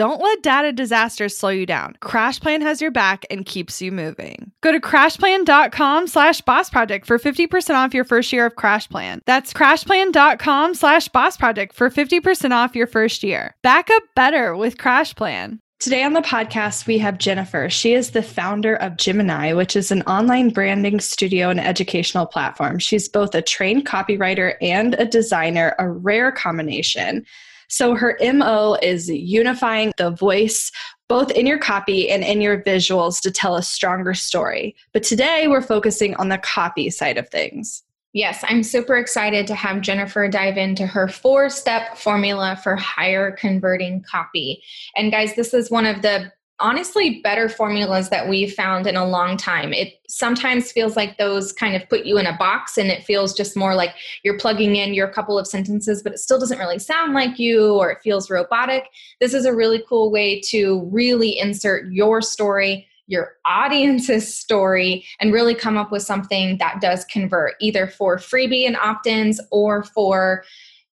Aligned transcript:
Don't 0.00 0.22
let 0.22 0.42
data 0.42 0.72
disasters 0.72 1.36
slow 1.36 1.50
you 1.50 1.66
down. 1.66 1.94
CrashPlan 2.00 2.62
has 2.62 2.80
your 2.80 2.90
back 2.90 3.26
and 3.28 3.44
keeps 3.44 3.82
you 3.82 3.92
moving. 3.92 4.50
Go 4.62 4.72
to 4.72 4.80
crashplan.com 4.80 6.06
slash 6.06 6.40
boss 6.40 6.70
project 6.70 7.04
for 7.04 7.18
50% 7.18 7.74
off 7.74 7.92
your 7.92 8.04
first 8.04 8.32
year 8.32 8.46
of 8.46 8.54
CrashPlan. 8.54 9.20
That's 9.26 9.52
crashplan.com 9.52 10.74
slash 10.74 11.08
boss 11.08 11.36
project 11.36 11.74
for 11.74 11.90
50% 11.90 12.52
off 12.52 12.74
your 12.74 12.86
first 12.86 13.22
year. 13.22 13.54
Back 13.62 13.90
up 13.90 14.02
better 14.16 14.56
with 14.56 14.78
CrashPlan. 14.78 15.58
Today 15.80 16.02
on 16.02 16.14
the 16.14 16.22
podcast, 16.22 16.86
we 16.86 16.96
have 16.96 17.18
Jennifer. 17.18 17.68
She 17.68 17.92
is 17.92 18.12
the 18.12 18.22
founder 18.22 18.76
of 18.76 18.96
Gemini, 18.96 19.52
which 19.52 19.76
is 19.76 19.90
an 19.90 20.00
online 20.04 20.48
branding 20.48 21.00
studio 21.00 21.50
and 21.50 21.60
educational 21.60 22.24
platform. 22.24 22.78
She's 22.78 23.06
both 23.06 23.34
a 23.34 23.42
trained 23.42 23.86
copywriter 23.86 24.54
and 24.62 24.94
a 24.94 25.04
designer, 25.04 25.74
a 25.78 25.90
rare 25.90 26.32
combination. 26.32 27.26
So 27.70 27.94
her 27.94 28.18
MO 28.20 28.76
is 28.82 29.08
unifying 29.08 29.92
the 29.96 30.10
voice 30.10 30.70
both 31.08 31.30
in 31.32 31.46
your 31.46 31.58
copy 31.58 32.08
and 32.10 32.22
in 32.22 32.40
your 32.40 32.62
visuals 32.62 33.20
to 33.22 33.30
tell 33.30 33.56
a 33.56 33.62
stronger 33.62 34.14
story. 34.14 34.76
But 34.92 35.02
today 35.02 35.48
we're 35.48 35.62
focusing 35.62 36.14
on 36.16 36.28
the 36.28 36.38
copy 36.38 36.90
side 36.90 37.18
of 37.18 37.28
things. 37.28 37.82
Yes, 38.12 38.44
I'm 38.46 38.64
super 38.64 38.96
excited 38.96 39.46
to 39.46 39.54
have 39.54 39.82
Jennifer 39.82 40.28
dive 40.28 40.56
into 40.56 40.86
her 40.86 41.06
four 41.06 41.48
step 41.48 41.96
formula 41.96 42.58
for 42.62 42.74
higher 42.74 43.30
converting 43.30 44.02
copy. 44.02 44.62
And 44.96 45.12
guys, 45.12 45.36
this 45.36 45.54
is 45.54 45.70
one 45.70 45.86
of 45.86 46.02
the 46.02 46.32
honestly 46.60 47.20
better 47.22 47.48
formulas 47.48 48.10
that 48.10 48.28
we've 48.28 48.52
found 48.52 48.86
in 48.86 48.96
a 48.96 49.06
long 49.06 49.36
time. 49.36 49.72
It 49.72 49.94
sometimes 50.08 50.70
feels 50.70 50.96
like 50.96 51.18
those 51.18 51.52
kind 51.52 51.74
of 51.74 51.88
put 51.88 52.04
you 52.04 52.18
in 52.18 52.26
a 52.26 52.36
box 52.36 52.76
and 52.76 52.88
it 52.90 53.04
feels 53.04 53.34
just 53.34 53.56
more 53.56 53.74
like 53.74 53.94
you're 54.22 54.38
plugging 54.38 54.76
in 54.76 54.94
your 54.94 55.08
couple 55.08 55.38
of 55.38 55.46
sentences, 55.46 56.02
but 56.02 56.12
it 56.12 56.18
still 56.18 56.38
doesn't 56.38 56.58
really 56.58 56.78
sound 56.78 57.14
like 57.14 57.38
you 57.38 57.74
or 57.74 57.90
it 57.90 58.02
feels 58.02 58.30
robotic. 58.30 58.84
This 59.20 59.34
is 59.34 59.44
a 59.44 59.54
really 59.54 59.82
cool 59.88 60.10
way 60.10 60.40
to 60.48 60.88
really 60.92 61.38
insert 61.38 61.90
your 61.92 62.20
story. 62.22 62.86
Your 63.06 63.32
audience's 63.44 64.32
story 64.32 65.04
and 65.18 65.32
really 65.32 65.54
come 65.54 65.76
up 65.76 65.90
with 65.90 66.02
something 66.02 66.58
that 66.58 66.80
does 66.80 67.04
convert 67.06 67.54
either 67.60 67.88
for 67.88 68.18
freebie 68.18 68.66
and 68.66 68.76
opt 68.76 69.06
ins 69.06 69.40
or 69.50 69.82
for 69.82 70.44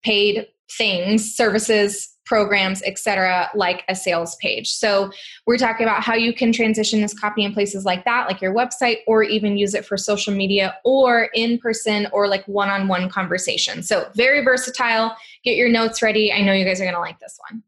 paid 0.03 0.47
things, 0.71 1.34
services, 1.34 2.12
programs, 2.25 2.82
etc., 2.82 3.49
like 3.54 3.84
a 3.88 3.94
sales 3.94 4.34
page. 4.37 4.69
So 4.69 5.12
we're 5.47 5.59
talking 5.59 5.87
about 5.87 6.03
how 6.03 6.15
you 6.15 6.34
can 6.34 6.53
transition 6.53 7.00
this 7.00 7.16
copy 7.19 7.44
in 7.44 7.54
places 7.54 7.84
like 7.84 8.04
that, 8.04 8.27
like 8.27 8.41
your 8.41 8.53
website, 8.53 8.99
or 9.06 9.22
even 9.22 9.56
use 9.56 9.75
it 9.75 9.87
for 9.87 9.97
social 9.97 10.34
media 10.34 10.77
or 10.84 11.28
in 11.34 11.59
person 11.59 12.09
or 12.12 12.27
like 12.27 12.44
one-on-one 12.49 13.10
conversation. 13.10 13.82
So 13.84 14.09
very 14.16 14.43
versatile. 14.43 15.16
Get 15.44 15.54
your 15.54 15.69
notes 15.69 16.03
ready. 16.03 16.32
I 16.32 16.43
know 16.43 16.53
you 16.53 16.65
guys 16.65 16.81
are 16.81 16.84
going 16.84 16.97
to 16.97 17.00
like 17.00 17.21
this 17.21 17.38
one. 17.48 17.62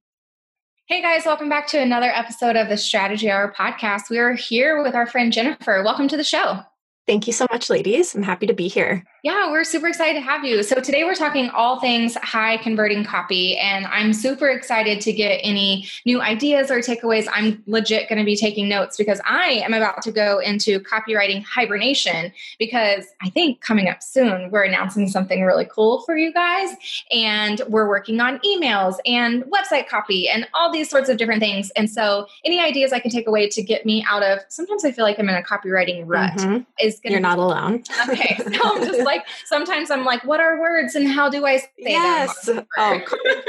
Hey 0.87 1.03
guys, 1.03 1.25
welcome 1.25 1.49
back 1.49 1.69
to 1.69 1.79
another 1.79 2.11
episode 2.13 2.57
of 2.57 2.69
the 2.69 2.79
Strategy 2.79 3.31
Hour 3.31 3.55
podcast. 3.57 4.11
We 4.11 4.19
are 4.19 4.33
here 4.33 4.83
with 4.83 4.95
our 4.95 5.07
friend 5.07 5.33
Jennifer. 5.33 5.83
Welcome 5.85 6.09
to 6.09 6.17
the 6.17 6.25
show. 6.25 6.61
Thank 7.09 7.27
you 7.27 7.33
so 7.33 7.47
much, 7.51 7.71
ladies. 7.71 8.15
I'm 8.15 8.23
happy 8.23 8.47
to 8.47 8.53
be 8.53 8.69
here. 8.69 9.03
Yeah, 9.23 9.51
we're 9.51 9.65
super 9.65 9.89
excited 9.89 10.13
to 10.13 10.21
have 10.21 10.45
you. 10.45 10.63
So, 10.63 10.79
today 10.79 11.05
we're 11.05 11.15
talking 11.15 11.49
all 11.49 11.81
things 11.81 12.17
high 12.17 12.59
converting 12.59 13.03
copy, 13.03 13.57
and 13.57 13.87
I'm 13.87 14.13
super 14.13 14.49
excited 14.51 15.01
to 15.01 15.13
get 15.15 15.41
any 15.43 15.89
new 16.05 16.21
ideas 16.21 16.71
or 16.71 16.81
takeaways. 16.81 17.27
I'm 17.33 17.63
legit 17.67 18.11
going 18.11 18.19
to 18.19 18.27
be 18.27 18.37
taking 18.37 18.69
notes 18.69 18.99
because 18.99 19.23
I 19.25 19.63
am 19.65 19.73
about 19.73 20.03
to 20.03 20.13
go 20.13 20.39
into 20.39 20.81
copywriting 20.81 21.43
hibernation 21.45 22.31
because 22.59 23.07
I 23.23 23.31
think 23.31 23.63
coming 23.63 23.89
up 23.89 24.03
soon, 24.03 24.51
we're 24.51 24.65
announcing 24.65 25.09
something 25.09 25.43
really 25.43 25.65
cool 25.65 26.03
for 26.03 26.15
you 26.15 26.31
guys, 26.31 26.77
and 27.11 27.63
we're 27.69 27.89
working 27.89 28.21
on 28.21 28.39
emails 28.41 28.97
and 29.07 29.45
website 29.45 29.89
copy 29.89 30.29
and 30.29 30.47
all 30.53 30.71
these 30.71 30.91
sorts 30.91 31.09
of 31.09 31.17
different 31.17 31.41
things. 31.41 31.71
And 31.71 31.91
so, 31.91 32.27
any 32.45 32.61
ideas 32.61 32.93
I 32.93 33.01
can 33.01 33.11
take 33.11 33.27
away 33.27 33.49
to 33.49 33.63
get 33.63 33.87
me 33.87 34.05
out 34.07 34.23
of 34.23 34.41
sometimes 34.49 34.85
I 34.85 34.93
feel 34.93 35.07
like 35.07 35.19
I'm 35.19 35.31
in 35.31 35.35
a 35.35 35.43
copywriting 35.43 36.05
rut 36.07 36.35
mm-hmm. 36.35 36.59
is 36.81 36.98
going 37.01 37.13
You're 37.13 37.21
not 37.21 37.39
alone. 37.39 37.85
okay. 38.09 38.37
So 38.37 38.61
I'm 38.65 38.85
just 38.85 39.01
like, 39.01 39.27
sometimes 39.45 39.91
I'm 39.91 40.05
like, 40.05 40.25
what 40.25 40.41
are 40.41 40.61
words 40.61 40.95
and 40.95 41.09
how 41.09 41.29
do 41.29 41.47
I 41.47 41.59
say 41.59 41.69
yes. 41.79 42.47
them? 42.47 42.57
Yes. 42.57 42.67
Oh, 42.77 43.01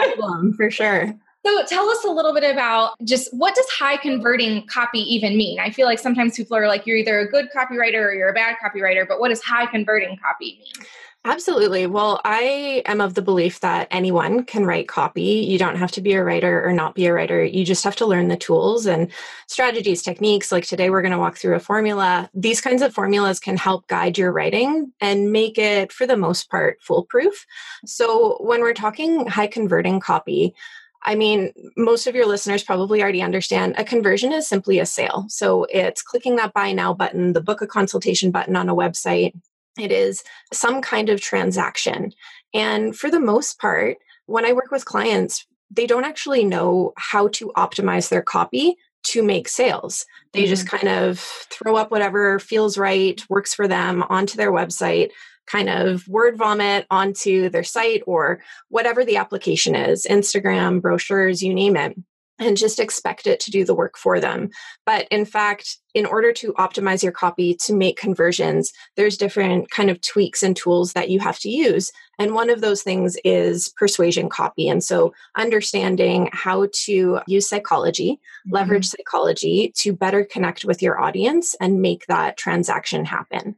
problem 0.05 0.53
for 0.53 0.69
sure. 0.69 1.15
So 1.45 1.65
tell 1.65 1.89
us 1.89 2.03
a 2.03 2.09
little 2.09 2.33
bit 2.33 2.43
about 2.43 2.93
just 3.03 3.33
what 3.33 3.55
does 3.55 3.65
high 3.69 3.97
converting 3.97 4.67
copy 4.67 4.99
even 4.99 5.37
mean? 5.37 5.59
I 5.59 5.69
feel 5.69 5.87
like 5.87 5.99
sometimes 5.99 6.35
people 6.35 6.57
are 6.57 6.67
like, 6.67 6.85
you're 6.85 6.97
either 6.97 7.19
a 7.19 7.27
good 7.27 7.47
copywriter 7.55 8.05
or 8.05 8.13
you're 8.13 8.29
a 8.29 8.33
bad 8.33 8.57
copywriter, 8.63 9.07
but 9.07 9.19
what 9.19 9.29
does 9.29 9.41
high 9.41 9.65
converting 9.65 10.17
copy 10.17 10.59
mean? 10.59 10.85
Absolutely. 11.25 11.85
Well, 11.85 12.21
I 12.23 12.81
am 12.85 13.01
of 13.01 13.13
the 13.13 13.21
belief 13.21 13.59
that 13.59 13.89
anyone 13.91 14.45
can 14.45 14.65
write 14.65 14.87
copy. 14.87 15.21
You 15.21 15.57
don't 15.59 15.75
have 15.75 15.91
to 15.91 16.01
be 16.01 16.13
a 16.13 16.23
writer 16.23 16.65
or 16.65 16.71
not 16.71 16.95
be 16.95 17.07
a 17.07 17.13
writer. 17.13 17.43
You 17.43 17.65
just 17.65 17.83
have 17.83 17.97
to 17.97 18.05
learn 18.05 18.29
the 18.29 18.37
tools 18.37 18.85
and 18.85 19.11
strategies, 19.45 20.01
techniques. 20.01 20.49
Like 20.49 20.65
today, 20.65 20.89
we're 20.89 21.01
going 21.01 21.11
to 21.11 21.19
walk 21.19 21.37
through 21.37 21.55
a 21.55 21.59
formula. 21.59 22.29
These 22.33 22.61
kinds 22.61 22.81
of 22.81 22.93
formulas 22.93 23.41
can 23.41 23.57
help 23.57 23.85
guide 23.87 24.17
your 24.17 24.31
writing 24.31 24.93
and 25.01 25.31
make 25.33 25.57
it, 25.57 25.91
for 25.91 26.07
the 26.07 26.15
most 26.15 26.49
part, 26.49 26.77
foolproof. 26.81 27.45
So 27.85 28.37
when 28.39 28.61
we're 28.61 28.73
talking 28.73 29.27
high 29.27 29.47
converting 29.47 29.99
copy, 29.99 30.55
I 31.03 31.15
mean, 31.15 31.51
most 31.75 32.07
of 32.07 32.15
your 32.15 32.27
listeners 32.27 32.63
probably 32.63 33.01
already 33.01 33.21
understand 33.21 33.75
a 33.77 33.83
conversion 33.83 34.31
is 34.31 34.47
simply 34.47 34.79
a 34.79 34.85
sale. 34.85 35.25
So 35.27 35.65
it's 35.65 36.01
clicking 36.01 36.37
that 36.37 36.53
buy 36.53 36.71
now 36.71 36.93
button, 36.93 37.33
the 37.33 37.41
book 37.41 37.61
a 37.61 37.67
consultation 37.67 38.31
button 38.31 38.55
on 38.55 38.69
a 38.69 38.75
website, 38.75 39.33
it 39.79 39.91
is 39.91 40.23
some 40.53 40.81
kind 40.81 41.09
of 41.09 41.21
transaction. 41.21 42.13
And 42.53 42.95
for 42.95 43.09
the 43.09 43.19
most 43.19 43.59
part, 43.59 43.97
when 44.25 44.45
I 44.45 44.53
work 44.53 44.71
with 44.71 44.85
clients, 44.85 45.45
they 45.71 45.85
don't 45.85 46.05
actually 46.05 46.43
know 46.43 46.93
how 46.97 47.27
to 47.29 47.51
optimize 47.55 48.09
their 48.09 48.21
copy 48.21 48.75
to 49.03 49.23
make 49.23 49.47
sales. 49.47 50.05
They 50.33 50.41
mm-hmm. 50.41 50.49
just 50.49 50.67
kind 50.67 50.87
of 50.87 51.19
throw 51.19 51.75
up 51.75 51.91
whatever 51.91 52.39
feels 52.39 52.77
right, 52.77 53.21
works 53.29 53.53
for 53.53 53.67
them 53.67 54.03
onto 54.09 54.37
their 54.37 54.51
website, 54.51 55.11
kind 55.47 55.69
of 55.69 56.07
word 56.07 56.37
vomit 56.37 56.85
onto 56.91 57.49
their 57.49 57.63
site 57.63 58.03
or 58.05 58.41
whatever 58.69 59.03
the 59.05 59.17
application 59.17 59.75
is 59.75 60.05
Instagram, 60.09 60.81
brochures, 60.81 61.41
you 61.41 61.53
name 61.53 61.75
it 61.75 61.95
and 62.39 62.57
just 62.57 62.79
expect 62.79 63.27
it 63.27 63.39
to 63.41 63.51
do 63.51 63.65
the 63.65 63.75
work 63.75 63.97
for 63.97 64.19
them. 64.19 64.49
But 64.85 65.07
in 65.11 65.25
fact, 65.25 65.77
in 65.93 66.05
order 66.05 66.31
to 66.33 66.53
optimize 66.53 67.03
your 67.03 67.11
copy 67.11 67.55
to 67.55 67.73
make 67.73 67.97
conversions, 67.97 68.71
there's 68.95 69.17
different 69.17 69.69
kind 69.71 69.89
of 69.89 70.01
tweaks 70.01 70.41
and 70.41 70.55
tools 70.55 70.93
that 70.93 71.09
you 71.09 71.19
have 71.19 71.39
to 71.39 71.49
use. 71.49 71.91
And 72.17 72.33
one 72.33 72.49
of 72.49 72.61
those 72.61 72.83
things 72.83 73.17
is 73.23 73.69
persuasion 73.69 74.29
copy. 74.29 74.67
And 74.69 74.83
so 74.83 75.13
understanding 75.37 76.29
how 76.31 76.67
to 76.85 77.19
use 77.27 77.49
psychology, 77.49 78.13
mm-hmm. 78.13 78.55
leverage 78.55 78.87
psychology 78.87 79.73
to 79.77 79.93
better 79.93 80.23
connect 80.23 80.65
with 80.65 80.81
your 80.81 80.99
audience 80.99 81.55
and 81.59 81.81
make 81.81 82.05
that 82.07 82.37
transaction 82.37 83.05
happen. 83.05 83.55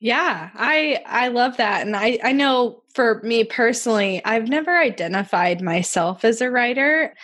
Yeah, 0.00 0.50
I 0.54 1.02
I 1.06 1.28
love 1.28 1.56
that. 1.56 1.86
And 1.86 1.96
I 1.96 2.18
I 2.22 2.32
know 2.32 2.82
for 2.94 3.22
me 3.22 3.44
personally, 3.44 4.22
I've 4.24 4.48
never 4.48 4.76
identified 4.76 5.62
myself 5.62 6.26
as 6.26 6.42
a 6.42 6.50
writer. 6.50 7.14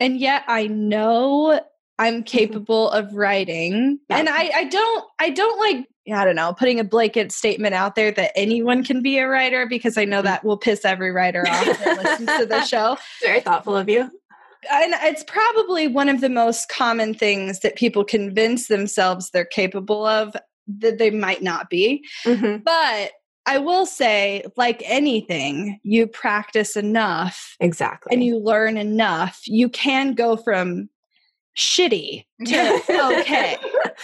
And 0.00 0.18
yet 0.18 0.44
I 0.46 0.66
know 0.66 1.60
I'm 1.98 2.14
mm-hmm. 2.14 2.22
capable 2.22 2.90
of 2.90 3.14
writing. 3.14 3.98
Yeah. 4.10 4.18
And 4.18 4.28
I 4.28 4.50
I 4.54 4.64
don't 4.64 5.04
I 5.18 5.30
don't 5.30 5.58
like 5.58 5.86
I 6.12 6.24
don't 6.24 6.36
know, 6.36 6.52
putting 6.52 6.78
a 6.78 6.84
blanket 6.84 7.32
statement 7.32 7.74
out 7.74 7.96
there 7.96 8.12
that 8.12 8.32
anyone 8.36 8.84
can 8.84 9.02
be 9.02 9.18
a 9.18 9.26
writer 9.26 9.66
because 9.66 9.98
I 9.98 10.04
know 10.04 10.18
mm-hmm. 10.18 10.26
that 10.26 10.44
will 10.44 10.56
piss 10.56 10.84
every 10.84 11.10
writer 11.10 11.46
off 11.48 11.64
that 11.64 12.02
listens 12.02 12.38
to 12.38 12.46
the 12.46 12.64
show. 12.66 12.96
Very 13.22 13.40
thoughtful 13.40 13.76
of 13.76 13.88
you. 13.88 14.10
And 14.70 14.94
it's 15.02 15.24
probably 15.24 15.86
one 15.86 16.08
of 16.08 16.20
the 16.20 16.28
most 16.28 16.68
common 16.68 17.14
things 17.14 17.60
that 17.60 17.76
people 17.76 18.04
convince 18.04 18.68
themselves 18.68 19.30
they're 19.30 19.44
capable 19.44 20.04
of 20.04 20.34
that 20.66 20.98
they 20.98 21.10
might 21.10 21.42
not 21.42 21.70
be. 21.70 22.04
Mm-hmm. 22.24 22.62
But 22.64 23.12
I 23.46 23.58
will 23.58 23.86
say, 23.86 24.44
like 24.56 24.82
anything, 24.84 25.78
you 25.84 26.06
practice 26.06 26.76
enough. 26.76 27.56
Exactly. 27.60 28.12
And 28.12 28.22
you 28.22 28.38
learn 28.38 28.76
enough. 28.76 29.42
You 29.46 29.68
can 29.68 30.14
go 30.14 30.36
from 30.36 30.88
shitty 31.56 32.26
to 32.44 32.82
okay 33.18 33.56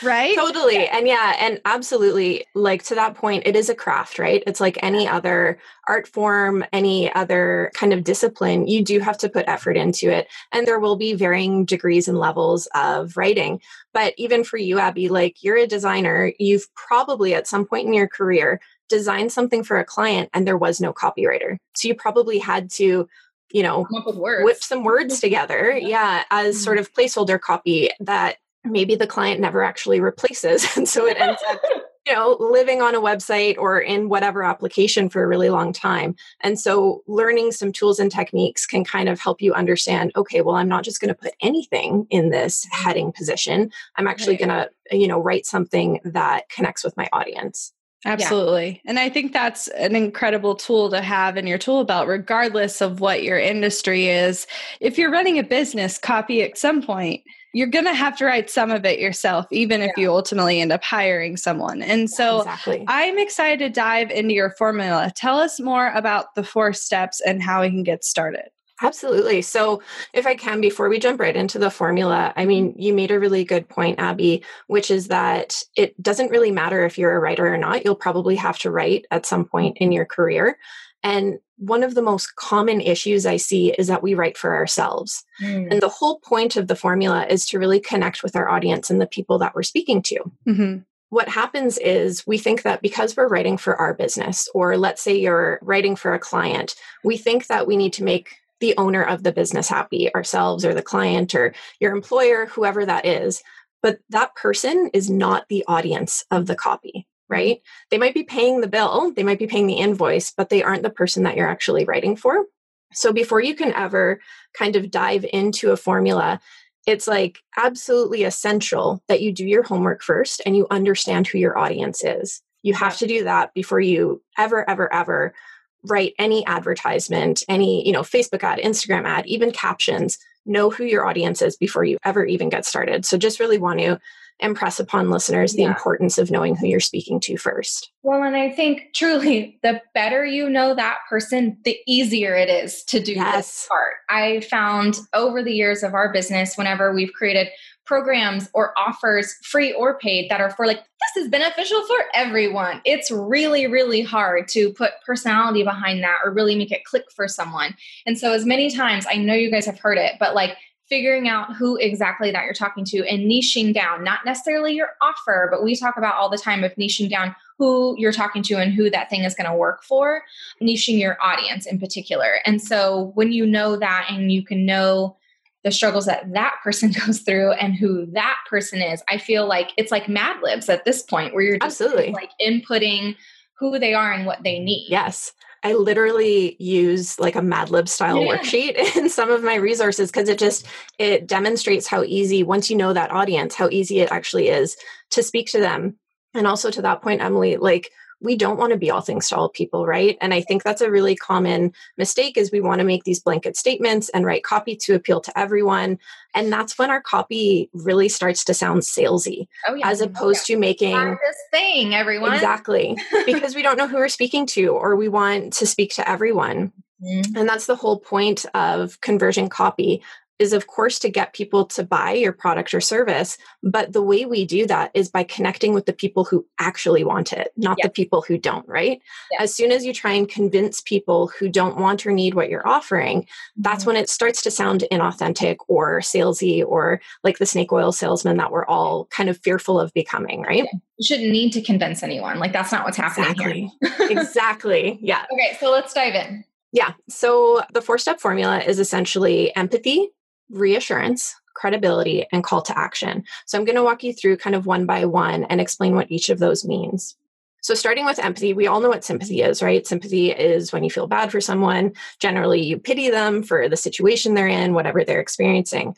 right 0.03 0.35
totally 0.35 0.89
and 0.89 1.07
yeah 1.07 1.37
and 1.39 1.61
absolutely 1.67 2.47
like 2.55 2.83
to 2.83 2.95
that 2.95 3.15
point 3.15 3.43
it 3.45 3.55
is 3.55 3.69
a 3.69 3.75
craft 3.75 4.19
right 4.19 4.43
it's 4.47 4.59
like 4.59 4.79
any 4.83 5.07
other 5.07 5.59
art 5.87 6.09
form 6.09 6.65
any 6.73 7.13
other 7.13 7.71
kind 7.75 7.93
of 7.93 8.05
discipline 8.05 8.67
you 8.67 8.83
do 8.83 9.01
have 9.01 9.19
to 9.19 9.29
put 9.29 9.45
effort 9.49 9.77
into 9.77 10.11
it 10.11 10.29
and 10.51 10.67
there 10.67 10.81
will 10.81 10.97
be 10.97 11.13
varying 11.13 11.67
degrees 11.67 12.09
and 12.09 12.19
levels 12.19 12.67
of 12.75 13.19
writing 13.19 13.61
but 13.93 14.15
even 14.17 14.45
for 14.45 14.57
you 14.57 14.79
abby 14.79 15.11
like 15.11 15.43
you're 15.43 15.59
a 15.59 15.67
designer 15.67 16.33
you've 16.39 16.67
probably 16.75 17.35
at 17.35 17.47
some 17.47 17.67
point 17.67 17.87
in 17.87 17.93
your 17.93 18.09
career 18.09 18.61
designed 18.93 19.33
something 19.33 19.65
for 19.65 19.79
a 19.79 19.85
client 19.85 20.29
and 20.33 20.47
there 20.47 20.59
was 20.59 20.81
no 20.81 20.93
copywriter 20.93 21.57
so 21.75 21.89
you 21.89 21.95
probably 21.95 22.39
had 22.39 22.71
to 22.71 23.09
you 23.53 23.63
know, 23.63 23.87
whip 24.07 24.63
some 24.63 24.83
words 24.83 25.21
together, 25.27 25.79
yeah, 25.79 26.25
as 26.31 26.57
mm-hmm. 26.57 26.65
sort 26.65 26.79
of 26.79 26.93
placeholder 26.93 27.41
copy 27.41 27.91
that 28.01 28.37
maybe 28.65 28.95
the 28.95 29.07
client 29.07 29.41
never 29.41 29.63
actually 29.63 30.01
replaces. 30.01 30.67
And 30.77 30.89
so 30.89 31.07
it 31.07 31.21
ends 31.21 31.41
up, 31.51 31.61
you 32.07 32.15
know, 32.15 32.37
living 32.41 32.81
on 32.81 32.95
a 32.95 33.01
website 33.01 33.59
or 33.59 33.79
in 33.79 34.09
whatever 34.09 34.43
application 34.43 35.09
for 35.09 35.23
a 35.23 35.27
really 35.27 35.51
long 35.51 35.73
time. 35.73 36.17
And 36.41 36.59
so 36.59 37.03
learning 37.07 37.53
some 37.53 37.73
tools 37.73 38.01
and 38.01 38.11
techniques 38.11 38.67
can 38.67 38.85
kind 38.85 39.09
of 39.09 39.21
help 39.21 39.43
you 39.43 39.53
understand, 39.53 40.13
okay, 40.17 40.41
well, 40.41 40.57
I'm 40.57 40.69
not 40.69 40.85
just 40.85 41.01
going 41.01 41.11
to 41.11 41.21
put 41.21 41.35
anything 41.41 42.07
in 42.11 42.31
this 42.31 42.67
mm-hmm. 42.67 42.85
heading 42.85 43.13
position. 43.13 43.71
I'm 43.97 44.09
actually 44.09 44.37
going 44.37 44.49
to, 44.49 44.71
you 44.91 45.07
know, 45.07 45.21
write 45.21 45.47
something 45.47 46.01
that 46.05 46.49
connects 46.49 46.85
with 46.85 46.97
my 46.97 47.09
audience. 47.13 47.73
Absolutely. 48.05 48.81
Yeah. 48.85 48.91
And 48.91 48.99
I 48.99 49.09
think 49.09 49.33
that's 49.33 49.69
an 49.69 49.95
incredible 49.95 50.57
tool 50.57 50.91
to 50.91 51.01
have 51.01 51.37
in 51.37 51.47
your 51.47 51.59
tool 51.59 51.85
belt, 51.85 52.09
regardless 52.09 52.81
of 52.81 53.01
what 53.01 53.23
your 53.23 53.39
industry 53.39 54.09
is. 54.09 54.47
If 54.81 54.99
you're 54.99 55.11
running 55.11 55.39
a 55.39 55.45
business, 55.45 55.99
copy 55.99 56.43
at 56.43 56.59
some 56.59 56.83
point, 56.83 57.23
you're 57.55 57.69
going 57.69 57.85
to 57.85 57.95
have 57.95 58.17
to 58.17 58.25
write 58.25 58.51
some 58.51 58.71
of 58.71 58.85
it 58.85 58.99
yourself, 58.99 59.47
even 59.51 59.81
yeah. 59.81 59.89
if 59.89 59.93
you 59.97 60.11
ultimately 60.11 60.61
end 60.61 60.73
up 60.73 60.83
hiring 60.83 61.37
someone. 61.37 61.83
And 61.83 62.11
so 62.11 62.39
exactly. 62.39 62.85
I'm 62.89 63.19
excited 63.19 63.59
to 63.59 63.69
dive 63.69 64.11
into 64.11 64.35
your 64.35 64.51
formula. 64.51 65.13
Tell 65.15 65.39
us 65.39 65.61
more 65.61 65.93
about 65.93 66.35
the 66.35 66.45
four 66.45 66.73
steps 66.73 67.21
and 67.21 67.43
how 67.43 67.61
we 67.61 67.69
can 67.69 67.83
get 67.83 68.05
started. 68.05 68.49
Absolutely. 68.83 69.43
So, 69.43 69.81
if 70.13 70.27
I 70.27 70.35
can, 70.35 70.61
before 70.61 70.89
we 70.89 70.99
jump 70.99 71.21
right 71.21 71.37
into 71.37 71.59
the 71.59 71.71
formula, 71.71 72.33
I 72.37 72.45
mean, 72.45 72.75
you 72.77 72.93
made 72.93 73.13
a 73.13 73.21
really 73.21 73.45
good 73.45 73.69
point, 73.69 74.01
Abby, 74.01 74.43
which 74.67 74.91
is 74.91 75.09
that 75.09 75.63
it 75.77 76.01
doesn't 76.03 76.31
really 76.31 76.51
matter 76.51 76.85
if 76.85 76.99
you're 76.99 77.17
a 77.17 77.21
writer 77.21 77.47
or 77.47 77.57
not. 77.57 77.85
You'll 77.85 77.95
probably 77.95 78.37
have 78.37 78.59
to 78.61 78.71
write 78.71 79.07
at 79.11 79.25
some 79.25 79.45
point 79.45 79.79
in 79.79 79.93
your 79.93 80.05
career. 80.05 80.59
And 81.05 81.39
one 81.59 81.85
of 81.85 81.95
the 81.95 82.03
most 82.03 82.35
common 82.37 82.81
issues 82.81 83.25
I 83.25 83.37
see 83.37 83.73
is 83.73 83.87
that 83.87 84.03
we 84.03 84.15
write 84.15 84.37
for 84.37 84.55
ourselves. 84.55 85.25
Mm. 85.41 85.71
And 85.71 85.81
the 85.81 85.89
whole 85.89 86.19
point 86.19 86.57
of 86.57 86.67
the 86.67 86.77
formula 86.77 87.27
is 87.29 87.47
to 87.47 87.59
really 87.59 87.81
connect 87.81 88.23
with 88.23 88.35
our 88.35 88.49
audience 88.49 88.91
and 88.91 89.01
the 89.01 89.07
people 89.07 89.39
that 89.39 89.55
we're 89.55 89.63
speaking 89.63 90.03
to. 90.03 90.33
Mm-hmm 90.49 90.79
what 91.13 91.29
happens 91.29 91.77
is 91.77 92.27
we 92.27 92.39
think 92.39 92.63
that 92.63 92.81
because 92.81 93.15
we're 93.15 93.29
writing 93.29 93.59
for 93.59 93.77
our 93.77 93.93
business, 93.93 94.49
or 94.55 94.79
let's 94.79 95.03
say 95.03 95.15
you're 95.15 95.59
writing 95.61 95.95
for 95.95 96.15
a 96.15 96.19
client, 96.19 96.75
we 97.05 97.19
think 97.19 97.49
that 97.49 97.67
we 97.67 97.77
need 97.77 97.93
to 97.93 98.03
make 98.03 98.37
the 98.63 98.75
owner 98.79 99.03
of 99.03 99.25
the 99.25 99.33
business 99.33 99.69
happy, 99.69 100.15
ourselves 100.15 100.65
or 100.65 100.73
the 100.73 100.83
client 100.83 101.35
or 101.35 101.53
your 101.81 101.93
employer, 101.95 102.47
whoever 102.47 102.87
that 102.87 103.05
is. 103.05 103.43
But 103.83 103.99
that 104.11 104.37
person 104.37 104.89
is 104.95 105.11
not 105.11 105.49
the 105.49 105.65
audience 105.67 106.25
of 106.31 106.47
the 106.47 106.55
copy, 106.55 107.07
right? 107.29 107.61
They 107.91 107.99
might 107.99 108.15
be 108.15 108.23
paying 108.23 108.61
the 108.61 108.69
bill, 108.69 109.13
they 109.15 109.25
might 109.25 109.41
be 109.41 109.49
paying 109.49 109.67
the 109.67 109.75
invoice, 109.75 110.31
but 110.31 110.49
they 110.49 110.63
aren't 110.63 110.85
the 110.85 110.91
person 110.91 111.25
that 111.25 111.37
you're 111.37 111.49
actually 111.49 111.85
writing 111.85 112.15
for. 112.15 112.47
So 112.95 113.13
before 113.13 113.41
you 113.41 113.57
can 113.57 113.73
ever 113.73 114.21
kind 114.57 114.77
of 114.77 114.91
dive 114.91 115.27
into 115.33 115.73
a 115.73 115.77
formula, 115.77 116.41
it's 116.87 117.09
like 117.09 117.41
absolutely 117.57 118.23
essential 118.23 119.03
that 119.09 119.23
you 119.23 119.33
do 119.33 119.45
your 119.45 119.65
homework 119.65 120.03
first 120.03 120.41
and 120.47 120.57
you 120.57 120.69
understand 120.71 121.27
who 121.27 121.39
your 121.39 121.59
audience 121.59 122.05
is. 122.05 122.43
You 122.63 122.75
have 122.75 122.97
to 122.99 123.09
do 123.09 123.25
that 123.25 123.55
before 123.55 123.81
you 123.81 124.23
ever, 124.39 124.69
ever, 124.71 124.93
ever 124.93 125.35
write 125.85 126.15
any 126.19 126.47
advertisement, 126.47 127.43
any, 127.49 127.87
you 127.87 127.93
know, 127.93 128.03
Facebook 128.03 128.43
ad, 128.43 128.59
Instagram 128.59 129.05
ad, 129.05 129.27
even 129.27 129.51
captions, 129.51 130.19
know 130.45 130.71
who 130.71 130.85
your 130.85 131.07
audience 131.07 131.43
is 131.43 131.57
before 131.57 131.85
you 131.85 131.99
ever 132.05 132.25
even 132.25 132.49
get 132.49 132.65
started. 132.65 133.05
So 133.05 133.17
just 133.17 133.41
really 133.41 133.59
want 133.59 133.81
to 133.81 134.01
impress 134.41 134.81
upon 134.81 135.11
listeners 135.11 135.53
the 135.53 135.63
yeah. 135.63 135.69
importance 135.69 136.19
of 136.19 136.31
knowing 136.31 136.57
who 136.57 136.67
you're 136.67 136.81
speaking 136.81 137.21
to 137.21 137.37
first. 137.37 137.91
Well, 138.03 138.23
and 138.23 138.37
I 138.37 138.51
think 138.51 138.89
truly 138.93 139.59
the 139.63 139.81
better 139.95 140.25
you 140.25 140.51
know 140.51 140.75
that 140.75 140.99
person, 141.09 141.59
the 141.65 141.77
easier 141.87 142.35
it 142.35 142.49
is 142.49 142.83
to 142.85 143.01
do 143.01 143.13
yes. 143.13 143.37
this 143.37 143.69
part. 143.69 143.95
I 144.09 144.41
found 144.41 144.99
over 145.15 145.43
the 145.43 145.53
years 145.53 145.83
of 145.83 145.95
our 145.95 146.13
business, 146.13 146.57
whenever 146.57 146.93
we've 146.93 147.13
created 147.13 147.49
programs 147.85 148.49
or 148.55 148.77
offers, 148.79 149.35
free 149.43 149.73
or 149.73 149.99
paid, 149.99 150.31
that 150.31 150.41
are 150.41 150.51
for 150.51 150.67
like, 150.67 150.79
this 150.79 151.25
is 151.25 151.31
beneficial 151.31 151.85
for 151.87 151.99
everyone. 152.15 152.81
It's 152.85 153.11
really, 153.11 153.67
really 153.67 154.03
hard 154.03 154.49
to 154.49 154.73
put 154.73 154.93
personality 155.05 155.63
behind 155.63 156.03
that 156.03 156.19
or 156.25 156.33
really 156.33 156.55
make 156.55 156.73
it 156.73 156.85
click 156.85 157.05
for 157.15 157.27
someone. 157.27 157.75
And 158.07 158.19
so, 158.19 158.33
as 158.33 158.47
many 158.47 158.71
times, 158.71 159.07
I 159.11 159.17
know 159.17 159.35
you 159.35 159.51
guys 159.51 159.67
have 159.67 159.79
heard 159.79 159.99
it, 159.99 160.15
but 160.19 160.35
like, 160.35 160.57
figuring 160.89 161.27
out 161.27 161.57
who 161.57 161.77
exactly 161.77 162.31
that 162.31 162.45
you're 162.45 162.53
talking 162.53 162.85
to 162.85 162.99
and 163.09 163.23
niching 163.23 163.73
down, 163.73 164.05
not 164.05 164.27
necessarily 164.27 164.75
your 164.75 164.91
offer, 165.01 165.49
but 165.51 165.65
we 165.65 165.75
talk 165.75 165.97
about 165.97 166.17
all 166.17 166.29
the 166.29 166.37
time 166.37 166.63
of 166.63 166.75
niching 166.75 167.09
down 167.09 167.35
who 167.59 167.95
you're 167.97 168.13
talking 168.13 168.43
to 168.43 168.57
and 168.57 168.75
who 168.75 168.91
that 168.91 169.09
thing 169.09 169.25
is 169.25 169.35
going 169.35 169.49
to 169.49 169.57
work 169.57 169.83
for, 169.85 170.23
niching 170.61 170.99
your 170.99 171.17
audience 171.23 171.65
in 171.65 171.79
particular. 171.79 172.41
And 172.45 172.61
so 172.61 173.13
when 173.15 173.33
you 173.33 173.47
know 173.47 173.77
that 173.77 174.07
and 174.11 174.31
you 174.31 174.45
can 174.45 174.67
know 174.67 175.17
the 175.65 175.71
struggles 175.71 176.07
that 176.07 176.33
that 176.33 176.57
person 176.63 176.93
goes 177.07 177.21
through 177.21 177.53
and 177.53 177.75
who 177.75 178.07
that 178.13 178.39
person 178.49 178.81
is, 178.81 179.03
I 179.09 179.19
feel 179.19 179.47
like 179.47 179.71
it's 179.77 179.91
like 179.91 180.09
Mad 180.09 180.37
Libs 180.43 180.69
at 180.69 180.85
this 180.85 181.03
point 181.03 181.35
where 181.35 181.43
you're 181.43 181.59
just 181.59 181.81
Absolutely. 181.81 182.13
like 182.13 182.31
inputting 182.41 183.17
who 183.59 183.79
they 183.79 183.95
are 183.95 184.13
and 184.13 184.27
what 184.27 184.43
they 184.43 184.59
need. 184.59 184.87
Yes. 184.89 185.33
I 185.65 185.75
literally 185.75 186.57
use 186.59 187.21
like 187.21 187.37
a 187.37 187.43
Mad 187.43 187.71
Lib 187.71 187.89
style 187.89 188.21
yeah. 188.21 188.37
worksheet 188.37 188.97
in 188.97 189.09
some 189.09 189.31
of 189.31 189.45
my 189.45 189.55
resources 189.55 190.11
because 190.11 190.29
it 190.29 190.39
just 190.39 190.67
it 190.99 191.27
demonstrates 191.27 191.87
how 191.87 192.03
easy 192.03 192.43
once 192.43 192.69
you 192.69 192.77
know 192.77 192.93
that 192.93 193.13
audience, 193.13 193.55
how 193.55 193.69
easy 193.71 194.01
it 194.01 194.11
actually 194.11 194.49
is 194.49 194.77
to 195.11 195.23
speak 195.23 195.47
to 195.53 195.61
them. 195.61 195.97
And 196.35 196.47
also 196.47 196.71
to 196.71 196.83
that 196.83 197.03
point, 197.03 197.23
Emily, 197.23 197.57
like 197.59 197.91
we 198.23 198.37
don't 198.37 198.59
want 198.59 198.73
to 198.73 198.79
be 198.79 198.91
all 198.91 199.01
things 199.01 199.29
to 199.29 199.37
all 199.37 199.49
people, 199.49 199.85
right? 199.85 200.17
And 200.21 200.33
I 200.33 200.41
think 200.41 200.63
that's 200.63 200.81
a 200.81 200.91
really 200.91 201.17
common 201.17 201.73
mistake 201.99 202.37
is 202.37 202.53
we 202.53 202.61
want 202.61 202.79
to 202.79 202.85
make 202.85 203.05
these 203.05 203.21
blanket 203.21 203.57
statements 203.57 204.09
and 204.11 204.25
write 204.25 204.45
copy 204.45 204.77
to 204.77 204.95
appeal 204.95 205.21
to 205.21 205.39
everyone. 205.39 205.99
And 206.35 206.53
that's 206.53 206.79
when 206.79 206.91
our 206.91 207.01
copy 207.01 207.69
really 207.73 208.09
starts 208.09 208.45
to 208.45 208.55
sound 208.55 208.83
salesy, 208.83 209.49
oh, 209.69 209.75
yeah. 209.75 209.89
as 209.89 210.01
opposed 210.01 210.49
oh, 210.51 210.53
yeah. 210.53 210.57
to 210.57 210.61
making 210.61 210.97
this 210.97 211.37
thing, 211.51 211.95
everyone. 211.95 212.35
Exactly. 212.35 212.97
because 213.27 213.55
we 213.55 213.63
don't 213.63 213.77
know 213.77 213.89
who 213.89 213.97
we're 213.97 214.09
speaking 214.09 214.47
to 214.47 214.69
or 214.69 214.97
we 214.97 215.09
want 215.09 215.53
to 215.55 215.67
speak 215.67 215.93
to 215.95 216.09
everyone. 216.09 216.73
Mm-hmm. 217.03 217.37
And 217.37 217.49
that's 217.49 217.67
the 217.67 217.75
whole 217.75 217.99
point 217.99 218.47
of 218.55 219.01
conversion 219.01 219.49
copy 219.49 220.03
is 220.43 220.53
of 220.53 220.67
course 220.67 220.99
to 220.99 221.09
get 221.09 221.33
people 221.33 221.65
to 221.65 221.83
buy 221.83 222.13
your 222.13 222.33
product 222.33 222.75
or 222.75 222.81
service 222.81 223.39
but 223.63 223.93
the 223.93 224.03
way 224.03 224.27
we 224.27 224.45
do 224.45 224.67
that 224.67 224.91
is 224.93 225.09
by 225.09 225.23
connecting 225.23 225.73
with 225.73 225.87
the 225.87 225.93
people 225.93 226.25
who 226.25 226.45
actually 226.59 227.05
want 227.05 227.33
it 227.33 227.53
not 227.57 227.79
the 227.83 227.89
people 227.89 228.23
who 228.23 228.37
don't 228.37 228.67
right? 228.69 229.01
As 229.39 229.55
soon 229.55 229.73
as 229.73 229.85
you 229.85 229.93
try 229.93 230.13
and 230.13 230.29
convince 230.29 230.81
people 230.81 231.29
who 231.39 231.49
don't 231.49 231.79
want 231.79 232.07
or 232.07 232.13
need 232.13 232.35
what 232.35 232.51
you're 232.51 232.67
offering 232.67 233.27
that's 233.57 233.83
mm-hmm. 233.83 233.89
when 233.89 233.97
it 233.97 234.09
starts 234.09 234.43
to 234.43 234.51
sound 234.51 234.85
inauthentic 234.91 235.57
or 235.69 236.01
salesy 236.01 236.65
or 236.65 237.01
like 237.23 237.39
the 237.39 237.47
snake 237.47 237.73
oil 237.73 237.93
salesman 237.93 238.37
that 238.39 238.51
we're 238.51 238.67
all 238.67 239.07
kind 239.07 239.29
of 239.29 239.39
fearful 239.39 239.79
of 239.79 239.93
becoming 239.95 240.43
right? 240.43 240.67
You 240.99 241.05
shouldn't 241.07 241.31
need 241.31 241.53
to 241.53 241.63
convince 241.63 242.03
anyone. 242.03 242.39
Like 242.39 242.53
that's 242.53 242.73
not 242.73 242.85
what's 242.85 242.97
happening 242.97 243.71
exactly. 243.81 244.11
Exactly. 244.23 244.99
Yeah. 245.01 245.25
Okay 245.33 245.57
so 245.61 245.71
let's 245.71 245.93
dive 245.93 246.15
in. 246.15 246.45
Yeah. 246.73 246.95
So 247.09 247.63
the 247.73 247.83
four 247.83 247.99
step 247.99 248.21
formula 248.21 248.61
is 248.61 248.79
essentially 248.79 249.55
empathy, 249.55 250.09
reassurance, 250.51 251.35
credibility, 251.55 252.27
and 252.33 252.45
call 252.45 252.63
to 252.63 252.79
action. 252.79 253.25
So 253.47 253.59
I'm 253.59 253.65
going 253.65 253.77
to 253.77 253.85
walk 253.85 254.03
you 254.03 254.13
through 254.13 254.39
kind 254.39 254.57
of 254.57 254.67
one 254.67 254.87
by 254.87 255.05
one 255.05 255.45
and 255.45 255.61
explain 255.61 255.95
what 255.95 256.11
each 256.11 256.29
of 256.29 256.39
those 256.39 256.65
means. 256.65 257.17
So, 257.63 257.75
starting 257.75 258.05
with 258.05 258.19
empathy, 258.19 258.55
we 258.55 258.67
all 258.67 258.81
know 258.81 258.89
what 258.89 259.05
sympathy 259.05 259.41
is, 259.41 259.63
right? 259.63 259.87
Sympathy 259.87 260.33
is 260.33 260.73
when 260.73 260.83
you 260.83 260.91
feel 260.91 261.07
bad 261.07 261.31
for 261.31 261.41
someone. 261.41 261.93
Generally, 262.19 262.63
you 262.63 262.77
pity 262.77 263.09
them 263.09 263.45
for 263.45 263.69
the 263.69 263.77
situation 263.77 264.35
they're 264.35 264.49
in, 264.49 264.75
whatever 264.75 265.05
they're 265.05 265.21
experiencing. 265.21 265.95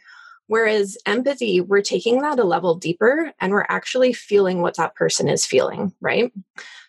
Whereas 0.47 0.99
empathy, 1.07 1.61
we're 1.61 1.81
taking 1.81 2.21
that 2.21 2.39
a 2.39 2.45
level 2.45 2.75
deeper 2.75 3.33
and 3.41 3.53
we're 3.53 3.67
actually 3.69 4.13
feeling 4.13 4.61
what 4.61 4.77
that 4.77 4.95
person 4.95 5.29
is 5.29 5.47
feeling, 5.47 5.93
right? 6.01 6.33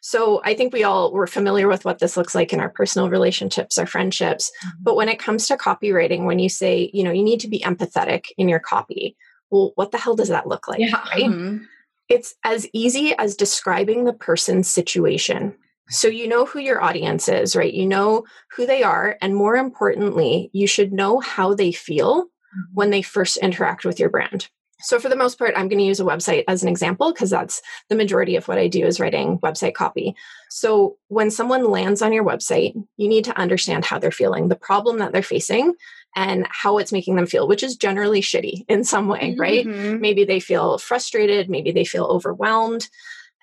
So 0.01 0.41
I 0.43 0.53
think 0.53 0.73
we 0.73 0.83
all 0.83 1.13
we're 1.13 1.25
familiar 1.25 1.67
with 1.67 1.85
what 1.85 1.99
this 1.99 2.17
looks 2.17 2.35
like 2.35 2.51
in 2.51 2.59
our 2.59 2.69
personal 2.69 3.09
relationships, 3.09 3.77
our 3.77 3.85
friendships. 3.85 4.51
Mm-hmm. 4.63 4.83
But 4.83 4.95
when 4.97 5.09
it 5.09 5.19
comes 5.19 5.47
to 5.47 5.57
copywriting, 5.57 6.25
when 6.25 6.39
you 6.39 6.49
say, 6.49 6.91
you 6.93 7.03
know, 7.03 7.11
you 7.11 7.23
need 7.23 7.39
to 7.39 7.47
be 7.47 7.59
empathetic 7.59 8.25
in 8.37 8.49
your 8.49 8.59
copy, 8.59 9.15
well, 9.49 9.71
what 9.75 9.91
the 9.91 9.97
hell 9.97 10.15
does 10.15 10.29
that 10.29 10.47
look 10.47 10.67
like? 10.67 10.79
Yeah. 10.79 11.01
Right? 11.09 11.23
Mm-hmm. 11.23 11.63
It's 12.09 12.35
as 12.43 12.67
easy 12.73 13.15
as 13.17 13.35
describing 13.35 14.03
the 14.03 14.13
person's 14.13 14.67
situation. 14.67 15.55
So 15.89 16.07
you 16.07 16.27
know 16.27 16.45
who 16.45 16.59
your 16.59 16.83
audience 16.83 17.27
is, 17.27 17.55
right? 17.55 17.73
You 17.73 17.85
know 17.85 18.25
who 18.55 18.65
they 18.65 18.83
are. 18.83 19.17
And 19.21 19.35
more 19.35 19.55
importantly, 19.55 20.49
you 20.51 20.67
should 20.67 20.91
know 20.91 21.19
how 21.19 21.53
they 21.53 21.71
feel 21.71 22.25
when 22.73 22.89
they 22.89 23.01
first 23.01 23.37
interact 23.37 23.85
with 23.85 23.99
your 23.99 24.09
brand. 24.09 24.49
So, 24.81 24.99
for 24.99 25.09
the 25.09 25.15
most 25.15 25.39
part, 25.39 25.53
I'm 25.55 25.67
going 25.69 25.79
to 25.79 25.85
use 25.85 25.99
a 25.99 26.05
website 26.05 26.43
as 26.47 26.61
an 26.61 26.69
example 26.69 27.11
because 27.11 27.29
that's 27.29 27.61
the 27.89 27.95
majority 27.95 28.35
of 28.35 28.47
what 28.47 28.57
I 28.57 28.67
do 28.67 28.85
is 28.85 28.99
writing 28.99 29.39
website 29.39 29.73
copy. 29.73 30.15
So, 30.49 30.97
when 31.07 31.31
someone 31.31 31.71
lands 31.71 32.01
on 32.01 32.11
your 32.11 32.25
website, 32.25 32.73
you 32.97 33.07
need 33.07 33.23
to 33.25 33.37
understand 33.37 33.85
how 33.85 33.99
they're 33.99 34.11
feeling, 34.11 34.49
the 34.49 34.55
problem 34.55 34.99
that 34.99 35.13
they're 35.13 35.23
facing, 35.23 35.73
and 36.15 36.45
how 36.49 36.77
it's 36.77 36.91
making 36.91 37.15
them 37.15 37.25
feel, 37.25 37.47
which 37.47 37.63
is 37.63 37.77
generally 37.77 38.21
shitty 38.21 38.65
in 38.67 38.83
some 38.83 39.07
way, 39.07 39.35
right? 39.39 39.65
Mm-hmm. 39.65 40.01
Maybe 40.01 40.23
they 40.23 40.39
feel 40.39 40.77
frustrated, 40.77 41.49
maybe 41.49 41.71
they 41.71 41.85
feel 41.85 42.05
overwhelmed. 42.05 42.89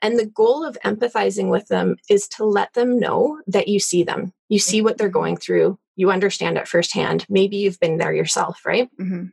And 0.02 0.18
the 0.18 0.26
goal 0.26 0.66
of 0.66 0.76
empathizing 0.84 1.48
with 1.48 1.68
them 1.68 1.96
is 2.10 2.28
to 2.28 2.44
let 2.44 2.74
them 2.74 2.98
know 2.98 3.40
that 3.46 3.68
you 3.68 3.78
see 3.78 4.02
them. 4.02 4.32
You 4.48 4.58
see 4.58 4.82
what 4.82 4.98
they're 4.98 5.08
going 5.08 5.36
through. 5.36 5.78
You 5.96 6.10
understand 6.10 6.58
it 6.58 6.68
firsthand. 6.68 7.24
Maybe 7.28 7.56
you've 7.56 7.80
been 7.80 7.98
there 7.98 8.12
yourself, 8.12 8.60
right? 8.66 8.88
Mm-hmm. 9.00 9.26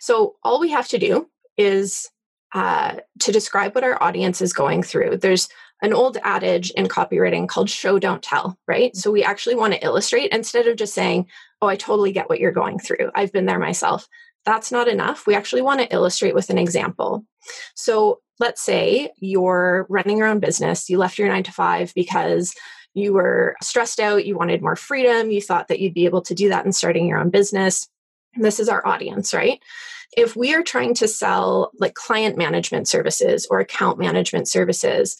So 0.00 0.36
all 0.42 0.58
we 0.60 0.70
have 0.70 0.88
to 0.88 0.98
do 0.98 1.28
is 1.56 2.10
uh, 2.54 2.96
to 3.20 3.32
describe 3.32 3.74
what 3.74 3.84
our 3.84 4.02
audience 4.02 4.40
is 4.40 4.52
going 4.52 4.82
through. 4.82 5.18
There's 5.18 5.48
an 5.82 5.92
old 5.92 6.16
adage 6.22 6.70
in 6.70 6.86
copywriting 6.86 7.48
called 7.48 7.68
show, 7.68 7.98
don't 7.98 8.22
tell, 8.22 8.56
right? 8.68 8.94
So 8.96 9.10
we 9.10 9.24
actually 9.24 9.56
want 9.56 9.74
to 9.74 9.84
illustrate 9.84 10.30
instead 10.32 10.68
of 10.68 10.76
just 10.76 10.94
saying, 10.94 11.26
oh, 11.60 11.66
I 11.66 11.76
totally 11.76 12.12
get 12.12 12.28
what 12.28 12.40
you're 12.40 12.52
going 12.52 12.78
through. 12.78 13.10
I've 13.14 13.32
been 13.32 13.46
there 13.46 13.58
myself. 13.58 14.08
That's 14.44 14.72
not 14.72 14.88
enough. 14.88 15.26
We 15.26 15.34
actually 15.34 15.62
want 15.62 15.80
to 15.80 15.92
illustrate 15.92 16.34
with 16.34 16.50
an 16.50 16.58
example. 16.58 17.24
So 17.74 18.20
let's 18.42 18.60
say 18.60 19.08
you're 19.20 19.86
running 19.88 20.18
your 20.18 20.26
own 20.26 20.40
business, 20.40 20.90
you 20.90 20.98
left 20.98 21.16
your 21.16 21.28
nine 21.28 21.44
to 21.44 21.52
five 21.52 21.94
because 21.94 22.52
you 22.92 23.12
were 23.12 23.54
stressed 23.62 24.00
out, 24.00 24.26
you 24.26 24.36
wanted 24.36 24.60
more 24.60 24.74
freedom, 24.74 25.30
you 25.30 25.40
thought 25.40 25.68
that 25.68 25.78
you'd 25.78 25.94
be 25.94 26.06
able 26.06 26.22
to 26.22 26.34
do 26.34 26.48
that 26.48 26.66
in 26.66 26.72
starting 26.72 27.06
your 27.06 27.18
own 27.18 27.30
business. 27.30 27.88
This 28.34 28.58
is 28.58 28.68
our 28.68 28.84
audience, 28.84 29.32
right? 29.32 29.62
If 30.16 30.34
we 30.34 30.54
are 30.54 30.62
trying 30.64 30.92
to 30.94 31.06
sell 31.06 31.70
like 31.78 31.94
client 31.94 32.36
management 32.36 32.88
services 32.88 33.46
or 33.48 33.60
account 33.60 34.00
management 34.00 34.48
services, 34.48 35.16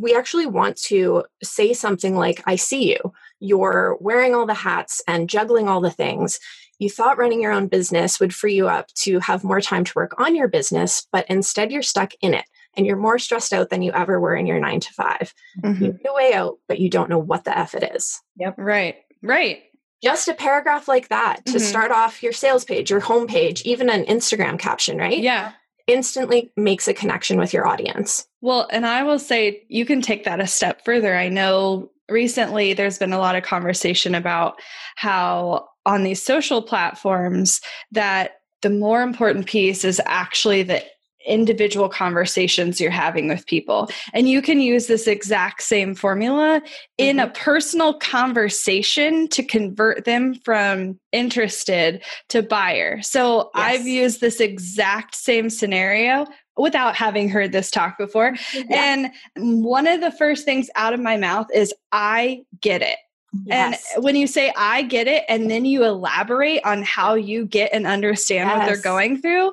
we 0.00 0.16
actually 0.16 0.46
want 0.46 0.76
to 0.76 1.22
say 1.44 1.72
something 1.72 2.16
like, 2.16 2.42
I 2.46 2.56
see 2.56 2.90
you. 2.90 3.12
You're 3.38 3.96
wearing 4.00 4.34
all 4.34 4.46
the 4.46 4.54
hats 4.54 5.00
and 5.06 5.30
juggling 5.30 5.68
all 5.68 5.80
the 5.80 5.90
things. 5.92 6.40
You 6.80 6.88
thought 6.88 7.18
running 7.18 7.42
your 7.42 7.52
own 7.52 7.68
business 7.68 8.18
would 8.18 8.34
free 8.34 8.54
you 8.54 8.68
up 8.68 8.88
to 9.02 9.20
have 9.20 9.44
more 9.44 9.60
time 9.60 9.84
to 9.84 9.92
work 9.94 10.18
on 10.18 10.34
your 10.34 10.48
business, 10.48 11.06
but 11.12 11.26
instead 11.28 11.70
you're 11.70 11.82
stuck 11.82 12.12
in 12.22 12.32
it 12.32 12.46
and 12.74 12.86
you're 12.86 12.96
more 12.96 13.18
stressed 13.18 13.52
out 13.52 13.68
than 13.68 13.82
you 13.82 13.92
ever 13.92 14.18
were 14.18 14.34
in 14.34 14.46
your 14.46 14.58
nine 14.58 14.80
to 14.80 14.92
5 14.94 15.34
mm-hmm. 15.62 15.84
You 15.84 15.92
need 15.92 16.06
a 16.08 16.14
way 16.14 16.32
out, 16.32 16.58
but 16.66 16.80
you 16.80 16.88
don't 16.88 17.10
know 17.10 17.18
what 17.18 17.44
the 17.44 17.56
F 17.56 17.74
it 17.74 17.92
is. 17.94 18.20
Yep. 18.36 18.54
Right. 18.56 18.96
Right. 19.22 19.62
Just 20.02 20.28
a 20.28 20.34
paragraph 20.34 20.88
like 20.88 21.08
that 21.08 21.44
to 21.44 21.52
mm-hmm. 21.52 21.58
start 21.60 21.92
off 21.92 22.22
your 22.22 22.32
sales 22.32 22.64
page, 22.64 22.90
your 22.90 23.02
homepage, 23.02 23.60
even 23.62 23.90
an 23.90 24.06
Instagram 24.06 24.58
caption, 24.58 24.96
right? 24.96 25.18
Yeah 25.18 25.52
instantly 25.86 26.52
makes 26.56 26.86
a 26.86 26.94
connection 26.94 27.36
with 27.36 27.52
your 27.52 27.66
audience. 27.66 28.24
Well, 28.40 28.68
and 28.70 28.86
I 28.86 29.02
will 29.02 29.18
say 29.18 29.64
you 29.68 29.84
can 29.84 30.00
take 30.00 30.22
that 30.22 30.38
a 30.38 30.46
step 30.46 30.84
further. 30.84 31.16
I 31.16 31.28
know 31.28 31.90
recently 32.10 32.72
there's 32.72 32.98
been 32.98 33.12
a 33.12 33.18
lot 33.18 33.36
of 33.36 33.42
conversation 33.42 34.14
about 34.14 34.60
how 34.96 35.68
on 35.86 36.02
these 36.02 36.22
social 36.22 36.62
platforms 36.62 37.60
that 37.92 38.40
the 38.62 38.70
more 38.70 39.02
important 39.02 39.46
piece 39.46 39.84
is 39.84 40.00
actually 40.04 40.62
the 40.62 40.84
individual 41.26 41.88
conversations 41.88 42.80
you're 42.80 42.90
having 42.90 43.28
with 43.28 43.46
people. 43.46 43.90
And 44.14 44.28
you 44.28 44.40
can 44.40 44.60
use 44.60 44.86
this 44.86 45.06
exact 45.06 45.62
same 45.62 45.94
formula 45.94 46.62
in 46.96 47.16
mm-hmm. 47.16 47.28
a 47.28 47.32
personal 47.32 47.94
conversation 47.94 49.28
to 49.28 49.42
convert 49.42 50.04
them 50.04 50.34
from 50.34 50.98
interested 51.12 52.02
to 52.30 52.42
buyer. 52.42 53.02
So 53.02 53.50
yes. 53.54 53.80
I've 53.80 53.86
used 53.86 54.20
this 54.20 54.40
exact 54.40 55.14
same 55.14 55.50
scenario 55.50 56.26
without 56.60 56.96
having 56.96 57.28
heard 57.28 57.52
this 57.52 57.70
talk 57.70 57.98
before. 57.98 58.34
Yeah. 58.54 59.10
And 59.36 59.62
one 59.64 59.86
of 59.86 60.00
the 60.00 60.12
first 60.12 60.44
things 60.44 60.68
out 60.76 60.92
of 60.92 61.00
my 61.00 61.16
mouth 61.16 61.46
is, 61.54 61.74
I 61.92 62.42
get 62.60 62.82
it. 62.82 62.96
Yes. 63.44 63.92
And 63.94 64.04
when 64.04 64.16
you 64.16 64.26
say 64.26 64.52
I 64.56 64.82
get 64.82 65.06
it, 65.06 65.24
and 65.28 65.50
then 65.50 65.64
you 65.64 65.84
elaborate 65.84 66.64
on 66.64 66.82
how 66.82 67.14
you 67.14 67.46
get 67.46 67.70
and 67.72 67.86
understand 67.86 68.48
yes. 68.48 68.58
what 68.58 68.66
they're 68.66 68.82
going 68.82 69.20
through, 69.20 69.52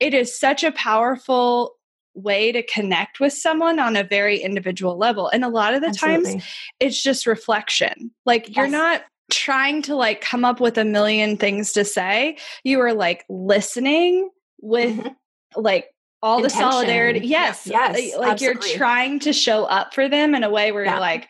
it 0.00 0.14
is 0.14 0.38
such 0.38 0.64
a 0.64 0.72
powerful 0.72 1.76
way 2.14 2.52
to 2.52 2.62
connect 2.64 3.20
with 3.20 3.32
someone 3.32 3.78
on 3.78 3.96
a 3.96 4.04
very 4.04 4.38
individual 4.38 4.98
level. 4.98 5.28
And 5.28 5.44
a 5.44 5.48
lot 5.48 5.74
of 5.74 5.80
the 5.80 5.88
Absolutely. 5.88 6.32
times 6.32 6.44
it's 6.80 7.02
just 7.02 7.26
reflection. 7.26 8.10
Like 8.26 8.48
yes. 8.48 8.56
you're 8.56 8.66
not 8.66 9.02
trying 9.30 9.82
to 9.82 9.94
like 9.94 10.20
come 10.20 10.44
up 10.44 10.60
with 10.60 10.76
a 10.76 10.84
million 10.84 11.36
things 11.36 11.72
to 11.72 11.84
say. 11.84 12.36
You 12.64 12.80
are 12.80 12.92
like 12.92 13.24
listening 13.28 14.28
with 14.60 14.98
mm-hmm. 14.98 15.08
like 15.60 15.86
all 16.22 16.40
the 16.40 16.50
solidarity. 16.50 17.26
Yes. 17.26 17.66
Yes. 17.66 17.94
Like, 18.16 18.28
like 18.28 18.40
you're 18.40 18.54
trying 18.54 19.18
to 19.20 19.32
show 19.32 19.64
up 19.64 19.94
for 19.94 20.08
them 20.08 20.34
in 20.34 20.44
a 20.44 20.50
way 20.50 20.72
where 20.72 20.84
yeah. 20.84 20.92
you're 20.92 21.00
like, 21.00 21.28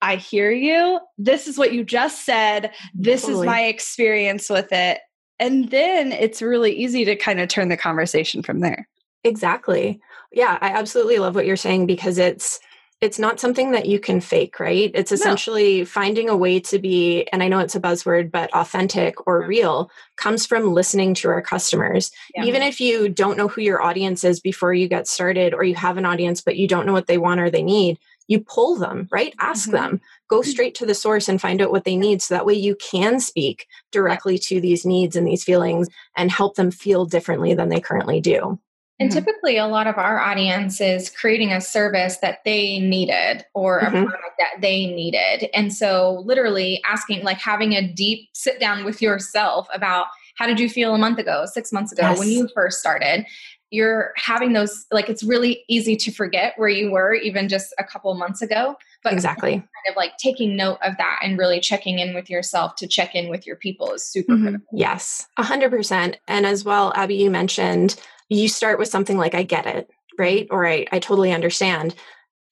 I 0.00 0.16
hear 0.16 0.50
you. 0.50 1.00
This 1.18 1.46
is 1.46 1.58
what 1.58 1.72
you 1.72 1.84
just 1.84 2.24
said. 2.24 2.72
This 2.94 3.22
totally. 3.22 3.40
is 3.40 3.46
my 3.46 3.64
experience 3.64 4.50
with 4.50 4.72
it 4.72 5.00
and 5.38 5.70
then 5.70 6.12
it's 6.12 6.42
really 6.42 6.72
easy 6.72 7.04
to 7.04 7.16
kind 7.16 7.40
of 7.40 7.48
turn 7.48 7.68
the 7.68 7.76
conversation 7.76 8.42
from 8.42 8.60
there 8.60 8.88
exactly 9.22 10.00
yeah 10.32 10.58
i 10.60 10.68
absolutely 10.68 11.18
love 11.18 11.34
what 11.34 11.46
you're 11.46 11.56
saying 11.56 11.86
because 11.86 12.18
it's 12.18 12.60
it's 13.04 13.18
not 13.18 13.38
something 13.38 13.72
that 13.72 13.84
you 13.84 14.00
can 14.00 14.18
fake 14.18 14.58
right 14.58 14.90
it's 14.94 15.12
essentially 15.12 15.80
no. 15.80 15.84
finding 15.84 16.30
a 16.30 16.36
way 16.36 16.58
to 16.58 16.78
be 16.78 17.26
and 17.32 17.42
i 17.42 17.48
know 17.48 17.58
it's 17.58 17.74
a 17.74 17.80
buzzword 17.80 18.30
but 18.30 18.52
authentic 18.54 19.26
or 19.26 19.46
real 19.46 19.90
comes 20.16 20.46
from 20.46 20.72
listening 20.72 21.12
to 21.12 21.28
our 21.28 21.42
customers 21.42 22.10
yeah. 22.34 22.44
even 22.44 22.62
if 22.62 22.80
you 22.80 23.10
don't 23.10 23.36
know 23.36 23.46
who 23.46 23.60
your 23.60 23.82
audience 23.82 24.24
is 24.24 24.40
before 24.40 24.72
you 24.72 24.88
get 24.88 25.06
started 25.06 25.52
or 25.52 25.62
you 25.62 25.74
have 25.74 25.98
an 25.98 26.06
audience 26.06 26.40
but 26.40 26.56
you 26.56 26.66
don't 26.66 26.86
know 26.86 26.94
what 26.94 27.06
they 27.06 27.18
want 27.18 27.40
or 27.40 27.50
they 27.50 27.62
need 27.62 27.98
you 28.26 28.40
pull 28.40 28.76
them, 28.76 29.06
right? 29.10 29.34
Ask 29.38 29.68
mm-hmm. 29.68 29.76
them, 29.76 30.00
go 30.28 30.40
mm-hmm. 30.40 30.50
straight 30.50 30.74
to 30.76 30.86
the 30.86 30.94
source 30.94 31.28
and 31.28 31.38
find 31.38 31.60
out 31.60 31.70
what 31.70 31.84
they 31.84 31.94
need. 31.94 32.22
So 32.22 32.34
that 32.34 32.46
way 32.46 32.54
you 32.54 32.74
can 32.76 33.20
speak 33.20 33.66
directly 33.92 34.38
to 34.38 34.62
these 34.62 34.86
needs 34.86 35.14
and 35.14 35.26
these 35.26 35.44
feelings 35.44 35.88
and 36.16 36.30
help 36.30 36.56
them 36.56 36.70
feel 36.70 37.04
differently 37.04 37.52
than 37.52 37.68
they 37.68 37.80
currently 37.80 38.22
do. 38.22 38.58
And 39.00 39.10
mm-hmm. 39.10 39.18
typically, 39.18 39.56
a 39.56 39.66
lot 39.66 39.86
of 39.86 39.98
our 39.98 40.20
audience 40.20 40.80
is 40.80 41.10
creating 41.10 41.52
a 41.52 41.60
service 41.60 42.18
that 42.18 42.38
they 42.44 42.78
needed 42.78 43.44
or 43.52 43.80
a 43.80 43.86
mm-hmm. 43.86 44.04
product 44.04 44.34
that 44.38 44.60
they 44.60 44.86
needed. 44.86 45.50
And 45.52 45.72
so, 45.74 46.22
literally, 46.24 46.80
asking, 46.84 47.24
like 47.24 47.38
having 47.38 47.72
a 47.72 47.86
deep 47.86 48.28
sit 48.34 48.60
down 48.60 48.84
with 48.84 49.02
yourself 49.02 49.66
about 49.74 50.06
how 50.36 50.46
did 50.46 50.60
you 50.60 50.68
feel 50.68 50.94
a 50.94 50.98
month 50.98 51.18
ago, 51.18 51.44
six 51.46 51.72
months 51.72 51.92
ago, 51.92 52.02
yes. 52.02 52.18
when 52.18 52.28
you 52.28 52.48
first 52.54 52.78
started? 52.78 53.26
you're 53.74 54.12
having 54.16 54.52
those 54.52 54.86
like 54.92 55.08
it's 55.08 55.24
really 55.24 55.64
easy 55.68 55.96
to 55.96 56.12
forget 56.12 56.54
where 56.56 56.68
you 56.68 56.92
were 56.92 57.12
even 57.12 57.48
just 57.48 57.74
a 57.78 57.84
couple 57.84 58.14
months 58.14 58.40
ago 58.40 58.76
but 59.02 59.12
exactly 59.12 59.52
kind 59.52 59.64
of 59.90 59.96
like 59.96 60.16
taking 60.16 60.54
note 60.56 60.78
of 60.82 60.96
that 60.96 61.18
and 61.22 61.36
really 61.38 61.58
checking 61.58 61.98
in 61.98 62.14
with 62.14 62.30
yourself 62.30 62.76
to 62.76 62.86
check 62.86 63.14
in 63.14 63.28
with 63.28 63.46
your 63.46 63.56
people 63.56 63.92
is 63.92 64.06
super 64.06 64.34
mm-hmm. 64.34 64.44
critical 64.44 64.68
yes 64.72 65.26
100% 65.38 66.14
and 66.28 66.46
as 66.46 66.64
well 66.64 66.92
abby 66.94 67.16
you 67.16 67.30
mentioned 67.30 68.00
you 68.28 68.48
start 68.48 68.78
with 68.78 68.88
something 68.88 69.18
like 69.18 69.34
i 69.34 69.42
get 69.42 69.66
it 69.66 69.90
right? 70.18 70.46
Or 70.50 70.66
i, 70.66 70.86
I 70.92 70.98
totally 70.98 71.32
understand. 71.32 71.94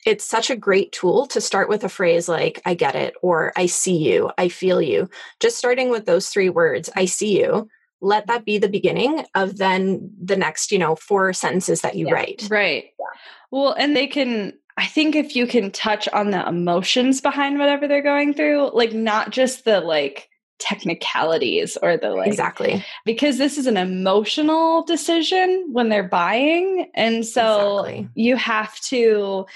It's 0.04 0.24
such 0.24 0.50
a 0.50 0.56
great 0.56 0.90
tool 0.90 1.26
to 1.26 1.40
start 1.40 1.68
with 1.68 1.84
a 1.84 1.88
phrase 1.88 2.28
like 2.28 2.60
i 2.64 2.74
get 2.74 2.96
it 2.96 3.14
or 3.22 3.52
i 3.56 3.66
see 3.66 3.96
you 3.96 4.30
i 4.36 4.48
feel 4.48 4.82
you. 4.82 5.08
Just 5.40 5.58
starting 5.58 5.90
with 5.90 6.06
those 6.06 6.28
three 6.28 6.48
words 6.48 6.90
i 6.96 7.04
see 7.04 7.38
you 7.40 7.68
let 8.00 8.26
that 8.26 8.44
be 8.44 8.58
the 8.58 8.68
beginning 8.68 9.24
of 9.36 9.58
then 9.58 10.10
the 10.20 10.36
next 10.36 10.72
you 10.72 10.78
know 10.78 10.96
four 10.96 11.32
sentences 11.32 11.82
that 11.82 11.94
you 11.94 12.08
yeah, 12.08 12.14
write. 12.14 12.48
right. 12.50 12.86
Yeah. 12.98 13.06
well 13.52 13.72
and 13.72 13.96
they 13.96 14.08
can 14.08 14.54
i 14.76 14.86
think 14.86 15.14
if 15.14 15.36
you 15.36 15.46
can 15.46 15.70
touch 15.70 16.08
on 16.08 16.30
the 16.30 16.46
emotions 16.48 17.20
behind 17.20 17.60
whatever 17.60 17.86
they're 17.86 18.02
going 18.02 18.34
through 18.34 18.70
like 18.74 18.92
not 18.92 19.30
just 19.30 19.64
the 19.64 19.80
like 19.80 20.28
technicalities 20.62 21.76
or 21.82 21.96
the 21.96 22.10
like 22.10 22.28
exactly 22.28 22.84
because 23.04 23.38
this 23.38 23.58
is 23.58 23.66
an 23.66 23.76
emotional 23.76 24.84
decision 24.84 25.68
when 25.72 25.88
they're 25.88 26.08
buying 26.08 26.90
and 26.94 27.26
so 27.26 27.80
exactly. 27.80 28.08
you 28.14 28.36
have 28.36 28.78
to 28.80 29.46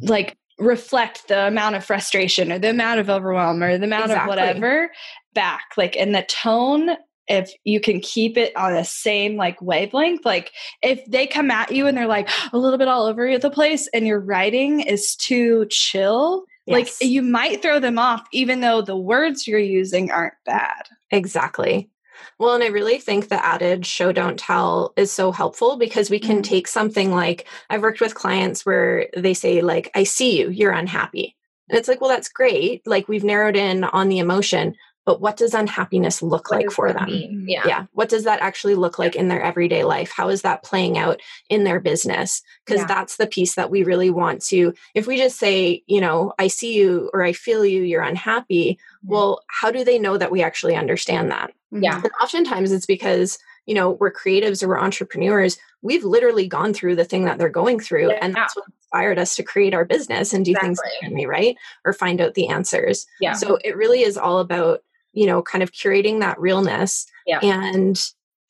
like 0.00 0.36
reflect 0.58 1.28
the 1.28 1.46
amount 1.46 1.74
of 1.74 1.84
frustration 1.84 2.52
or 2.52 2.58
the 2.58 2.70
amount 2.70 3.00
of 3.00 3.10
overwhelm 3.10 3.62
or 3.62 3.76
the 3.78 3.84
amount 3.84 4.04
exactly. 4.04 4.22
of 4.22 4.28
whatever 4.28 4.90
back 5.34 5.64
like 5.76 5.96
in 5.96 6.12
the 6.12 6.22
tone 6.22 6.90
if 7.28 7.52
you 7.64 7.80
can 7.80 8.00
keep 8.00 8.36
it 8.36 8.54
on 8.56 8.74
the 8.74 8.84
same 8.84 9.36
like 9.36 9.60
wavelength 9.62 10.24
like 10.24 10.52
if 10.82 11.04
they 11.06 11.26
come 11.26 11.50
at 11.50 11.72
you 11.72 11.86
and 11.86 11.96
they're 11.96 12.06
like 12.06 12.28
a 12.52 12.58
little 12.58 12.78
bit 12.78 12.88
all 12.88 13.06
over 13.06 13.38
the 13.38 13.50
place 13.50 13.88
and 13.94 14.06
your 14.06 14.20
writing 14.20 14.80
is 14.80 15.14
too 15.16 15.66
chill 15.70 16.44
yes. 16.66 17.00
like 17.00 17.10
you 17.10 17.22
might 17.22 17.62
throw 17.62 17.78
them 17.78 17.98
off 17.98 18.26
even 18.32 18.60
though 18.60 18.82
the 18.82 18.96
words 18.96 19.46
you're 19.46 19.58
using 19.58 20.10
aren't 20.10 20.34
bad 20.44 20.88
exactly 21.10 21.90
well, 22.38 22.54
and 22.54 22.64
I 22.64 22.68
really 22.68 22.98
think 22.98 23.28
the 23.28 23.44
adage 23.44 23.86
show 23.86 24.12
don't 24.12 24.38
tell 24.38 24.92
is 24.96 25.12
so 25.12 25.32
helpful 25.32 25.76
because 25.76 26.10
we 26.10 26.18
can 26.18 26.36
mm-hmm. 26.36 26.42
take 26.42 26.68
something 26.68 27.12
like 27.12 27.46
I've 27.70 27.82
worked 27.82 28.00
with 28.00 28.14
clients 28.14 28.64
where 28.64 29.08
they 29.16 29.34
say, 29.34 29.60
like, 29.60 29.90
I 29.94 30.04
see 30.04 30.38
you, 30.38 30.50
you're 30.50 30.72
unhappy. 30.72 31.36
And 31.68 31.78
it's 31.78 31.88
like, 31.88 32.00
well, 32.00 32.10
that's 32.10 32.28
great. 32.28 32.86
Like, 32.86 33.08
we've 33.08 33.24
narrowed 33.24 33.56
in 33.56 33.84
on 33.84 34.08
the 34.08 34.18
emotion, 34.18 34.74
but 35.04 35.20
what 35.20 35.36
does 35.36 35.54
unhappiness 35.54 36.22
look 36.22 36.50
what 36.50 36.60
like 36.60 36.70
for 36.70 36.92
them? 36.92 37.06
Mean? 37.06 37.44
Yeah. 37.48 37.62
Yeah. 37.66 37.86
What 37.92 38.08
does 38.08 38.24
that 38.24 38.40
actually 38.40 38.74
look 38.74 38.98
like 38.98 39.16
in 39.16 39.28
their 39.28 39.42
everyday 39.42 39.84
life? 39.84 40.12
How 40.14 40.28
is 40.28 40.42
that 40.42 40.62
playing 40.62 40.96
out 40.96 41.20
in 41.48 41.64
their 41.64 41.80
business? 41.80 42.42
Because 42.64 42.82
yeah. 42.82 42.86
that's 42.86 43.16
the 43.16 43.26
piece 43.26 43.54
that 43.56 43.70
we 43.70 43.82
really 43.82 44.10
want 44.10 44.42
to. 44.46 44.74
If 44.94 45.06
we 45.06 45.16
just 45.16 45.38
say, 45.38 45.82
you 45.86 46.00
know, 46.00 46.32
I 46.38 46.46
see 46.46 46.74
you 46.74 47.10
or 47.12 47.22
I 47.22 47.32
feel 47.32 47.64
you, 47.64 47.82
you're 47.82 48.02
unhappy, 48.02 48.74
mm-hmm. 48.74 49.12
well, 49.12 49.42
how 49.48 49.70
do 49.70 49.84
they 49.84 49.98
know 49.98 50.16
that 50.16 50.30
we 50.30 50.42
actually 50.42 50.76
understand 50.76 51.30
that? 51.30 51.52
Yeah. 51.72 51.96
And 51.96 52.12
oftentimes 52.22 52.70
it's 52.70 52.86
because, 52.86 53.38
you 53.66 53.74
know, 53.74 53.92
we're 53.92 54.12
creatives 54.12 54.62
or 54.62 54.68
we're 54.68 54.78
entrepreneurs. 54.78 55.58
We've 55.82 56.04
literally 56.04 56.46
gone 56.46 56.74
through 56.74 56.96
the 56.96 57.04
thing 57.04 57.24
that 57.24 57.38
they're 57.38 57.48
going 57.48 57.80
through. 57.80 58.10
Yeah. 58.10 58.18
And 58.20 58.34
that's 58.34 58.54
what 58.54 58.66
inspired 58.82 59.18
us 59.18 59.34
to 59.36 59.42
create 59.42 59.74
our 59.74 59.84
business 59.84 60.32
and 60.32 60.44
do 60.44 60.52
exactly. 60.52 60.68
things 60.68 60.80
differently, 60.92 61.26
right? 61.26 61.56
Or 61.84 61.92
find 61.92 62.20
out 62.20 62.34
the 62.34 62.48
answers. 62.48 63.06
Yeah. 63.20 63.32
So 63.32 63.58
it 63.64 63.76
really 63.76 64.02
is 64.02 64.16
all 64.16 64.38
about 64.38 64.82
you 65.12 65.26
know, 65.26 65.42
kind 65.42 65.62
of 65.62 65.72
curating 65.72 66.20
that 66.20 66.40
realness. 66.40 67.06
Yeah. 67.26 67.40
And 67.42 68.00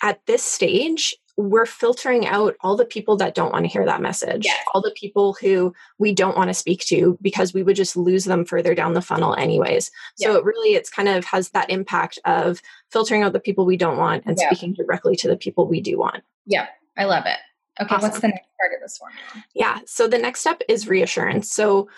at 0.03 0.21
this 0.27 0.43
stage, 0.43 1.15
we're 1.37 1.67
filtering 1.67 2.27
out 2.27 2.55
all 2.61 2.77
the 2.77 2.85
people 2.85 3.17
that 3.17 3.35
don't 3.35 3.53
want 3.53 3.65
to 3.65 3.71
hear 3.71 3.87
that 3.87 4.03
message, 4.03 4.45
yes. 4.45 4.65
all 4.75 4.83
the 4.83 4.95
people 4.95 5.35
who 5.41 5.75
we 5.99 6.13
don't 6.13 6.37
want 6.37 6.49
to 6.49 6.55
speak 6.55 6.81
to 6.81 7.17
because 7.23 7.55
we 7.55 7.63
would 7.63 7.77
just 7.77 7.97
lose 7.97 8.25
them 8.25 8.45
further 8.45 8.75
down 8.75 8.93
the 8.93 9.01
funnel 9.01 9.35
anyways. 9.37 9.91
So 10.17 10.37
it 10.37 10.45
really 10.45 10.75
it's 10.75 10.91
kind 10.91 11.09
of 11.09 11.25
has 11.25 11.51
that 11.51 11.71
impact 11.71 12.19
of 12.27 12.61
filtering 12.91 13.23
out 13.23 13.33
the 13.33 13.41
people 13.41 13.65
we 13.65 13.79
don't 13.79 13.97
want 13.97 14.25
and 14.27 14.39
speaking 14.39 14.75
directly 14.75 15.17
to 15.17 15.29
the 15.29 15.37
people 15.37 15.67
we 15.67 15.81
do 15.81 15.99
want. 15.99 16.23
Yeah, 16.45 16.67
I 16.99 17.05
love 17.05 17.25
it. 17.27 17.39
Okay, 17.81 17.95
awesome. 17.95 18.11
what's 18.11 18.21
the 18.21 18.29
next 18.29 18.49
part 18.61 18.75
of 18.75 18.83
this 18.83 18.99
formula? 18.99 19.47
Yeah, 19.55 19.79
so 19.87 20.07
the 20.07 20.19
next 20.19 20.41
step 20.41 20.61
is 20.69 20.87
reassurance. 20.87 21.51
So 21.51 21.89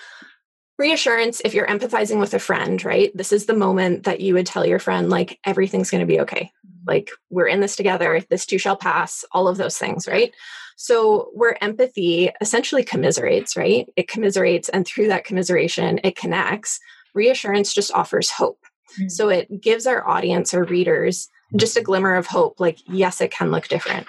reassurance 0.79 1.41
if 1.45 1.55
you're 1.55 1.67
empathizing 1.67 2.19
with 2.19 2.35
a 2.35 2.39
friend 2.39 2.85
right? 2.85 3.17
This 3.17 3.33
is 3.33 3.47
the 3.47 3.55
moment 3.55 4.05
that 4.05 4.21
you 4.21 4.35
would 4.35 4.47
tell 4.47 4.67
your 4.67 4.79
friend 4.79 5.11
like 5.11 5.39
everything's 5.45 5.91
going 5.91 6.01
to 6.01 6.07
be 6.07 6.21
okay. 6.21 6.51
Mm-hmm. 6.67 6.89
like 6.89 7.11
we're 7.31 7.47
in 7.47 7.61
this 7.61 7.77
together. 7.77 8.23
This 8.29 8.47
too 8.47 8.59
shall 8.59 8.77
pass. 8.77 9.25
All 9.33 9.49
of 9.49 9.57
those 9.57 9.79
things 9.79 10.07
right? 10.09 10.35
So 10.77 11.31
where 11.35 11.63
empathy 11.63 12.31
essentially 12.41 12.85
commiserates 12.85 13.57
right? 13.57 13.89
It 13.97 14.09
commiserates 14.09 14.69
and 14.69 14.87
through 14.87 15.09
that 15.09 15.25
commiseration 15.25 16.01
it 16.03 16.17
connects. 16.17 16.81
Reassurance 17.15 17.73
just 17.73 17.93
offers 17.93 18.31
hope. 18.31 18.59
Mm-hmm. 18.95 19.09
so 19.09 19.29
it 19.29 19.61
gives 19.61 19.89
our 19.89 20.07
audience 20.07 20.55
or 20.55 20.63
readers 20.63 21.29
just 21.57 21.77
a 21.77 21.81
glimmer 21.83 22.15
of 22.15 22.27
hope 22.29 22.61
like 22.61 22.79
yes 22.87 23.21
it 23.21 23.33
can 23.33 23.51
look 23.51 23.67
different 23.67 24.07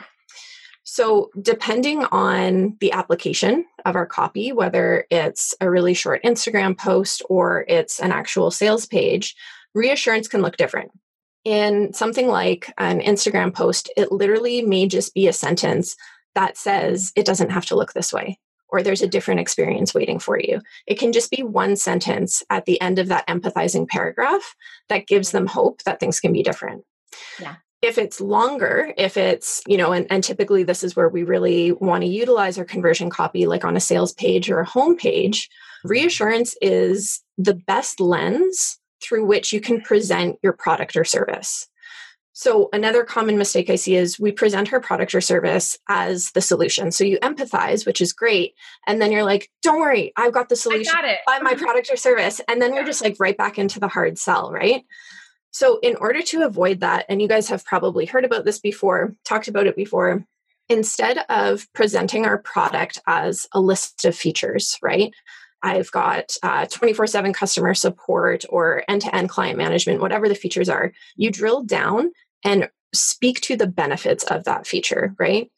so, 0.95 1.29
depending 1.41 2.05
on 2.05 2.77
the 2.79 2.93
application 2.93 3.65
of 3.83 3.97
our 3.97 4.05
copy, 4.05 4.53
whether 4.53 5.05
it's 5.09 5.53
a 5.59 5.69
really 5.69 5.93
short 5.93 6.23
Instagram 6.23 6.77
post 6.77 7.21
or 7.29 7.65
it's 7.67 7.99
an 7.99 8.13
actual 8.13 8.49
sales 8.49 8.85
page, 8.85 9.35
reassurance 9.73 10.29
can 10.29 10.41
look 10.41 10.55
different. 10.55 10.91
In 11.43 11.91
something 11.91 12.29
like 12.29 12.71
an 12.77 13.01
Instagram 13.01 13.53
post, 13.53 13.91
it 13.97 14.13
literally 14.13 14.61
may 14.61 14.87
just 14.87 15.13
be 15.13 15.27
a 15.27 15.33
sentence 15.33 15.97
that 16.33 16.55
says 16.55 17.11
it 17.17 17.25
doesn't 17.25 17.49
have 17.49 17.65
to 17.65 17.75
look 17.75 17.91
this 17.91 18.13
way 18.13 18.39
or 18.69 18.81
there's 18.81 19.01
a 19.01 19.07
different 19.07 19.41
experience 19.41 19.93
waiting 19.93 20.17
for 20.17 20.39
you. 20.39 20.61
It 20.87 20.97
can 20.97 21.11
just 21.11 21.29
be 21.29 21.43
one 21.43 21.75
sentence 21.75 22.41
at 22.49 22.63
the 22.63 22.79
end 22.79 22.99
of 22.99 23.09
that 23.09 23.27
empathizing 23.27 23.89
paragraph 23.89 24.55
that 24.87 25.07
gives 25.07 25.31
them 25.31 25.45
hope 25.45 25.83
that 25.83 25.99
things 25.99 26.21
can 26.21 26.31
be 26.31 26.41
different. 26.41 26.85
Yeah 27.37 27.55
if 27.85 27.97
it's 27.97 28.19
longer 28.19 28.93
if 28.97 29.15
it's 29.15 29.61
you 29.67 29.77
know 29.77 29.91
and, 29.91 30.07
and 30.09 30.23
typically 30.23 30.63
this 30.63 30.83
is 30.83 30.95
where 30.95 31.09
we 31.09 31.23
really 31.23 31.71
want 31.71 32.03
to 32.03 32.09
utilize 32.09 32.57
our 32.57 32.65
conversion 32.65 33.09
copy 33.09 33.45
like 33.45 33.63
on 33.63 33.77
a 33.77 33.79
sales 33.79 34.13
page 34.13 34.49
or 34.49 34.59
a 34.59 34.65
home 34.65 34.97
page 34.97 35.49
reassurance 35.83 36.55
is 36.61 37.21
the 37.37 37.53
best 37.53 37.99
lens 37.99 38.79
through 39.01 39.25
which 39.25 39.53
you 39.53 39.61
can 39.61 39.81
present 39.81 40.37
your 40.41 40.53
product 40.53 40.95
or 40.95 41.03
service 41.03 41.67
so 42.33 42.69
another 42.73 43.03
common 43.03 43.37
mistake 43.37 43.69
i 43.69 43.75
see 43.75 43.95
is 43.95 44.19
we 44.19 44.31
present 44.31 44.73
our 44.73 44.79
product 44.79 45.13
or 45.13 45.21
service 45.21 45.77
as 45.87 46.31
the 46.31 46.41
solution 46.41 46.91
so 46.91 47.03
you 47.03 47.19
empathize 47.19 47.85
which 47.85 48.01
is 48.01 48.13
great 48.13 48.55
and 48.87 48.99
then 49.01 49.11
you're 49.11 49.23
like 49.23 49.51
don't 49.61 49.79
worry 49.79 50.11
i've 50.17 50.33
got 50.33 50.49
the 50.49 50.55
solution 50.55 50.91
I 50.95 51.01
got 51.01 51.09
it. 51.09 51.19
buy 51.27 51.39
my 51.39 51.53
product 51.53 51.91
or 51.91 51.97
service 51.97 52.41
and 52.47 52.61
then 52.61 52.73
yeah. 52.73 52.79
we're 52.79 52.87
just 52.87 53.03
like 53.03 53.17
right 53.19 53.37
back 53.37 53.59
into 53.59 53.79
the 53.79 53.87
hard 53.87 54.17
sell 54.17 54.51
right 54.51 54.83
so, 55.55 55.79
in 55.79 55.95
order 55.95 56.21
to 56.21 56.45
avoid 56.45 56.81
that, 56.81 57.05
and 57.07 57.21
you 57.21 57.29
guys 57.29 57.47
have 57.47 57.63
probably 57.63 58.03
heard 58.03 58.25
about 58.25 58.43
this 58.43 58.59
before, 58.59 59.15
talked 59.23 59.47
about 59.47 59.67
it 59.67 59.77
before, 59.77 60.25
instead 60.67 61.19
of 61.29 61.65
presenting 61.71 62.25
our 62.25 62.39
product 62.39 62.99
as 63.07 63.47
a 63.53 63.61
list 63.61 64.03
of 64.03 64.17
features, 64.17 64.77
right? 64.81 65.13
I've 65.63 65.89
got 65.91 66.35
24 66.43 67.05
uh, 67.05 67.07
7 67.07 67.31
customer 67.31 67.73
support 67.73 68.43
or 68.49 68.83
end 68.89 69.03
to 69.03 69.15
end 69.15 69.29
client 69.29 69.57
management, 69.57 70.01
whatever 70.01 70.27
the 70.27 70.35
features 70.35 70.67
are. 70.67 70.91
You 71.15 71.31
drill 71.31 71.63
down 71.63 72.11
and 72.43 72.67
speak 72.93 73.39
to 73.43 73.55
the 73.55 73.65
benefits 73.65 74.25
of 74.25 74.43
that 74.43 74.67
feature, 74.67 75.15
right? 75.17 75.49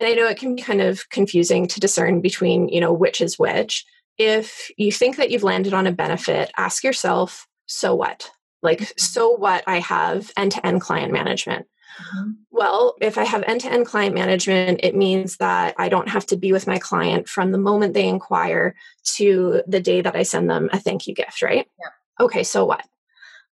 And 0.00 0.08
I 0.08 0.14
know 0.14 0.26
it 0.26 0.36
can 0.36 0.56
be 0.56 0.62
kind 0.62 0.80
of 0.80 1.08
confusing 1.10 1.68
to 1.68 1.78
discern 1.78 2.20
between, 2.20 2.68
you 2.70 2.80
know, 2.80 2.92
which 2.92 3.20
is 3.20 3.38
which. 3.38 3.84
If 4.18 4.68
you 4.76 4.90
think 4.90 5.14
that 5.18 5.30
you've 5.30 5.44
landed 5.44 5.74
on 5.74 5.86
a 5.86 5.92
benefit, 5.92 6.50
ask 6.56 6.82
yourself, 6.82 7.46
so 7.66 7.94
what? 7.94 8.32
Like, 8.64 8.92
so 8.98 9.30
what? 9.30 9.62
I 9.66 9.78
have 9.78 10.32
end 10.36 10.52
to 10.52 10.66
end 10.66 10.80
client 10.80 11.12
management. 11.12 11.66
Mm-hmm. 12.00 12.30
Well, 12.50 12.96
if 13.00 13.18
I 13.18 13.24
have 13.24 13.44
end 13.44 13.60
to 13.60 13.72
end 13.72 13.86
client 13.86 14.14
management, 14.14 14.80
it 14.82 14.96
means 14.96 15.36
that 15.36 15.74
I 15.78 15.88
don't 15.88 16.08
have 16.08 16.26
to 16.26 16.36
be 16.36 16.52
with 16.52 16.66
my 16.66 16.78
client 16.78 17.28
from 17.28 17.52
the 17.52 17.58
moment 17.58 17.94
they 17.94 18.08
inquire 18.08 18.74
to 19.16 19.62
the 19.66 19.80
day 19.80 20.00
that 20.00 20.16
I 20.16 20.24
send 20.24 20.50
them 20.50 20.70
a 20.72 20.80
thank 20.80 21.06
you 21.06 21.14
gift, 21.14 21.42
right? 21.42 21.68
Yeah. 21.78 22.24
Okay, 22.24 22.42
so 22.42 22.64
what? 22.64 22.84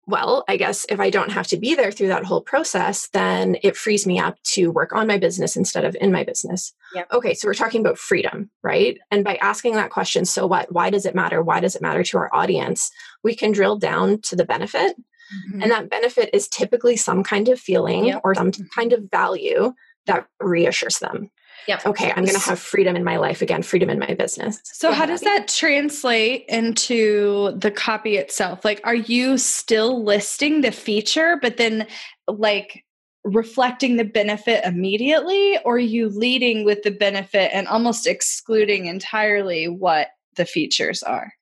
Well, 0.09 0.43
I 0.47 0.57
guess 0.57 0.85
if 0.89 0.99
I 0.99 1.11
don't 1.11 1.31
have 1.31 1.45
to 1.47 1.57
be 1.57 1.75
there 1.75 1.91
through 1.91 2.07
that 2.07 2.25
whole 2.25 2.41
process, 2.41 3.09
then 3.09 3.57
it 3.61 3.77
frees 3.77 4.07
me 4.07 4.19
up 4.19 4.41
to 4.43 4.71
work 4.71 4.91
on 4.91 5.05
my 5.05 5.19
business 5.19 5.55
instead 5.55 5.85
of 5.85 5.95
in 6.01 6.11
my 6.11 6.23
business. 6.23 6.73
Yep. 6.95 7.13
Okay, 7.13 7.33
so 7.35 7.47
we're 7.47 7.53
talking 7.53 7.81
about 7.81 7.99
freedom, 7.99 8.49
right? 8.63 8.97
And 9.11 9.23
by 9.23 9.35
asking 9.35 9.75
that 9.75 9.91
question, 9.91 10.25
so 10.25 10.47
what? 10.47 10.71
Why 10.71 10.89
does 10.89 11.05
it 11.05 11.13
matter? 11.13 11.43
Why 11.43 11.59
does 11.59 11.75
it 11.75 11.81
matter 11.81 12.03
to 12.03 12.17
our 12.17 12.33
audience? 12.33 12.89
We 13.23 13.35
can 13.35 13.51
drill 13.51 13.77
down 13.77 14.21
to 14.23 14.35
the 14.35 14.45
benefit. 14.45 14.95
Mm-hmm. 14.97 15.61
And 15.61 15.71
that 15.71 15.91
benefit 15.91 16.31
is 16.33 16.47
typically 16.47 16.95
some 16.95 17.23
kind 17.23 17.49
of 17.49 17.59
feeling 17.59 18.05
yep. 18.05 18.21
or 18.23 18.33
some 18.33 18.51
kind 18.75 18.93
of 18.93 19.11
value 19.11 19.73
that 20.07 20.25
reassures 20.39 20.97
them. 20.97 21.29
Yep. 21.67 21.85
Okay, 21.85 22.09
I'm 22.09 22.23
going 22.23 22.35
to 22.35 22.39
have 22.39 22.59
freedom 22.59 22.95
in 22.95 23.03
my 23.03 23.17
life 23.17 23.41
again, 23.41 23.61
freedom 23.61 23.89
in 23.89 23.99
my 23.99 24.13
business. 24.13 24.59
So, 24.63 24.91
how 24.91 25.05
does 25.05 25.21
that 25.21 25.47
translate 25.47 26.45
into 26.47 27.51
the 27.57 27.71
copy 27.71 28.17
itself? 28.17 28.65
Like, 28.65 28.81
are 28.83 28.95
you 28.95 29.37
still 29.37 30.03
listing 30.03 30.61
the 30.61 30.71
feature, 30.71 31.37
but 31.41 31.57
then 31.57 31.87
like 32.27 32.83
reflecting 33.23 33.97
the 33.97 34.05
benefit 34.05 34.63
immediately, 34.65 35.57
or 35.65 35.75
are 35.75 35.79
you 35.79 36.09
leading 36.09 36.65
with 36.65 36.83
the 36.83 36.91
benefit 36.91 37.51
and 37.53 37.67
almost 37.67 38.07
excluding 38.07 38.85
entirely 38.85 39.67
what 39.67 40.09
the 40.35 40.45
features 40.45 41.03
are? 41.03 41.33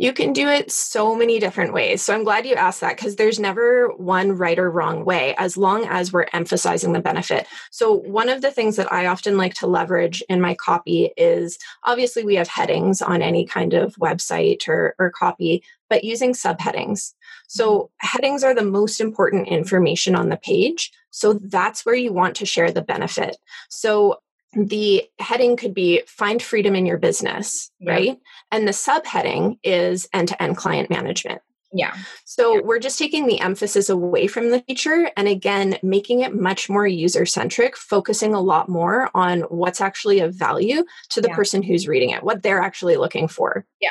You 0.00 0.12
can 0.12 0.32
do 0.32 0.48
it 0.48 0.70
so 0.70 1.16
many 1.16 1.40
different 1.40 1.72
ways. 1.72 2.02
So 2.02 2.14
I'm 2.14 2.22
glad 2.22 2.46
you 2.46 2.54
asked 2.54 2.80
that 2.82 2.96
because 2.96 3.16
there's 3.16 3.40
never 3.40 3.88
one 3.96 4.30
right 4.30 4.56
or 4.56 4.70
wrong 4.70 5.04
way 5.04 5.34
as 5.38 5.56
long 5.56 5.86
as 5.86 6.12
we're 6.12 6.28
emphasizing 6.32 6.92
the 6.92 7.00
benefit. 7.00 7.48
So, 7.72 7.94
one 7.94 8.28
of 8.28 8.40
the 8.40 8.52
things 8.52 8.76
that 8.76 8.92
I 8.92 9.06
often 9.06 9.36
like 9.36 9.54
to 9.54 9.66
leverage 9.66 10.22
in 10.28 10.40
my 10.40 10.54
copy 10.54 11.10
is 11.16 11.58
obviously 11.82 12.24
we 12.24 12.36
have 12.36 12.46
headings 12.46 13.02
on 13.02 13.22
any 13.22 13.44
kind 13.44 13.74
of 13.74 13.96
website 13.96 14.68
or, 14.68 14.94
or 15.00 15.10
copy, 15.10 15.64
but 15.90 16.04
using 16.04 16.32
subheadings. 16.32 17.14
So, 17.48 17.78
mm-hmm. 17.78 18.06
headings 18.06 18.44
are 18.44 18.54
the 18.54 18.62
most 18.62 19.00
important 19.00 19.48
information 19.48 20.14
on 20.14 20.28
the 20.28 20.36
page. 20.36 20.92
So, 21.10 21.32
that's 21.32 21.84
where 21.84 21.96
you 21.96 22.12
want 22.12 22.36
to 22.36 22.46
share 22.46 22.70
the 22.70 22.82
benefit. 22.82 23.36
So, 23.68 24.20
the 24.52 25.04
heading 25.18 25.56
could 25.56 25.74
be 25.74 26.02
find 26.06 26.42
freedom 26.42 26.74
in 26.74 26.86
your 26.86 26.98
business, 26.98 27.70
yeah. 27.78 27.92
right? 27.92 28.18
And 28.50 28.66
the 28.66 28.72
subheading 28.72 29.58
is 29.62 30.08
end 30.12 30.28
to 30.28 30.42
end 30.42 30.56
client 30.56 30.90
management. 30.90 31.42
Yeah. 31.72 31.94
So 32.24 32.54
Yeah. 32.54 32.60
we're 32.64 32.78
just 32.78 32.98
taking 32.98 33.26
the 33.26 33.40
emphasis 33.40 33.90
away 33.90 34.26
from 34.26 34.50
the 34.50 34.60
feature 34.60 35.10
and 35.18 35.28
again, 35.28 35.76
making 35.82 36.20
it 36.20 36.34
much 36.34 36.70
more 36.70 36.86
user 36.86 37.26
centric, 37.26 37.76
focusing 37.76 38.34
a 38.34 38.40
lot 38.40 38.70
more 38.70 39.10
on 39.14 39.40
what's 39.42 39.82
actually 39.82 40.20
of 40.20 40.34
value 40.34 40.84
to 41.10 41.20
the 41.20 41.28
Yeah. 41.28 41.36
person 41.36 41.62
who's 41.62 41.86
reading 41.86 42.10
it, 42.10 42.22
what 42.22 42.42
they're 42.42 42.62
actually 42.62 42.96
looking 42.96 43.28
for. 43.28 43.66
Yeah. 43.80 43.90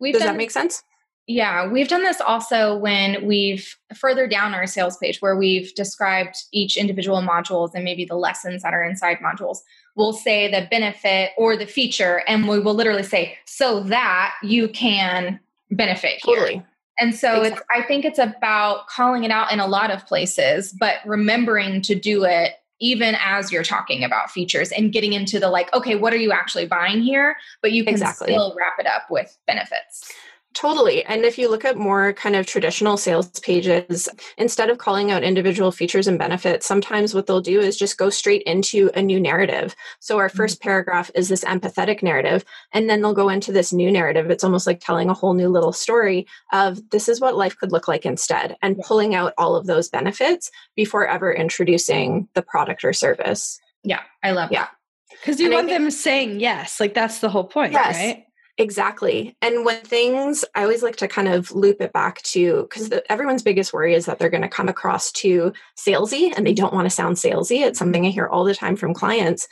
We've 0.00 0.14
Does 0.14 0.22
done 0.22 0.32
that 0.32 0.38
make 0.38 0.50
sense? 0.50 0.82
Yeah, 1.30 1.70
we've 1.70 1.88
done 1.88 2.04
this 2.04 2.22
also 2.22 2.78
when 2.78 3.26
we've 3.26 3.76
further 3.94 4.26
down 4.26 4.54
our 4.54 4.66
sales 4.66 4.96
page 4.96 5.20
where 5.20 5.36
we've 5.36 5.74
described 5.74 6.36
each 6.52 6.78
individual 6.78 7.20
modules 7.20 7.72
and 7.74 7.84
maybe 7.84 8.06
the 8.06 8.16
lessons 8.16 8.62
that 8.62 8.72
are 8.72 8.82
inside 8.82 9.18
modules. 9.18 9.58
We'll 9.98 10.12
say 10.12 10.48
the 10.48 10.68
benefit 10.70 11.32
or 11.36 11.56
the 11.56 11.66
feature, 11.66 12.22
and 12.28 12.48
we 12.48 12.60
will 12.60 12.74
literally 12.74 13.02
say, 13.02 13.36
so 13.46 13.80
that 13.84 14.32
you 14.44 14.68
can 14.68 15.40
benefit 15.72 16.20
here. 16.24 16.36
Totally. 16.36 16.62
And 17.00 17.14
so 17.14 17.42
it's 17.42 17.60
I 17.74 17.82
think 17.82 18.04
it's 18.04 18.18
about 18.18 18.86
calling 18.86 19.24
it 19.24 19.32
out 19.32 19.52
in 19.52 19.58
a 19.58 19.66
lot 19.66 19.90
of 19.90 20.06
places, 20.06 20.72
but 20.72 20.96
remembering 21.04 21.82
to 21.82 21.96
do 21.96 22.24
it 22.24 22.54
even 22.80 23.16
as 23.20 23.50
you're 23.50 23.64
talking 23.64 24.04
about 24.04 24.30
features 24.30 24.70
and 24.70 24.92
getting 24.92 25.12
into 25.12 25.40
the 25.40 25.48
like, 25.48 25.72
okay, 25.74 25.96
what 25.96 26.12
are 26.12 26.18
you 26.18 26.30
actually 26.30 26.66
buying 26.66 27.02
here? 27.02 27.36
But 27.60 27.72
you 27.72 27.82
can 27.84 27.94
Exactly. 27.94 28.28
still 28.28 28.54
wrap 28.56 28.74
it 28.78 28.86
up 28.86 29.10
with 29.10 29.36
benefits. 29.48 30.12
Totally. 30.58 31.04
And 31.04 31.24
if 31.24 31.38
you 31.38 31.48
look 31.48 31.64
at 31.64 31.76
more 31.76 32.12
kind 32.14 32.34
of 32.34 32.44
traditional 32.44 32.96
sales 32.96 33.28
pages, 33.38 34.08
instead 34.36 34.70
of 34.70 34.78
calling 34.78 35.12
out 35.12 35.22
individual 35.22 35.70
features 35.70 36.08
and 36.08 36.18
benefits, 36.18 36.66
sometimes 36.66 37.14
what 37.14 37.28
they'll 37.28 37.40
do 37.40 37.60
is 37.60 37.76
just 37.76 37.96
go 37.96 38.10
straight 38.10 38.42
into 38.42 38.90
a 38.96 39.00
new 39.00 39.20
narrative. 39.20 39.76
So 40.00 40.18
our 40.18 40.28
mm-hmm. 40.28 40.40
1st 40.42 40.60
paragraph 40.60 41.10
is 41.14 41.28
this 41.28 41.44
empathetic 41.44 42.02
narrative, 42.02 42.44
and 42.72 42.90
then 42.90 43.00
they'll 43.02 43.14
go 43.14 43.28
into 43.28 43.52
this 43.52 43.72
new 43.72 43.88
narrative. 43.88 44.30
It's 44.30 44.42
almost 44.42 44.66
like 44.66 44.80
telling 44.80 45.08
a 45.08 45.14
whole 45.14 45.32
new 45.32 45.48
little 45.48 45.72
story 45.72 46.26
of 46.52 46.80
this 46.90 47.08
is 47.08 47.20
what 47.20 47.36
life 47.36 47.56
could 47.56 47.70
look 47.70 47.86
like 47.86 48.04
instead, 48.04 48.56
and 48.60 48.78
Yeah. 48.78 48.84
pulling 48.84 49.14
out 49.14 49.34
all 49.38 49.54
of 49.54 49.66
those 49.68 49.88
benefits 49.88 50.50
before 50.74 51.06
ever 51.06 51.32
introducing 51.32 52.26
the 52.34 52.42
product 52.42 52.82
or 52.82 52.92
service. 52.92 53.60
Yeah, 53.84 54.00
I 54.24 54.32
love 54.32 54.50
Yeah. 54.50 54.62
that. 54.62 54.70
Because 55.10 55.38
you 55.38 55.46
And 55.46 55.54
want 55.54 55.68
think- 55.68 55.78
them 55.78 55.90
saying 55.92 56.40
yes. 56.40 56.80
Like 56.80 56.94
that's 56.94 57.20
the 57.20 57.28
whole 57.28 57.44
point, 57.44 57.74
Yes. 57.74 57.94
right? 57.94 58.24
Exactly. 58.58 59.36
And 59.40 59.64
when 59.64 59.80
things, 59.82 60.44
I 60.56 60.62
always 60.62 60.82
like 60.82 60.96
to 60.96 61.08
kind 61.08 61.28
of 61.28 61.52
loop 61.52 61.80
it 61.80 61.92
back 61.92 62.20
to 62.22 62.62
because 62.62 62.90
everyone's 63.08 63.42
biggest 63.44 63.72
worry 63.72 63.94
is 63.94 64.06
that 64.06 64.18
they're 64.18 64.28
going 64.28 64.42
to 64.42 64.48
come 64.48 64.68
across 64.68 65.12
too 65.12 65.52
salesy 65.76 66.32
and 66.36 66.44
they 66.46 66.54
don't 66.54 66.74
want 66.74 66.86
to 66.86 66.90
sound 66.90 67.16
salesy. 67.16 67.60
It's 67.64 67.78
something 67.78 68.04
I 68.04 68.10
hear 68.10 68.26
all 68.26 68.44
the 68.44 68.54
time 68.56 68.74
from 68.76 68.94
clients. 68.94 69.46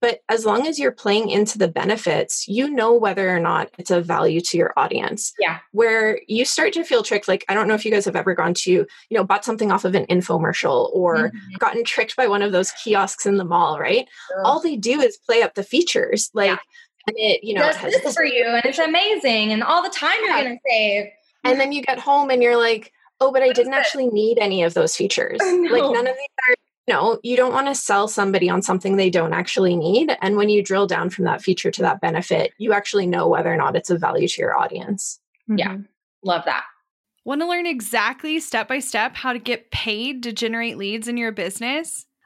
But 0.00 0.20
as 0.28 0.44
long 0.44 0.66
as 0.66 0.78
you're 0.78 0.92
playing 0.92 1.30
into 1.30 1.56
the 1.56 1.66
benefits, 1.66 2.46
you 2.46 2.68
know 2.68 2.92
whether 2.92 3.34
or 3.34 3.40
not 3.40 3.70
it's 3.78 3.90
of 3.90 4.04
value 4.04 4.40
to 4.42 4.56
your 4.58 4.72
audience. 4.76 5.32
Yeah. 5.40 5.58
Where 5.72 6.20
you 6.28 6.44
start 6.44 6.74
to 6.74 6.84
feel 6.84 7.02
tricked, 7.02 7.26
like 7.26 7.44
I 7.48 7.54
don't 7.54 7.66
know 7.66 7.74
if 7.74 7.84
you 7.86 7.90
guys 7.90 8.04
have 8.04 8.14
ever 8.16 8.34
gone 8.34 8.52
to, 8.54 8.70
you 8.70 8.86
know, 9.10 9.24
bought 9.24 9.44
something 9.46 9.72
off 9.72 9.84
of 9.86 9.94
an 9.94 10.04
infomercial 10.06 10.90
or 10.92 11.30
Mhm. 11.30 11.58
gotten 11.58 11.84
tricked 11.84 12.16
by 12.16 12.26
one 12.28 12.42
of 12.42 12.52
those 12.52 12.70
kiosks 12.72 13.24
in 13.24 13.38
the 13.38 13.44
mall, 13.44 13.80
right? 13.80 14.06
Sure. 14.28 14.44
All 14.44 14.60
they 14.60 14.76
do 14.76 15.00
is 15.00 15.16
play 15.16 15.42
up 15.42 15.54
the 15.54 15.64
features. 15.64 16.30
Like, 16.34 16.50
Yeah. 16.50 16.58
And 17.06 17.16
it, 17.18 17.44
you 17.44 17.54
know, 17.54 17.62
it 17.62 17.66
does 17.72 17.76
has 17.76 17.92
this 17.92 18.02
this 18.02 18.14
for 18.14 18.24
you 18.24 18.44
and 18.46 18.64
it's 18.64 18.78
amazing 18.78 19.52
and 19.52 19.62
all 19.62 19.82
the 19.82 19.90
time 19.90 20.16
Yeah. 20.26 20.36
you're 20.36 20.44
gonna 20.44 20.58
save. 20.68 21.06
and 21.44 21.60
then 21.60 21.72
you 21.72 21.82
get 21.82 21.98
home 21.98 22.30
and 22.30 22.42
you're 22.42 22.56
like 22.56 22.92
oh 23.20 23.30
but 23.32 23.42
i 23.42 23.52
didn't 23.52 23.72
it? 23.72 23.76
actually 23.76 24.06
need 24.08 24.38
any 24.38 24.62
of 24.62 24.74
those 24.74 24.96
features 24.96 25.38
I 25.42 25.52
like 25.70 25.82
none 25.82 26.06
of 26.06 26.14
these 26.16 26.28
are 26.48 26.54
no 26.88 27.18
you 27.22 27.36
don't 27.36 27.52
want 27.52 27.68
to 27.68 27.74
sell 27.74 28.08
somebody 28.08 28.48
on 28.50 28.60
something 28.62 28.96
they 28.96 29.10
don't 29.10 29.32
actually 29.32 29.76
need 29.76 30.16
and 30.20 30.36
when 30.36 30.48
you 30.48 30.62
drill 30.62 30.86
down 30.86 31.10
from 31.10 31.24
that 31.26 31.42
feature 31.42 31.70
to 31.70 31.82
that 31.82 32.00
benefit 32.00 32.52
you 32.58 32.72
actually 32.72 33.06
know 33.06 33.28
whether 33.28 33.52
or 33.52 33.56
not 33.56 33.76
it's 33.76 33.90
of 33.90 34.00
value 34.00 34.26
to 34.28 34.40
your 34.42 34.56
audience 34.56 35.20
Yeah. 35.48 35.68
Mm-hmm. 35.74 35.82
Love 36.24 36.44
that. 36.46 36.64
Want 37.26 37.40
to 37.42 37.46
learn 37.46 37.66
exactly 37.66 38.38
step 38.40 38.66
by 38.68 38.78
step 38.80 39.14
how 39.14 39.32
to 39.32 39.38
get 39.38 39.70
paid 39.70 40.22
to 40.24 40.32
generate 40.32 40.76
leads 40.78 41.06
in 41.08 41.16
your 41.16 41.32
business? 41.32 42.04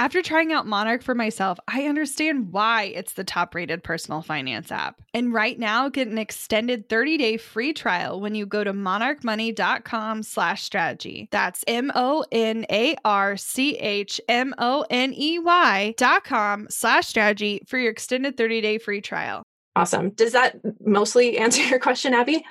After 0.00 0.22
trying 0.22 0.50
out 0.50 0.66
Monarch 0.66 1.02
for 1.02 1.14
myself, 1.14 1.58
I 1.68 1.82
understand 1.82 2.52
why 2.52 2.84
it's 2.84 3.12
the 3.12 3.22
top 3.22 3.54
rated 3.54 3.84
personal 3.84 4.22
finance 4.22 4.72
app. 4.72 5.02
And 5.12 5.30
right 5.30 5.58
now, 5.58 5.90
get 5.90 6.08
an 6.08 6.16
extended 6.16 6.88
30 6.88 7.18
day 7.18 7.36
free 7.36 7.74
trial 7.74 8.18
when 8.18 8.34
you 8.34 8.46
go 8.46 8.64
to 8.64 8.72
monarchmoney.com 8.72 10.22
slash 10.22 10.62
strategy. 10.62 11.28
That's 11.30 11.62
M 11.68 11.92
O 11.94 12.24
N 12.32 12.64
A 12.70 12.96
R 13.04 13.36
C 13.36 13.76
H 13.76 14.22
M 14.26 14.54
O 14.56 14.86
N 14.88 15.12
E 15.14 15.38
Y 15.38 15.92
dot 15.98 16.24
com 16.24 16.66
slash 16.70 17.06
strategy 17.06 17.60
for 17.66 17.76
your 17.76 17.90
extended 17.90 18.38
30 18.38 18.62
day 18.62 18.78
free 18.78 19.02
trial. 19.02 19.42
Awesome. 19.76 20.10
Does 20.12 20.32
that 20.32 20.56
mostly 20.80 21.36
answer 21.44 21.62
your 21.62 21.78
question, 21.78 22.14
Abby? 22.14 22.42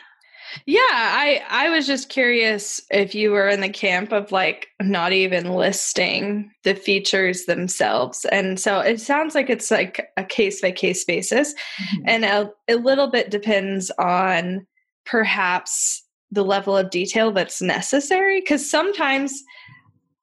Yeah, 0.65 0.79
I 0.81 1.43
I 1.49 1.69
was 1.69 1.85
just 1.85 2.09
curious 2.09 2.81
if 2.91 3.13
you 3.13 3.31
were 3.31 3.47
in 3.47 3.61
the 3.61 3.69
camp 3.69 4.11
of 4.11 4.31
like 4.31 4.67
not 4.81 5.11
even 5.13 5.53
listing 5.53 6.51
the 6.63 6.75
features 6.75 7.45
themselves. 7.45 8.25
And 8.31 8.59
so 8.59 8.79
it 8.79 8.99
sounds 8.99 9.35
like 9.35 9.49
it's 9.49 9.71
like 9.71 10.09
a 10.17 10.23
case 10.23 10.61
by 10.61 10.71
case 10.71 11.03
basis 11.03 11.53
mm-hmm. 11.53 12.03
and 12.07 12.25
a, 12.25 12.51
a 12.67 12.75
little 12.75 13.07
bit 13.07 13.29
depends 13.29 13.91
on 13.99 14.65
perhaps 15.05 16.03
the 16.31 16.43
level 16.43 16.77
of 16.77 16.89
detail 16.89 17.31
that's 17.31 17.61
necessary 17.61 18.39
because 18.41 18.69
sometimes 18.69 19.43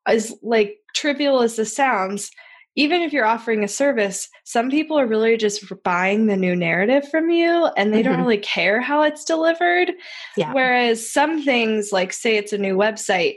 as 0.06 0.34
like 0.42 0.78
trivial 0.94 1.42
as 1.42 1.56
this 1.56 1.74
sounds, 1.74 2.30
even 2.76 3.00
if 3.00 3.12
you're 3.12 3.26
offering 3.26 3.64
a 3.64 3.68
service, 3.68 4.28
some 4.44 4.70
people 4.70 4.98
are 4.98 5.06
really 5.06 5.36
just 5.38 5.64
buying 5.82 6.26
the 6.26 6.36
new 6.36 6.54
narrative 6.54 7.08
from 7.08 7.30
you 7.30 7.66
and 7.76 7.92
they 7.92 8.02
mm-hmm. 8.02 8.10
don't 8.10 8.20
really 8.20 8.38
care 8.38 8.80
how 8.80 9.02
it's 9.02 9.24
delivered. 9.24 9.92
Yeah. 10.36 10.52
Whereas 10.52 11.10
some 11.10 11.42
things, 11.42 11.90
like 11.90 12.12
say 12.12 12.36
it's 12.36 12.52
a 12.52 12.58
new 12.58 12.76
website, 12.76 13.36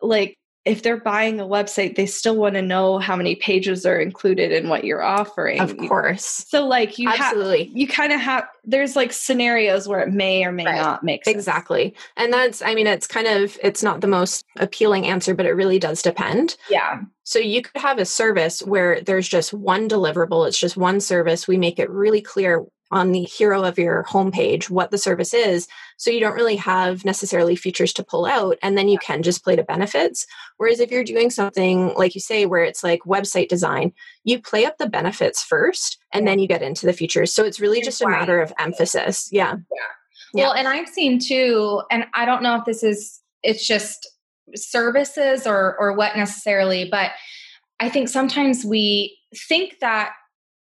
like 0.00 0.38
if 0.66 0.82
they're 0.82 1.00
buying 1.00 1.40
a 1.40 1.46
website, 1.46 1.96
they 1.96 2.04
still 2.04 2.36
want 2.36 2.54
to 2.54 2.62
know 2.62 2.98
how 2.98 3.16
many 3.16 3.34
pages 3.34 3.86
are 3.86 3.98
included 3.98 4.52
in 4.52 4.68
what 4.68 4.84
you're 4.84 5.02
offering. 5.02 5.58
Of 5.58 5.76
course. 5.78 6.44
So 6.48 6.66
like 6.66 6.98
you 6.98 7.08
absolutely 7.08 7.64
have, 7.64 7.76
you 7.76 7.88
kind 7.88 8.12
of 8.12 8.20
have 8.20 8.46
there's 8.64 8.94
like 8.94 9.12
scenarios 9.12 9.88
where 9.88 10.00
it 10.00 10.12
may 10.12 10.44
or 10.44 10.52
may 10.52 10.66
right. 10.66 10.76
not 10.76 11.02
make 11.02 11.24
sense. 11.24 11.34
Exactly. 11.34 11.94
And 12.16 12.32
that's 12.32 12.60
I 12.60 12.74
mean 12.74 12.86
it's 12.86 13.06
kind 13.06 13.26
of 13.26 13.58
it's 13.62 13.82
not 13.82 14.02
the 14.02 14.06
most 14.06 14.44
appealing 14.58 15.06
answer, 15.06 15.34
but 15.34 15.46
it 15.46 15.52
really 15.52 15.78
does 15.78 16.02
depend. 16.02 16.56
Yeah. 16.68 17.00
So 17.24 17.38
you 17.38 17.62
could 17.62 17.80
have 17.80 17.98
a 17.98 18.04
service 18.04 18.60
where 18.60 19.00
there's 19.00 19.28
just 19.28 19.54
one 19.54 19.88
deliverable, 19.88 20.46
it's 20.46 20.58
just 20.58 20.76
one 20.76 21.00
service. 21.00 21.48
We 21.48 21.56
make 21.56 21.78
it 21.78 21.88
really 21.88 22.20
clear 22.20 22.66
on 22.90 23.12
the 23.12 23.22
hero 23.22 23.62
of 23.64 23.78
your 23.78 24.04
homepage 24.04 24.68
what 24.68 24.90
the 24.90 24.98
service 24.98 25.32
is. 25.32 25.68
So 25.96 26.10
you 26.10 26.20
don't 26.20 26.34
really 26.34 26.56
have 26.56 27.04
necessarily 27.04 27.56
features 27.56 27.92
to 27.94 28.04
pull 28.04 28.26
out, 28.26 28.58
and 28.62 28.76
then 28.76 28.88
you 28.88 28.98
can 28.98 29.22
just 29.22 29.44
play 29.44 29.56
to 29.56 29.62
benefits. 29.62 30.26
Whereas 30.56 30.80
if 30.80 30.90
you're 30.90 31.04
doing 31.04 31.30
something, 31.30 31.94
like 31.94 32.14
you 32.14 32.20
say, 32.20 32.46
where 32.46 32.64
it's 32.64 32.82
like 32.82 33.00
website 33.02 33.48
design, 33.48 33.92
you 34.24 34.40
play 34.40 34.64
up 34.64 34.78
the 34.78 34.88
benefits 34.88 35.42
first 35.42 35.98
and 36.12 36.26
then 36.26 36.38
you 36.38 36.48
get 36.48 36.62
into 36.62 36.86
the 36.86 36.92
features. 36.92 37.32
So 37.32 37.44
it's 37.44 37.60
really 37.60 37.80
just 37.80 38.02
a 38.02 38.08
matter 38.08 38.40
of 38.40 38.52
emphasis. 38.58 39.28
Yeah. 39.30 39.52
Yeah. 39.52 39.86
yeah. 40.34 40.44
Well, 40.44 40.52
and 40.54 40.66
I've 40.66 40.88
seen 40.88 41.18
too, 41.18 41.82
and 41.90 42.06
I 42.14 42.24
don't 42.24 42.42
know 42.42 42.56
if 42.56 42.64
this 42.64 42.82
is, 42.82 43.20
it's 43.42 43.66
just 43.66 44.08
services 44.56 45.46
or 45.46 45.76
or 45.78 45.92
what 45.92 46.16
necessarily, 46.16 46.88
but 46.90 47.12
I 47.78 47.88
think 47.88 48.08
sometimes 48.08 48.64
we 48.64 49.18
think 49.48 49.78
that 49.80 50.12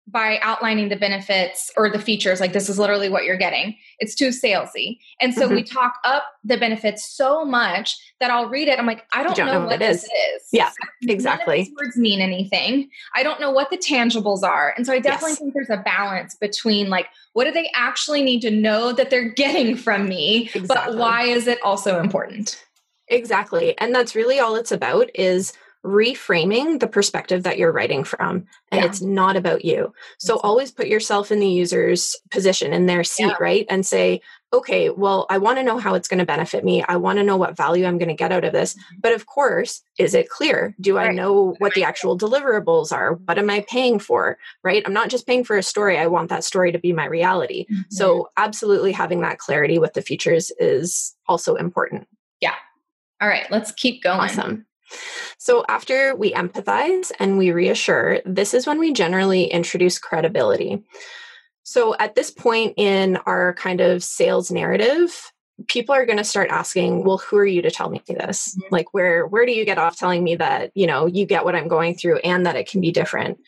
by 0.10 0.40
outlining 0.42 0.88
the 0.88 0.96
benefits 0.96 1.70
or 1.76 1.90
the 1.90 2.00
features, 2.00 2.40
like 2.40 2.54
this 2.54 2.70
is 2.70 2.80
literally 2.80 3.10
what 3.10 3.26
you're 3.26 3.38
getting, 3.38 3.76
it's 4.00 4.16
too 4.16 4.30
salesy. 4.30 5.00
And 5.20 5.34
so 5.34 5.46
mm-hmm. 5.46 5.56
we 5.56 5.64
talk 5.64 5.96
up 6.06 6.24
the 6.46 6.58
benefits 6.58 7.06
so 7.06 7.44
much 7.44 7.98
that 8.22 8.32
I'll 8.32 8.48
read 8.48 8.70
it. 8.70 8.80
I'm 8.80 8.86
like, 8.86 9.06
I 9.12 9.22
don't, 9.22 9.36
don't 9.36 9.48
know, 9.48 9.54
know, 9.54 9.60
what, 9.60 9.80
what 9.80 9.82
it 9.82 9.90
is. 9.90 10.04
is. 10.04 10.44
Yeah, 10.54 10.72
exactly. 11.02 11.74
words 11.78 11.98
mean 11.98 12.22
anything. 12.22 12.90
I 13.16 13.24
don't 13.24 13.42
know 13.42 13.52
what 13.52 13.70
the 13.70 13.78
tangibles 13.78 14.44
are. 14.44 14.74
And 14.78 14.86
so 14.86 14.94
I 14.94 15.00
definitely 15.00 15.32
yes. 15.32 15.40
think 15.40 15.54
there's 15.54 15.70
a 15.70 15.84
balance 15.84 16.36
between 16.36 16.90
like, 16.90 17.08
what 17.34 17.44
do 17.44 17.52
they 17.52 17.70
actually 17.76 18.24
need 18.24 18.42
to 18.42 18.52
know 18.52 18.94
that 18.94 19.10
they're 19.10 19.30
getting 19.30 19.76
from 19.76 20.08
me? 20.08 20.50
Exactly. 20.54 20.68
But 20.68 20.96
why 20.96 21.24
is 21.24 21.48
it 21.48 21.62
also 21.64 22.00
important? 22.00 22.64
Exactly. 23.10 23.78
And 23.78 23.94
that's 23.94 24.16
really 24.16 24.40
all 24.40 24.56
it's 24.56 24.72
about 24.72 25.10
is 25.16 25.54
reframing 25.88 26.80
the 26.80 26.88
perspective 26.88 27.44
that 27.44 27.58
you're 27.58 27.72
writing 27.72 28.04
from 28.04 28.46
and 28.72 28.82
yeah. 28.82 28.86
it's 28.86 29.02
not 29.02 29.36
about 29.36 29.64
you. 29.64 29.94
So 30.20 30.34
exactly. 30.34 30.50
always 30.50 30.72
put 30.72 30.88
yourself 30.88 31.32
in 31.32 31.40
the 31.40 31.48
user's 31.48 32.16
position 32.30 32.74
in 32.74 32.86
their 32.86 33.04
seat 33.04 33.28
yeah. 33.28 33.36
right 33.40 33.66
and 33.70 33.86
say 33.86 34.22
okay 34.54 34.90
well 34.90 35.26
i 35.30 35.38
want 35.38 35.58
to 35.58 35.64
know 35.64 35.78
how 35.78 35.94
it's 35.94 36.08
going 36.08 36.20
to 36.20 36.26
benefit 36.26 36.64
me. 36.64 36.84
I 36.84 36.98
want 36.98 37.18
to 37.18 37.24
know 37.24 37.38
what 37.38 37.58
value 37.58 37.86
i'm 37.86 37.98
going 37.98 38.10
to 38.10 38.14
get 38.14 38.32
out 38.32 38.44
of 38.44 38.54
this. 38.54 38.74
Mm-hmm. 38.74 39.00
but 39.02 39.14
of 39.14 39.26
course 39.26 39.82
is 39.98 40.14
it 40.14 40.30
clear? 40.30 40.76
Do 40.80 40.98
right. 40.98 41.10
i 41.10 41.14
know 41.14 41.56
what 41.60 41.74
the 41.74 41.84
actual 41.84 42.18
deliverables 42.18 42.92
are? 42.92 43.14
What 43.14 43.38
am 43.38 43.50
i 43.50 43.66
paying 43.70 44.00
for? 44.00 44.38
Right? 44.64 44.84
I'm 44.86 44.94
not 44.94 45.10
just 45.10 45.28
paying 45.28 45.44
for 45.44 45.58
a 45.58 45.64
story. 45.64 45.98
I 45.98 46.08
want 46.08 46.30
that 46.30 46.44
story 46.44 46.72
to 46.72 46.80
be 46.80 46.94
my 46.94 47.06
reality. 47.06 47.66
Mm-hmm. 47.66 47.82
so 47.90 48.30
absolutely 48.38 48.92
having 48.92 49.22
that 49.22 49.40
clarity 49.40 49.80
with 49.80 49.94
the 49.94 50.02
features 50.02 50.52
is 50.60 51.16
also 51.28 51.56
important. 51.56 52.08
Yeah. 52.42 52.56
All 53.22 53.28
right 53.28 53.50
let's 53.52 53.72
keep 53.72 54.04
going. 54.04 54.20
Awesome 54.20 54.66
so, 55.38 55.66
after 55.68 56.16
we 56.16 56.34
empathize 56.34 57.12
and 57.20 57.38
we 57.38 57.52
reassure, 57.52 58.22
this 58.26 58.54
is 58.54 58.66
when 58.68 58.80
we 58.80 58.94
generally 58.94 59.46
introduce 59.46 60.00
credibility. 60.00 60.84
So, 61.64 61.96
at 61.98 62.16
this 62.16 62.32
point 62.32 62.74
in 62.78 63.18
our 63.26 63.54
kind 63.54 63.82
of 63.82 64.04
sales 64.04 64.52
narrative, 64.52 65.32
people 65.68 65.96
are 65.96 66.06
going 66.06 66.18
to 66.18 66.24
start 66.24 66.50
asking, 66.50 67.04
"Well, 67.04 67.18
who 67.18 67.38
are 67.38 67.46
you 67.46 67.62
to 67.62 67.72
tell 67.72 67.90
me 67.90 68.02
this? 68.08 68.56
Mm-hmm. 68.56 68.74
Like, 68.74 68.94
where 68.94 69.26
where 69.26 69.46
do 69.46 69.52
you 69.52 69.66
get 69.66 69.78
off 69.78 69.98
telling 69.98 70.24
me 70.24 70.36
that 70.36 70.72
you 70.76 70.88
know 70.88 71.06
you 71.08 71.26
get 71.26 71.46
what 71.46 71.56
I'm 71.56 71.68
going 71.68 71.96
through 71.96 72.18
and 72.20 72.46
that 72.46 72.56
it 72.56 72.70
can 72.70 72.82
be 72.82 72.92
different?" 72.92 73.40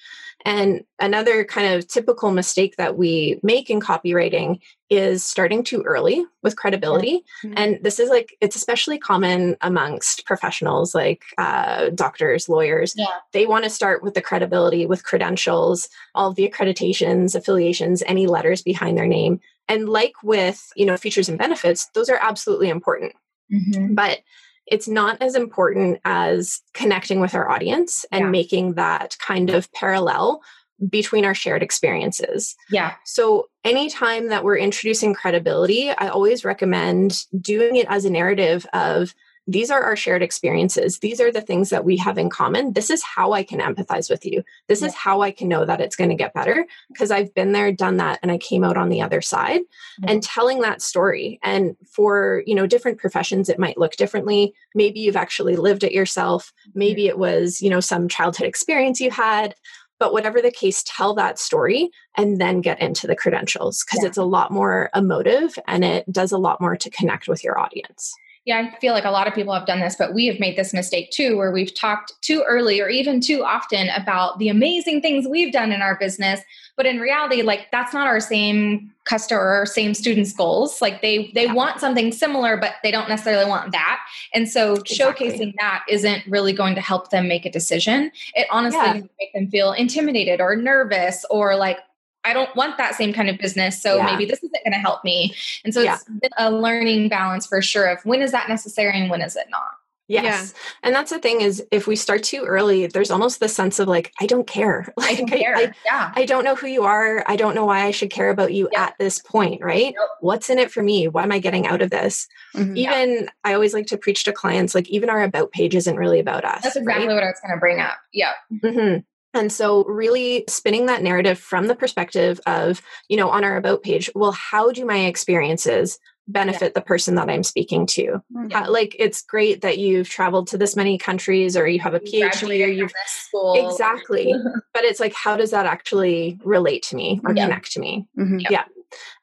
And 0.46 0.86
another 1.00 1.44
kind 1.44 1.76
of 1.76 1.88
typical 1.88 2.32
mistake 2.32 2.78
that 2.78 2.98
we 2.98 3.40
make 3.44 3.70
in 3.70 3.82
copywriting 3.82 4.60
is 4.90 5.24
starting 5.24 5.64
too 5.64 5.82
early 5.84 6.26
with 6.42 6.56
credibility. 6.56 7.24
Mm-hmm. 7.44 7.54
And 7.58 7.80
this 7.84 8.00
is 8.00 8.10
like, 8.10 8.36
it's 8.40 8.56
especially 8.56 8.98
common 8.98 9.58
amongst 9.62 10.26
professionals 10.26 10.96
like 10.96 11.24
uh, 11.38 11.90
doctors, 11.90 12.48
lawyers. 12.48 12.94
Yeah. 12.96 13.08
They 13.34 13.46
want 13.46 13.66
to 13.66 13.70
start 13.70 14.02
with 14.02 14.14
the 14.14 14.22
credibility, 14.22 14.86
with 14.86 15.04
credentials, 15.04 15.90
all 16.16 16.34
the 16.34 16.50
accreditations, 16.50 17.36
affiliations, 17.36 18.02
any 18.06 18.26
letters 18.26 18.62
behind 18.62 18.98
their 18.98 19.08
name. 19.08 19.42
And 19.70 19.88
like 19.88 20.14
with, 20.24 20.72
you 20.76 20.86
know, 20.86 20.98
features 20.98 21.30
and 21.30 21.38
benefits, 21.38 21.88
those 21.94 22.10
are 22.10 22.20
absolutely 22.22 22.70
important. 22.70 23.14
Mm-hmm. 23.54 23.94
But 23.94 24.20
it's 24.68 24.88
not 24.88 25.22
as 25.22 25.36
important 25.36 26.00
as 26.06 26.62
connecting 26.74 27.20
with 27.20 27.34
our 27.34 27.50
audience 27.50 28.06
and 28.12 28.26
yeah. 28.26 28.30
making 28.30 28.74
that 28.74 29.18
kind 29.20 29.50
of 29.50 29.72
parallel 29.72 30.42
between 30.88 31.26
our 31.26 31.36
shared 31.36 31.64
experiences. 31.64 32.56
Yeah. 32.70 32.94
So, 33.06 33.50
anytime 33.64 34.30
that 34.30 34.44
we're 34.44 34.58
introducing 34.58 35.14
credibility, 35.14 35.90
I 35.90 36.08
always 36.10 36.46
recommend 36.46 37.26
doing 37.40 37.76
it 37.76 37.88
as 37.90 38.06
a 38.06 38.10
narrative 38.10 38.66
of 38.74 39.14
these 39.50 39.72
are 39.72 39.82
our 39.82 39.96
shared 39.96 40.22
experiences. 40.22 41.00
These 41.00 41.20
are 41.20 41.32
the 41.32 41.42
things 41.42 41.72
that 41.72 41.84
we 41.84 41.98
have 41.98 42.20
in 42.20 42.30
common. 42.30 42.74
This 42.74 42.92
is 42.92 43.02
how 43.02 43.32
I 43.32 43.42
can 43.42 43.60
empathize 43.60 44.08
with 44.08 44.24
you. 44.24 44.44
This 44.68 44.84
is 44.84 44.94
how 44.94 45.22
I 45.22 45.32
can 45.32 45.48
know 45.48 45.66
that 45.66 45.82
it's 45.82 45.96
going 45.96 46.12
to 46.12 46.16
get 46.16 46.36
better 46.36 46.68
because 46.90 47.10
I've 47.10 47.34
been 47.34 47.52
there, 47.52 47.72
done 47.72 47.98
that, 47.98 48.20
and 48.22 48.32
I 48.32 48.38
came 48.38 48.64
out 48.64 48.78
on 48.78 48.90
the 48.90 49.02
other 49.02 49.22
side. 49.22 49.62
Yeah. 50.00 50.12
And 50.12 50.22
telling 50.22 50.62
that 50.62 50.84
story. 50.84 51.40
And 51.42 51.76
for, 51.88 52.44
you 52.46 52.54
know, 52.54 52.68
different 52.68 53.00
professions, 53.00 53.50
it 53.50 53.58
might 53.58 53.80
look 53.80 53.96
differently. 53.96 54.54
Maybe 54.76 55.00
you've 55.00 55.16
actually 55.16 55.56
lived 55.56 55.84
it 55.84 55.94
yourself. 55.94 56.54
Maybe 56.76 57.08
it 57.08 57.18
was, 57.18 57.60
you 57.60 57.72
know, 57.72 57.80
some 57.80 58.08
childhood 58.08 58.46
experience 58.46 59.02
you 59.02 59.10
had. 59.10 59.56
But 59.98 60.14
whatever 60.14 60.42
the 60.42 60.52
case, 60.52 60.84
tell 60.86 61.16
that 61.16 61.40
story 61.40 61.90
and 62.16 62.40
then 62.40 62.62
get 62.62 62.80
into 62.80 63.08
the 63.08 63.16
credentials 63.16 63.84
because 63.84 64.04
yeah. 64.04 64.10
it's 64.10 64.18
a 64.18 64.24
lot 64.24 64.52
more 64.52 64.92
emotive 64.96 65.58
and 65.68 65.84
it 65.84 66.10
does 66.12 66.32
a 66.32 66.38
lot 66.38 66.62
more 66.62 66.78
to 66.78 66.90
connect 66.92 67.28
with 67.28 67.44
your 67.44 67.60
audience 67.60 68.14
yeah, 68.50 68.72
I 68.74 68.80
feel 68.80 68.94
like 68.94 69.06
a 69.06 69.12
lot 69.12 69.28
of 69.28 69.36
people 69.36 69.54
have 69.54 69.68
done 69.68 69.80
this, 69.80 69.96
but 69.96 70.16
we 70.16 70.26
have 70.26 70.40
made 70.40 70.58
this 70.58 70.74
mistake 70.74 71.12
too, 71.12 71.38
where 71.38 71.52
we've 71.52 71.72
talked 71.72 72.20
too 72.24 72.44
early 72.48 72.82
or 72.82 72.90
even 72.90 73.22
too 73.22 73.44
often 73.44 73.90
about 73.90 74.40
the 74.40 74.50
amazing 74.50 75.02
things 75.02 75.28
we've 75.28 75.54
done 75.54 75.72
in 75.72 75.84
our 75.84 75.96
business. 76.00 76.42
But 76.76 76.88
in 76.88 77.00
reality, 77.00 77.44
like 77.44 77.68
that's 77.72 77.94
not 77.94 78.08
our 78.08 78.20
same 78.20 78.92
customer 79.04 79.62
or 79.62 79.66
same 79.68 79.94
students' 79.94 80.34
goals. 80.34 80.82
Like 80.82 81.04
they 81.04 81.32
they 81.36 81.46
yeah. 81.46 81.54
want 81.54 81.80
something 81.80 82.12
similar, 82.12 82.58
but 82.58 82.74
they 82.82 82.90
don't 82.90 83.08
necessarily 83.08 83.48
want 83.48 83.72
that. 83.72 84.00
And 84.34 84.50
so 84.50 84.78
exactly. 84.78 85.30
showcasing 85.30 85.54
that 85.60 85.84
isn't 85.88 86.26
really 86.28 86.54
going 86.54 86.74
to 86.74 86.82
help 86.82 87.12
them 87.12 87.28
make 87.28 87.46
a 87.46 87.52
decision. 87.52 88.12
It 88.34 88.48
honestly 88.50 88.80
yeah. 88.80 88.94
make 89.20 89.34
them 89.36 89.48
feel 89.52 89.74
intimidated 89.74 90.42
or 90.42 90.56
nervous 90.56 91.24
or 91.30 91.56
like, 91.56 91.78
I 92.24 92.34
don't 92.34 92.54
want 92.56 92.78
that 92.78 92.96
same 92.96 93.14
kind 93.14 93.30
of 93.30 93.38
business. 93.38 93.82
So 93.82 93.98
yeah. 93.98 94.06
maybe 94.06 94.26
this 94.26 94.40
isn't 94.40 94.64
going 94.64 94.74
to 94.74 94.80
help 94.80 95.04
me. 95.04 95.36
And 95.64 95.74
so 95.74 95.82
yeah. 95.82 95.96
it's 95.96 96.04
been 96.04 96.32
a 96.38 96.52
learning 96.52 97.10
balance 97.10 97.48
for 97.48 97.62
sure 97.62 97.88
of 97.88 98.06
when 98.06 98.22
is 98.22 98.32
that 98.32 98.50
necessary 98.50 99.00
and 99.00 99.10
when 99.10 99.22
is 99.22 99.36
it 99.36 99.48
not. 99.50 99.80
Yes. 100.10 100.54
Yeah. 100.56 100.62
And 100.84 100.96
that's 100.96 101.12
the 101.12 101.20
thing 101.20 101.42
is 101.42 101.64
if 101.72 101.86
we 101.86 101.96
start 101.96 102.24
too 102.24 102.44
early, 102.44 102.88
there's 102.88 103.12
almost 103.12 103.40
the 103.40 103.48
sense 103.48 103.78
of 103.78 103.88
like, 103.88 104.12
I 104.20 104.26
don't 104.26 104.48
care. 104.48 104.92
Like, 105.00 105.12
I 105.12 105.16
don't 105.16 105.30
care. 105.30 105.56
I, 105.56 105.74
yeah. 105.86 106.12
I 106.16 106.26
don't 106.26 106.44
know 106.44 106.56
who 106.56 106.68
you 106.68 106.84
are. 106.84 107.24
I 107.26 107.36
don't 107.36 107.56
know 107.56 107.66
why 107.66 107.86
I 107.86 107.92
should 107.92 108.10
care 108.10 108.30
about 108.30 108.54
you 108.54 108.68
yep. 108.72 108.82
at 108.82 108.96
this 109.00 109.20
point, 109.20 109.62
right? 109.62 109.94
Yep. 109.98 110.10
What's 110.20 110.50
in 110.50 110.60
it 110.60 110.72
for 110.72 110.84
me? 110.84 111.08
What 111.08 111.24
am 111.24 111.32
I 111.32 111.40
getting 111.40 111.68
out 111.68 111.82
of 111.82 111.90
this? 111.90 112.28
Mm-hmm. 112.56 112.78
Even 112.78 113.10
yeah. 113.12 113.30
I 113.44 113.54
always 113.54 113.74
like 113.74 113.86
to 113.88 113.98
preach 113.98 114.26
to 114.26 114.34
clients, 114.34 114.76
like 114.76 114.90
even 114.90 115.10
our 115.10 115.22
about 115.22 115.52
page 115.52 115.74
isn't 115.76 115.96
really 115.96 116.20
about 116.20 116.44
us. 116.44 116.64
That's 116.64 116.76
exactly 116.76 117.08
right? 117.08 117.14
what 117.14 117.24
I 117.24 117.28
was 117.28 117.40
going 117.40 117.56
to 117.56 117.60
bring 117.60 117.80
up. 117.80 117.98
Yeah. 118.12 118.34
Mm-hmm. 118.52 119.00
And 119.34 119.52
so, 119.52 119.84
really 119.86 120.44
spinning 120.48 120.88
that 120.88 121.04
narrative 121.04 121.38
from 121.38 121.68
the 121.68 121.76
perspective 121.76 122.40
of, 122.48 122.82
you 123.10 123.18
know, 123.18 123.30
on 123.30 123.44
our 123.44 123.58
about 123.58 123.84
page, 123.84 124.10
well, 124.16 124.32
how 124.32 124.72
do 124.72 124.86
my 124.86 125.06
experiences 125.06 126.00
benefit 126.30 126.62
yeah. 126.62 126.72
the 126.76 126.82
person 126.82 127.16
that 127.16 127.30
I'm 127.30 127.44
speaking 127.44 127.86
to. 127.88 128.22
Mm, 128.34 128.52
yeah. 128.52 128.62
Uh, 128.62 128.72
like 128.72 128.96
it's 128.98 129.22
great 129.24 129.62
that 129.62 129.80
you've 129.80 130.08
traveled 130.08 130.48
to 130.48 130.58
this 130.58 130.76
many 130.76 130.98
countries 130.98 131.58
or 131.58 131.68
you 131.68 131.80
have 131.80 131.96
a 131.96 132.02
you 132.04 132.26
PhD 132.26 132.64
or 132.64 132.70
you've 132.70 132.94
school. 133.08 133.70
Exactly. 133.70 134.34
but 134.74 134.84
it's 134.84 135.00
like 135.00 135.14
how 135.14 135.36
does 135.36 135.52
that 135.52 135.66
actually 135.66 136.40
relate 136.44 136.84
to 136.84 136.96
me 136.96 137.20
or 137.26 137.34
yeah. 137.34 137.46
connect 137.46 137.72
to 137.74 137.80
me? 137.80 138.06
Mm-hmm. 138.18 138.40
Yeah. 138.50 138.66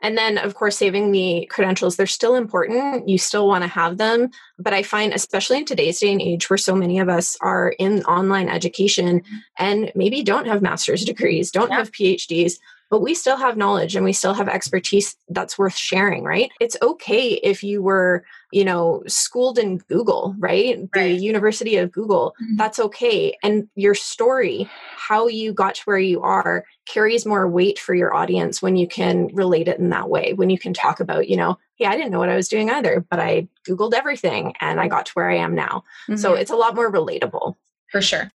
And 0.01 0.17
then 0.17 0.39
of 0.39 0.55
course 0.55 0.77
saving 0.77 1.13
the 1.13 1.47
credentials 1.51 1.97
they're 1.97 2.07
still 2.07 2.35
important. 2.35 3.09
You 3.09 3.19
still 3.19 3.49
want 3.49 3.63
to 3.63 3.69
have 3.69 3.99
them, 3.99 4.31
but 4.59 4.73
I 4.73 4.83
find 4.83 5.13
especially 5.13 5.59
in 5.59 5.65
today's 5.65 5.99
day 5.99 6.13
and 6.13 6.23
age 6.23 6.49
where 6.49 6.57
so 6.57 6.75
many 6.75 6.99
of 6.99 7.09
us 7.09 7.37
are 7.41 7.75
in 7.79 8.03
online 8.05 8.49
education 8.49 9.21
mm-hmm. 9.21 9.37
and 9.59 9.93
maybe 9.95 10.23
don't 10.23 10.47
have 10.47 10.63
master's 10.63 11.05
degrees, 11.05 11.51
don't 11.51 11.73
have 11.73 11.93
PhDs, 11.93 12.59
but 12.91 13.01
we 13.01 13.15
still 13.15 13.37
have 13.37 13.57
knowledge 13.57 13.97
and 13.97 14.05
we 14.05 14.13
still 14.13 14.35
have 14.35 14.49
expertise 14.49 15.17
that's 15.29 15.59
worth 15.59 15.77
sharing, 15.77 16.25
right? 16.25 16.51
It's 16.61 16.77
okay 16.83 17.35
if 17.43 17.65
you 17.65 17.83
were, 17.83 18.25
you 18.53 18.65
know, 18.65 19.03
schooled 19.07 19.59
in 19.59 19.79
Google, 19.79 20.35
right? 20.39 20.79
right. 20.79 20.89
The 20.93 21.13
University 21.13 21.77
of 21.77 21.91
Google, 21.91 22.35
mm-hmm. 22.43 22.57
that's 22.57 22.79
okay. 22.79 23.37
And 23.43 23.69
your 23.75 23.95
story, 23.95 24.69
how 24.97 25.27
you 25.27 25.53
got 25.53 25.77
to 25.77 25.83
where 25.83 25.99
you 25.99 26.23
are, 26.23 26.65
carries 26.87 27.27
more 27.27 27.49
weight 27.49 27.79
for 27.79 27.95
your 27.95 28.15
audience 28.15 28.63
when 28.63 28.77
you 28.77 28.87
can 28.87 29.29
relate 29.35 29.69
it 29.69 29.79
in 29.79 29.91
that 29.91 30.09
way, 30.09 30.33
when 30.35 30.51
you 30.51 30.59
can 30.59 30.73
talk 30.73 31.01
about, 31.01 31.29
you 31.29 31.37
know, 31.37 31.59
hey, 31.77 31.87
I 31.87 31.97
didn't 31.97 32.13
know 32.13 32.21
what 32.21 32.29
I 32.29 32.37
was 32.37 32.49
doing 32.49 32.71
either, 32.71 33.05
but 33.11 33.19
I 33.19 33.49
Googled 33.69 33.95
everything 33.95 34.55
and 34.61 34.81
I 34.81 34.89
got 34.89 35.07
to 35.07 35.13
where 35.13 35.29
I 35.29 35.37
am 35.37 35.55
now. 35.55 35.83
Mm-hmm. 36.09 36.17
So 36.17 36.35
it's 36.35 36.51
a 36.51 36.57
lot 36.57 36.75
more 36.75 36.91
relatable. 36.91 37.57
For 37.91 38.01
sure. 38.01 38.31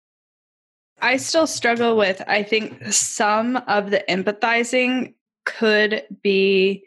I 0.99 1.17
still 1.17 1.47
struggle 1.47 1.95
with, 1.95 2.21
I 2.27 2.43
think 2.43 2.86
some 2.91 3.57
of 3.67 3.91
the 3.91 4.03
empathizing 4.10 5.13
could 5.45 6.03
be 6.21 6.83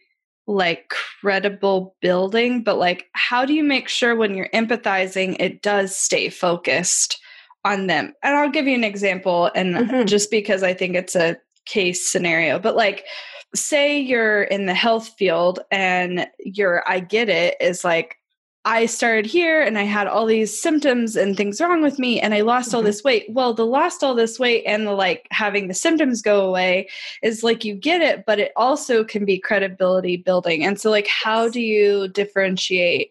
like 0.47 0.93
credible 1.21 1.95
building, 2.01 2.65
but 2.65 2.77
like, 2.77 3.07
how 3.13 3.45
do 3.45 3.55
you 3.55 3.63
make 3.63 3.89
sure 3.89 4.17
when 4.17 4.35
you're 4.35 4.49
empathizing, 4.49 5.37
it 5.39 5.63
does 5.63 5.97
stay 5.97 6.29
focused 6.29 7.21
on 7.65 7.87
them? 7.87 8.13
And 8.23 8.37
I'll 8.37 8.51
give 8.51 8.67
you 8.67 8.75
an 8.75 8.85
example, 8.85 9.51
and 9.55 9.77
mm-hmm. 9.77 10.07
just 10.07 10.31
because 10.31 10.63
I 10.63 10.75
think 10.75 10.97
it's 10.97 11.15
a 11.15 11.37
case 11.67 12.11
scenario, 12.11 12.59
but 12.59 12.75
like, 12.75 13.05
say 13.55 13.99
you're 13.99 14.43
in 14.45 14.67
the 14.67 14.75
health 14.75 15.11
field 15.19 15.61
and 15.71 16.27
your 16.39 16.83
I 16.89 17.01
get 17.01 17.29
it 17.29 17.57
is 17.61 17.85
like, 17.85 18.17
I 18.71 18.87
started 18.87 19.27
here 19.27 19.61
and 19.61 19.77
I 19.77 19.83
had 19.83 20.07
all 20.07 20.27
these 20.27 20.63
symptoms 20.63 21.17
and 21.17 21.37
things 21.37 21.61
wrong 21.61 21.83
with 21.83 21.99
me 21.99 22.21
and 22.21 22.33
I 22.33 22.43
lost 22.43 22.69
mm-hmm. 22.69 22.77
all 22.77 22.83
this 22.85 23.03
weight. 23.03 23.27
Well, 23.29 23.53
the 23.53 23.67
lost 23.67 24.05
all 24.05 24.15
this 24.15 24.39
weight 24.39 24.63
and 24.65 24.87
the 24.87 24.93
like 24.93 25.27
having 25.33 25.67
the 25.67 25.75
symptoms 25.75 26.23
go 26.23 26.47
away 26.47 26.89
is 27.21 27.43
like 27.43 27.65
you 27.65 27.75
get 27.75 28.01
it, 28.01 28.25
but 28.27 28.39
it 28.39 28.53
also 28.55 29.03
can 29.03 29.25
be 29.25 29.41
credibility 29.41 30.17
building. 30.17 30.65
And 30.65 30.81
so 30.81 30.89
like 30.89 31.09
how 31.09 31.49
do 31.49 31.61
you 31.61 32.07
differentiate 32.07 33.11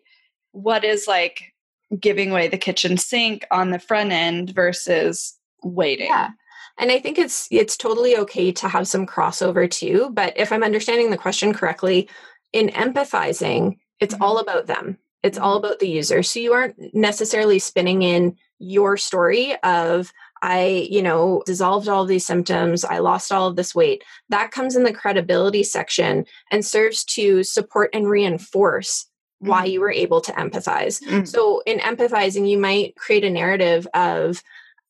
what 0.54 0.86
is 0.86 1.10
like 1.10 1.54
giving 2.00 2.32
away 2.32 2.48
the 2.48 2.58
kitchen 2.58 2.95
sink 2.95 3.45
on 3.52 3.72
the 3.72 3.80
front 3.80 4.13
end 4.13 4.52
versus 4.52 5.38
waiting? 5.62 6.08
Yeah. 6.08 6.30
And 6.78 6.89
I 6.89 7.00
think 7.00 7.17
it's 7.17 7.50
it's 7.52 7.76
totally 7.76 8.15
okay 8.15 8.54
to 8.54 8.69
have 8.69 8.88
some 8.88 9.06
crossover 9.06 9.69
too, 9.69 10.10
but 10.13 10.32
if 10.38 10.54
I'm 10.54 10.63
understanding 10.63 11.10
the 11.10 11.17
question 11.17 11.52
correctly, 11.52 12.08
in 12.54 12.69
empathizing, 12.69 13.78
it's 14.00 14.13
mm-hmm. 14.13 14.24
all 14.24 14.38
about 14.38 14.67
them 14.67 14.98
it's 15.23 15.38
all 15.38 15.58
mm-hmm. 15.58 15.65
about 15.65 15.79
the 15.79 15.89
user. 15.89 16.23
So 16.23 16.39
you 16.39 16.53
aren't 16.53 16.93
necessarily 16.93 17.60
spinning 17.60 18.01
in 18.01 18.38
your 18.60 18.97
story 18.97 19.55
of, 19.63 20.12
I, 20.41 20.88
you 20.89 21.01
know, 21.01 21.43
dissolved 21.45 21.88
all 21.88 22.05
these 22.05 22.25
symptoms, 22.25 22.86
I 22.86 22.99
lost 22.99 23.32
all 23.32 23.47
of 23.47 23.55
this 23.55 23.75
weight. 23.75 24.03
That 24.29 24.51
comes 24.51 24.75
in 24.75 24.84
the 24.84 24.93
credibility 24.93 25.63
section 25.63 26.25
and 26.51 26.65
serves 26.65 27.03
to 27.05 27.43
support 27.43 27.89
and 27.93 28.08
reinforce 28.08 29.05
why 29.39 29.65
you 29.65 29.79
mm-hmm. 29.79 29.82
were 29.82 29.91
able 29.91 30.21
to 30.21 30.32
empathize. 30.34 31.01
Mm-hmm. 31.03 31.25
So 31.25 31.62
in 31.65 31.79
empathizing, 31.79 32.49
you 32.49 32.58
might 32.58 32.95
create 32.95 33.23
a 33.23 33.29
narrative 33.29 33.88
of, 33.93 34.41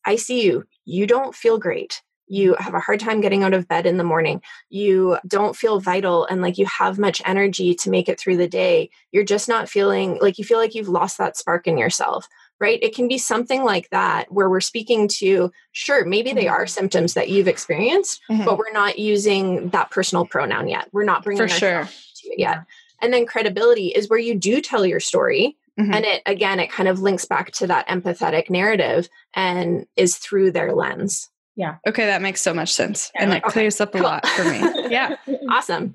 I 0.06 0.16
see 0.16 0.44
you, 0.44 0.66
you 0.86 1.06
don't 1.06 1.36
feel 1.36 1.60
great 1.60 2.02
you 2.30 2.56
have 2.60 2.74
a 2.74 2.80
hard 2.80 3.00
time 3.00 3.20
getting 3.20 3.44
out 3.44 3.54
of 3.54 3.68
bed 3.68 3.86
in 3.86 3.98
the 3.98 4.04
morning, 4.04 4.42
you 4.70 5.18
don't 5.28 5.56
feel 5.56 5.80
vital 5.80 6.26
and 6.26 6.42
like 6.42 6.58
you 6.58 6.66
have 6.66 7.00
much 7.00 7.22
energy 7.26 7.74
to 7.76 7.90
make 7.90 8.08
it 8.08 8.20
through 8.20 8.38
the 8.38 8.48
day, 8.48 8.90
you're 9.12 9.26
just 9.26 9.50
not 9.50 9.68
feeling 9.68 10.18
like 10.22 10.38
you 10.38 10.46
feel 10.46 10.60
like 10.60 10.76
you've 10.76 10.88
lost 10.88 11.18
that 11.18 11.36
spark 11.36 11.68
in 11.68 11.78
yourself, 11.78 12.28
right? 12.60 12.80
It 12.82 12.96
can 12.96 13.08
be 13.08 13.18
something 13.18 13.64
like 13.64 13.90
that 13.90 14.32
where 14.32 14.50
we're 14.50 14.62
speaking 14.62 15.08
to, 15.20 15.52
sure, 15.72 16.06
maybe 16.06 16.32
they 16.32 16.48
are 16.48 16.66
mm-hmm. 16.66 16.70
symptoms 16.70 17.16
that 17.16 17.30
you've 17.30 17.48
experienced, 17.48 18.22
mm-hmm. 18.30 18.46
but 18.46 18.58
we're 18.58 18.72
not 18.72 19.00
using 19.00 19.70
that 19.70 19.90
personal 19.90 20.26
pronoun 20.26 20.68
yet. 20.68 20.88
We're 20.92 21.04
not 21.04 21.24
bringing 21.24 21.48
For 21.48 21.48
sure. 21.48 21.84
to 21.84 22.28
it 22.30 22.40
yet. 22.40 22.66
And 23.02 23.14
then 23.14 23.26
credibility 23.26 23.88
is 23.88 24.10
where 24.10 24.20
you 24.20 24.36
do 24.36 24.62
tell 24.62 24.86
your 24.86 25.00
story. 25.00 25.58
Mm-hmm. 25.80 25.94
And 25.94 26.06
it 26.06 26.22
again, 26.26 26.60
it 26.60 26.72
kind 26.72 26.90
of 26.90 27.00
links 27.00 27.26
back 27.26 27.52
to 27.54 27.68
that 27.68 27.88
empathetic 27.88 28.50
narrative 28.50 29.08
and 29.34 29.86
is 29.96 30.18
through 30.18 30.52
their 30.52 30.74
lens. 30.74 31.30
Yeah. 31.60 31.76
Okay, 31.86 32.06
that 32.06 32.22
makes 32.22 32.40
so 32.40 32.54
much 32.54 32.72
sense. 32.72 33.12
Yeah, 33.14 33.24
and 33.24 33.34
it 33.34 33.44
okay. 33.44 33.52
clears 33.52 33.82
up 33.82 33.94
a 33.94 33.98
lot 33.98 34.26
for 34.26 34.46
me. 34.46 34.60
yeah. 34.90 35.18
Awesome. 35.50 35.94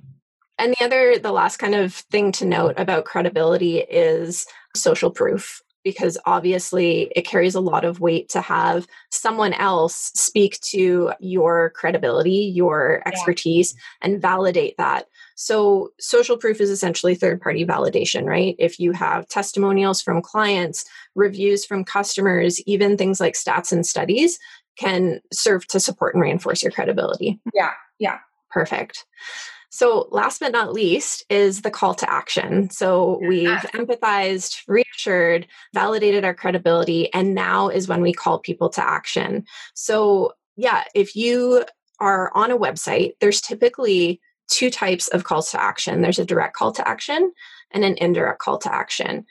And 0.59 0.75
the 0.79 0.85
other, 0.85 1.19
the 1.19 1.33
last 1.33 1.57
kind 1.57 1.75
of 1.75 1.95
thing 1.95 2.33
to 2.33 2.45
note 2.45 2.75
about 2.77 3.07
credibility 3.07 3.79
is 3.79 4.47
social 4.77 5.11
proof, 5.11 5.63
because 5.83 6.19
obviously 6.27 7.11
it 7.17 7.23
carries 7.23 7.55
a 7.55 7.63
lot 7.63 7.87
of 7.87 7.99
weight 7.99 8.29
to 8.29 8.43
have 8.43 8.87
someone 9.11 9.55
else 9.55 10.13
speak 10.15 10.61
to 10.61 11.13
your 11.19 11.71
credibility, 11.71 12.53
your 12.55 13.03
expertise, 13.07 13.73
yeah. 13.75 14.09
and 14.09 14.21
validate 14.21 14.77
that. 14.77 15.07
So, 15.35 15.93
social 15.99 16.37
proof 16.37 16.61
is 16.61 16.71
essentially 16.71 17.15
third 17.15 17.41
party 17.41 17.65
validation, 17.65 18.25
right? 18.25 18.55
If 18.59 18.79
you 18.79 18.93
have 18.93 19.27
testimonials 19.29 20.01
from 20.01 20.23
clients, 20.23 20.85
reviews 21.15 21.65
from 21.65 21.85
customers, 21.85 22.61
even 22.67 22.97
things 22.97 23.19
like 23.19 23.35
stats 23.35 23.73
and 23.73 23.85
studies, 23.85 24.39
can 24.77 25.21
serve 25.33 25.67
to 25.69 25.81
support 25.81 26.15
and 26.15 26.23
reinforce 26.23 26.63
your 26.63 26.73
credibility. 26.73 27.41
Yeah, 27.55 27.73
yeah. 27.99 28.19
Perfect. 28.51 29.05
So, 29.71 30.07
last 30.13 30.39
but 30.39 30.53
not 30.53 30.73
least 30.73 31.25
is 31.29 31.63
the 31.63 31.71
call 31.71 31.95
to 31.95 32.09
action. 32.09 32.71
So, 32.71 33.19
we've 33.27 33.49
empathized, 33.49 34.63
reassured, 34.69 35.49
validated 35.73 36.25
our 36.25 36.35
credibility, 36.35 37.13
and 37.13 37.35
now 37.35 37.69
is 37.69 37.89
when 37.89 38.01
we 38.01 38.13
call 38.13 38.39
people 38.39 38.69
to 38.71 38.89
action. 38.89 39.45
So, 39.75 40.33
yeah, 40.57 40.85
if 40.95 41.17
you 41.17 41.65
are 41.99 42.31
on 42.37 42.53
a 42.53 42.59
website, 42.59 43.15
there's 43.21 43.41
typically 43.41 44.21
two 44.49 44.71
types 44.71 45.09
of 45.09 45.25
calls 45.25 45.51
to 45.51 45.61
action 45.61 46.03
there's 46.03 46.19
a 46.19 46.25
direct 46.25 46.55
call 46.55 46.71
to 46.73 46.87
action 46.87 47.33
and 47.71 47.85
an 47.85 47.97
indirect 47.97 48.39
call 48.39 48.59
to 48.59 48.73
action 48.73 49.25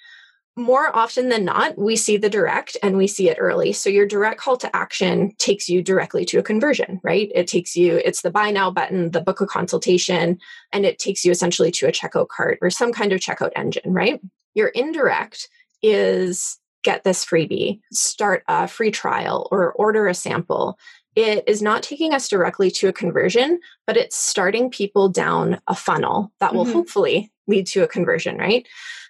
more 0.55 0.95
often 0.95 1.29
than 1.29 1.45
not, 1.45 1.77
we 1.77 1.95
see 1.95 2.15
the 2.17 2.29
direct 2.29 2.77
and 2.83 2.95
we 2.95 3.07
see 3.07 3.27
it 3.29 3.37
early. 3.39 3.73
So 3.73 3.89
your 3.89 4.05
direct 4.05 4.39
call 4.39 4.55
to 4.57 4.75
action 4.75 5.33
takes 5.39 5.67
you 5.67 5.81
directly 5.81 6.25
to 6.25 6.37
a 6.37 6.43
conversion, 6.43 6.99
right? 7.03 7.31
It 7.33 7.47
takes 7.47 7.75
you, 7.75 7.95
it's 7.95 8.21
the 8.21 8.29
buy 8.29 8.51
now 8.51 8.69
button, 8.69 9.11
the 9.11 9.21
book 9.21 9.41
a 9.41 9.47
consultation, 9.47 10.37
and 10.71 10.85
it 10.85 10.99
takes 10.99 11.25
you 11.25 11.31
essentially 11.31 11.71
to 11.71 11.87
a 11.87 11.91
checkout 11.91 12.27
cart 12.27 12.59
or 12.61 12.69
some 12.69 12.93
kind 12.93 13.11
of 13.11 13.19
checkout 13.19 13.51
engine, 13.55 13.93
right? 13.93 14.21
Your 14.53 14.67
indirect 14.69 15.49
is 15.81 16.59
get 16.83 17.03
this 17.03 17.25
freebie, 17.25 17.79
start 17.91 18.43
a 18.47 18.67
free 18.67 18.91
trial, 18.91 19.47
or 19.51 19.71
order 19.73 20.07
a 20.07 20.13
sample. 20.13 20.77
It 21.15 21.43
is 21.47 21.61
not 21.61 21.81
taking 21.81 22.13
us 22.13 22.27
directly 22.27 22.69
to 22.71 22.87
a 22.89 22.93
conversion, 22.93 23.59
but 23.87 23.97
it's 23.97 24.17
starting 24.17 24.69
people 24.69 25.09
down 25.09 25.59
a 25.67 25.75
funnel 25.75 26.31
that 26.39 26.53
will 26.53 26.65
mm-hmm. 26.65 26.73
hopefully 26.73 27.31
lead 27.47 27.67
to 27.67 27.83
a 27.83 27.87
conversion, 27.87 28.37
right? 28.37 28.67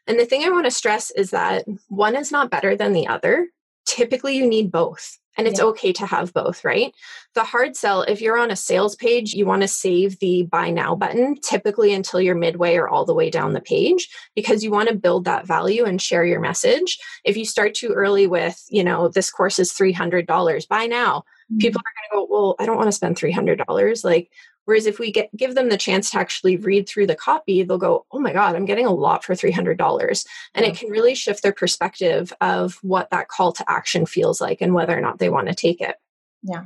And 0.08 0.20
the 0.20 0.26
thing 0.26 0.44
I 0.44 0.50
want 0.50 0.66
to 0.66 0.72
stress 0.72 1.12
is 1.12 1.32
that 1.32 1.66
one 1.88 2.16
is 2.16 2.32
not 2.32 2.52
better 2.52 2.76
than 2.76 2.94
the 2.94 3.08
other. 3.08 3.48
Typically, 3.86 4.38
you 4.38 4.48
need 4.48 4.72
both. 4.72 5.18
And 5.36 5.48
it's 5.48 5.60
yeah. 5.60 5.66
okay 5.66 5.92
to 5.94 6.06
have 6.06 6.32
both, 6.32 6.64
right? 6.64 6.94
The 7.34 7.44
hard 7.44 7.76
sell, 7.76 8.04
if 8.04 8.22
you're 8.22 8.38
on 8.38 8.52
a 8.52 8.56
sales 8.56 8.96
page, 8.96 9.34
you 9.34 9.46
want 9.46 9.64
to 9.64 9.68
save 9.68 10.20
the 10.20 10.44
buy 10.44 10.70
now 10.70 10.94
button 10.94 11.36
typically 11.42 11.92
until 11.92 12.22
you're 12.22 12.36
midway 12.36 12.76
or 12.76 12.88
all 12.88 13.04
the 13.04 13.16
way 13.16 13.32
down 13.32 13.54
the 13.54 13.62
page 13.62 14.10
because 14.36 14.64
you 14.64 14.70
want 14.70 14.90
to 14.90 14.96
build 14.96 15.26
that 15.26 15.48
value 15.48 15.86
and 15.86 16.02
share 16.02 16.24
your 16.24 16.40
message. 16.40 17.00
If 17.24 17.36
you 17.36 17.46
start 17.46 17.74
too 17.74 17.90
early 17.94 18.28
with, 18.28 18.64
you 18.70 18.84
know, 18.84 19.08
this 19.08 19.32
course 19.32 19.58
is 19.58 19.74
$300, 19.74 20.68
buy 20.68 20.86
now, 20.86 21.20
mm-hmm. 21.52 21.58
people 21.58 21.82
are 21.82 22.18
going 22.18 22.26
to 22.26 22.28
go, 22.28 22.28
well, 22.30 22.56
I 22.60 22.68
don't 22.68 22.78
want 22.78 22.88
to 22.90 22.92
spend 22.92 23.18
$300. 23.18 24.04
Like, 24.04 24.30
Whereas 24.66 24.86
if 24.86 25.00
we 25.00 25.12
get 25.12 25.30
give 25.36 25.56
them 25.56 25.70
the 25.70 25.78
chance 25.78 26.12
to 26.12 26.20
actually 26.20 26.58
read 26.58 26.88
through 26.88 27.08
the 27.08 27.16
copy, 27.16 27.64
they'll 27.64 27.78
go, 27.78 28.06
"Oh 28.12 28.20
my 28.20 28.34
god, 28.34 28.56
I'm 28.56 28.66
getting 28.66 28.86
a 28.86 28.94
lot 28.94 29.24
for 29.24 29.36
$300." 29.36 30.26
And 30.56 30.66
it 30.66 30.76
can 30.76 30.90
really 30.90 31.16
shift 31.16 31.44
their 31.44 31.54
perspective 31.54 32.34
of 32.42 32.76
what 32.82 33.10
that 33.12 33.28
call 33.28 33.52
to 33.54 33.70
action 33.70 34.06
feels 34.06 34.40
like 34.40 34.62
and 34.62 34.74
whether 34.74 34.98
or 34.98 35.02
not 35.02 35.20
they 35.20 35.30
want 35.30 35.48
to 35.50 35.56
take 35.56 35.82
it. 35.82 35.96
Yeah. 36.44 36.66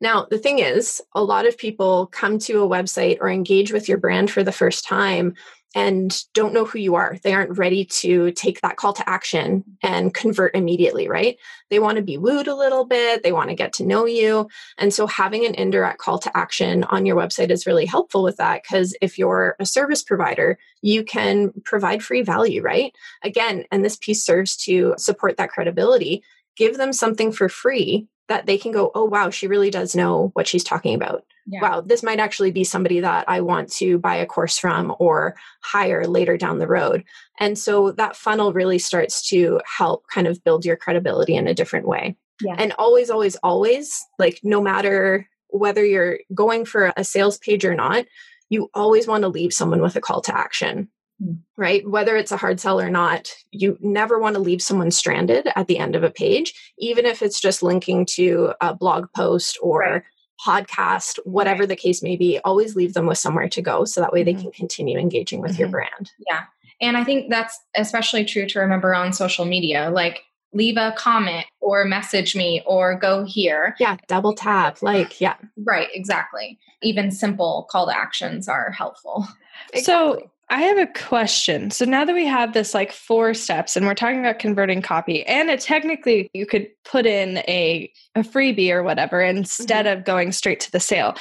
Now, 0.00 0.26
the 0.28 0.38
thing 0.38 0.58
is, 0.58 1.00
a 1.14 1.22
lot 1.22 1.46
of 1.46 1.56
people 1.56 2.08
come 2.08 2.38
to 2.40 2.62
a 2.62 2.68
website 2.68 3.18
or 3.20 3.30
engage 3.30 3.72
with 3.72 3.88
your 3.88 3.98
brand 3.98 4.30
for 4.30 4.42
the 4.42 4.52
first 4.52 4.84
time 4.84 5.34
and 5.74 6.22
don't 6.34 6.54
know 6.54 6.64
who 6.64 6.78
you 6.78 6.94
are. 6.94 7.18
They 7.22 7.32
aren't 7.32 7.58
ready 7.58 7.84
to 7.84 8.30
take 8.32 8.60
that 8.60 8.76
call 8.76 8.92
to 8.94 9.08
action 9.08 9.64
and 9.82 10.14
convert 10.14 10.54
immediately, 10.54 11.08
right? 11.08 11.36
They 11.70 11.78
want 11.78 11.96
to 11.96 12.02
be 12.02 12.16
wooed 12.16 12.46
a 12.46 12.54
little 12.54 12.84
bit, 12.84 13.22
they 13.22 13.32
want 13.32 13.48
to 13.50 13.56
get 13.56 13.72
to 13.74 13.86
know 13.86 14.06
you. 14.06 14.48
And 14.78 14.94
so 14.94 15.06
having 15.06 15.44
an 15.44 15.54
indirect 15.54 15.98
call 15.98 16.18
to 16.20 16.36
action 16.36 16.84
on 16.84 17.06
your 17.06 17.16
website 17.16 17.50
is 17.50 17.66
really 17.66 17.86
helpful 17.86 18.22
with 18.22 18.36
that 18.36 18.62
because 18.62 18.96
if 19.00 19.18
you're 19.18 19.56
a 19.58 19.66
service 19.66 20.02
provider, 20.02 20.58
you 20.82 21.02
can 21.02 21.52
provide 21.64 22.02
free 22.02 22.22
value, 22.22 22.62
right? 22.62 22.94
Again, 23.22 23.64
and 23.70 23.84
this 23.84 23.96
piece 23.96 24.24
serves 24.24 24.56
to 24.58 24.94
support 24.98 25.36
that 25.36 25.50
credibility. 25.50 26.22
Give 26.56 26.76
them 26.76 26.92
something 26.92 27.32
for 27.32 27.48
free 27.48 28.06
that 28.28 28.46
they 28.46 28.56
can 28.58 28.72
go, 28.72 28.90
oh, 28.94 29.04
wow, 29.04 29.30
she 29.30 29.46
really 29.46 29.70
does 29.70 29.94
know 29.94 30.30
what 30.34 30.46
she's 30.46 30.64
talking 30.64 30.94
about. 30.94 31.24
Yeah. 31.46 31.60
Wow, 31.60 31.80
this 31.82 32.02
might 32.02 32.20
actually 32.20 32.52
be 32.52 32.64
somebody 32.64 33.00
that 33.00 33.26
I 33.28 33.42
want 33.42 33.70
to 33.72 33.98
buy 33.98 34.16
a 34.16 34.26
course 34.26 34.56
from 34.56 34.94
or 34.98 35.36
hire 35.60 36.06
later 36.06 36.38
down 36.38 36.58
the 36.58 36.66
road. 36.66 37.04
And 37.38 37.58
so 37.58 37.92
that 37.92 38.16
funnel 38.16 38.54
really 38.54 38.78
starts 38.78 39.28
to 39.28 39.60
help 39.76 40.06
kind 40.08 40.26
of 40.26 40.42
build 40.42 40.64
your 40.64 40.76
credibility 40.76 41.34
in 41.34 41.46
a 41.46 41.54
different 41.54 41.86
way. 41.86 42.16
Yeah. 42.40 42.54
And 42.56 42.72
always, 42.78 43.10
always, 43.10 43.36
always, 43.36 44.02
like 44.18 44.40
no 44.42 44.62
matter 44.62 45.28
whether 45.48 45.84
you're 45.84 46.20
going 46.34 46.64
for 46.64 46.92
a 46.96 47.04
sales 47.04 47.38
page 47.38 47.64
or 47.64 47.74
not, 47.74 48.06
you 48.48 48.70
always 48.74 49.06
want 49.06 49.22
to 49.22 49.28
leave 49.28 49.52
someone 49.52 49.82
with 49.82 49.96
a 49.96 50.00
call 50.00 50.20
to 50.22 50.36
action. 50.36 50.88
Mm. 51.22 51.38
right? 51.56 51.88
Whether 51.88 52.16
it's 52.16 52.32
a 52.32 52.36
hard 52.36 52.58
sell 52.58 52.80
or 52.80 52.90
not, 52.90 53.32
you 53.52 53.78
never 53.80 54.18
want 54.18 54.34
to 54.34 54.42
leave 54.42 54.60
someone 54.60 54.90
stranded 54.90 55.48
at 55.54 55.68
the 55.68 55.78
end 55.78 55.94
of 55.94 56.02
a 56.02 56.10
page, 56.10 56.52
even 56.78 57.06
if 57.06 57.22
it's 57.22 57.40
just 57.40 57.62
linking 57.62 58.04
to 58.14 58.52
a 58.60 58.74
blog 58.74 59.06
post 59.14 59.56
or 59.62 59.80
right. 59.80 60.02
podcast, 60.44 61.20
whatever 61.24 61.60
right. 61.60 61.68
the 61.68 61.76
case 61.76 62.02
may 62.02 62.16
be. 62.16 62.40
Always 62.44 62.74
leave 62.74 62.94
them 62.94 63.06
with 63.06 63.18
somewhere 63.18 63.48
to 63.48 63.62
go 63.62 63.84
so 63.84 64.00
that 64.00 64.12
way 64.12 64.24
mm-hmm. 64.24 64.36
they 64.36 64.42
can 64.42 64.50
continue 64.50 64.98
engaging 64.98 65.40
with 65.40 65.52
mm-hmm. 65.52 65.60
your 65.60 65.68
brand. 65.68 66.10
Yeah. 66.28 66.42
And 66.80 66.96
I 66.96 67.04
think 67.04 67.30
that's 67.30 67.58
especially 67.76 68.24
true 68.24 68.48
to 68.48 68.58
remember 68.58 68.92
on 68.92 69.12
social 69.12 69.44
media. 69.44 69.90
Like, 69.90 70.24
leave 70.52 70.76
a 70.76 70.94
comment 70.96 71.46
or 71.60 71.84
message 71.84 72.34
me 72.34 72.62
or 72.66 72.98
go 72.98 73.24
here. 73.24 73.74
Yeah, 73.78 73.96
double 74.08 74.34
tap. 74.34 74.82
Like, 74.82 75.20
yeah. 75.20 75.36
Right, 75.56 75.88
exactly. 75.92 76.58
Even 76.82 77.10
simple 77.10 77.66
call 77.70 77.86
to 77.86 77.96
actions 77.96 78.48
are 78.48 78.72
helpful. 78.72 79.26
Exactly. 79.72 79.82
So, 79.82 80.30
I 80.50 80.62
have 80.62 80.78
a 80.78 80.86
question. 80.86 81.70
So 81.70 81.84
now 81.84 82.04
that 82.04 82.14
we 82.14 82.26
have 82.26 82.52
this 82.52 82.74
like 82.74 82.92
four 82.92 83.34
steps 83.34 83.76
and 83.76 83.86
we're 83.86 83.94
talking 83.94 84.20
about 84.20 84.38
converting 84.38 84.82
copy 84.82 85.24
and 85.26 85.48
it 85.48 85.60
technically 85.60 86.30
you 86.34 86.46
could 86.46 86.68
put 86.84 87.06
in 87.06 87.38
a, 87.48 87.90
a 88.14 88.20
freebie 88.20 88.70
or 88.70 88.82
whatever 88.82 89.22
instead 89.22 89.86
mm-hmm. 89.86 89.98
of 89.98 90.04
going 90.04 90.32
straight 90.32 90.60
to 90.60 90.72
the 90.72 90.80
sale. 90.80 91.14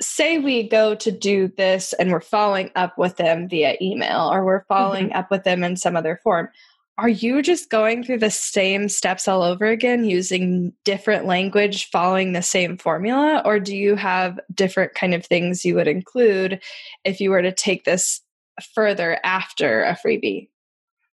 Say 0.00 0.38
we 0.38 0.68
go 0.68 0.94
to 0.94 1.10
do 1.10 1.48
this 1.56 1.92
and 1.94 2.10
we're 2.10 2.20
following 2.20 2.70
up 2.76 2.98
with 2.98 3.16
them 3.16 3.48
via 3.48 3.76
email 3.80 4.32
or 4.32 4.44
we're 4.44 4.64
following 4.64 5.08
mm-hmm. 5.08 5.18
up 5.18 5.30
with 5.30 5.44
them 5.44 5.64
in 5.64 5.76
some 5.76 5.96
other 5.96 6.20
form. 6.22 6.48
Are 6.98 7.08
you 7.08 7.42
just 7.42 7.70
going 7.70 8.04
through 8.04 8.18
the 8.18 8.30
same 8.30 8.88
steps 8.88 9.26
all 9.26 9.42
over 9.42 9.66
again 9.66 10.04
using 10.04 10.72
different 10.84 11.26
language 11.26 11.90
following 11.90 12.32
the 12.32 12.42
same 12.42 12.78
formula 12.78 13.42
or 13.44 13.58
do 13.58 13.76
you 13.76 13.96
have 13.96 14.38
different 14.54 14.94
kind 14.94 15.14
of 15.14 15.26
things 15.26 15.64
you 15.64 15.74
would 15.74 15.88
include 15.88 16.62
if 17.04 17.20
you 17.20 17.30
were 17.30 17.42
to 17.42 17.52
take 17.52 17.84
this 17.84 18.21
further 18.74 19.18
after 19.24 19.84
a 19.84 19.96
freebie. 19.96 20.48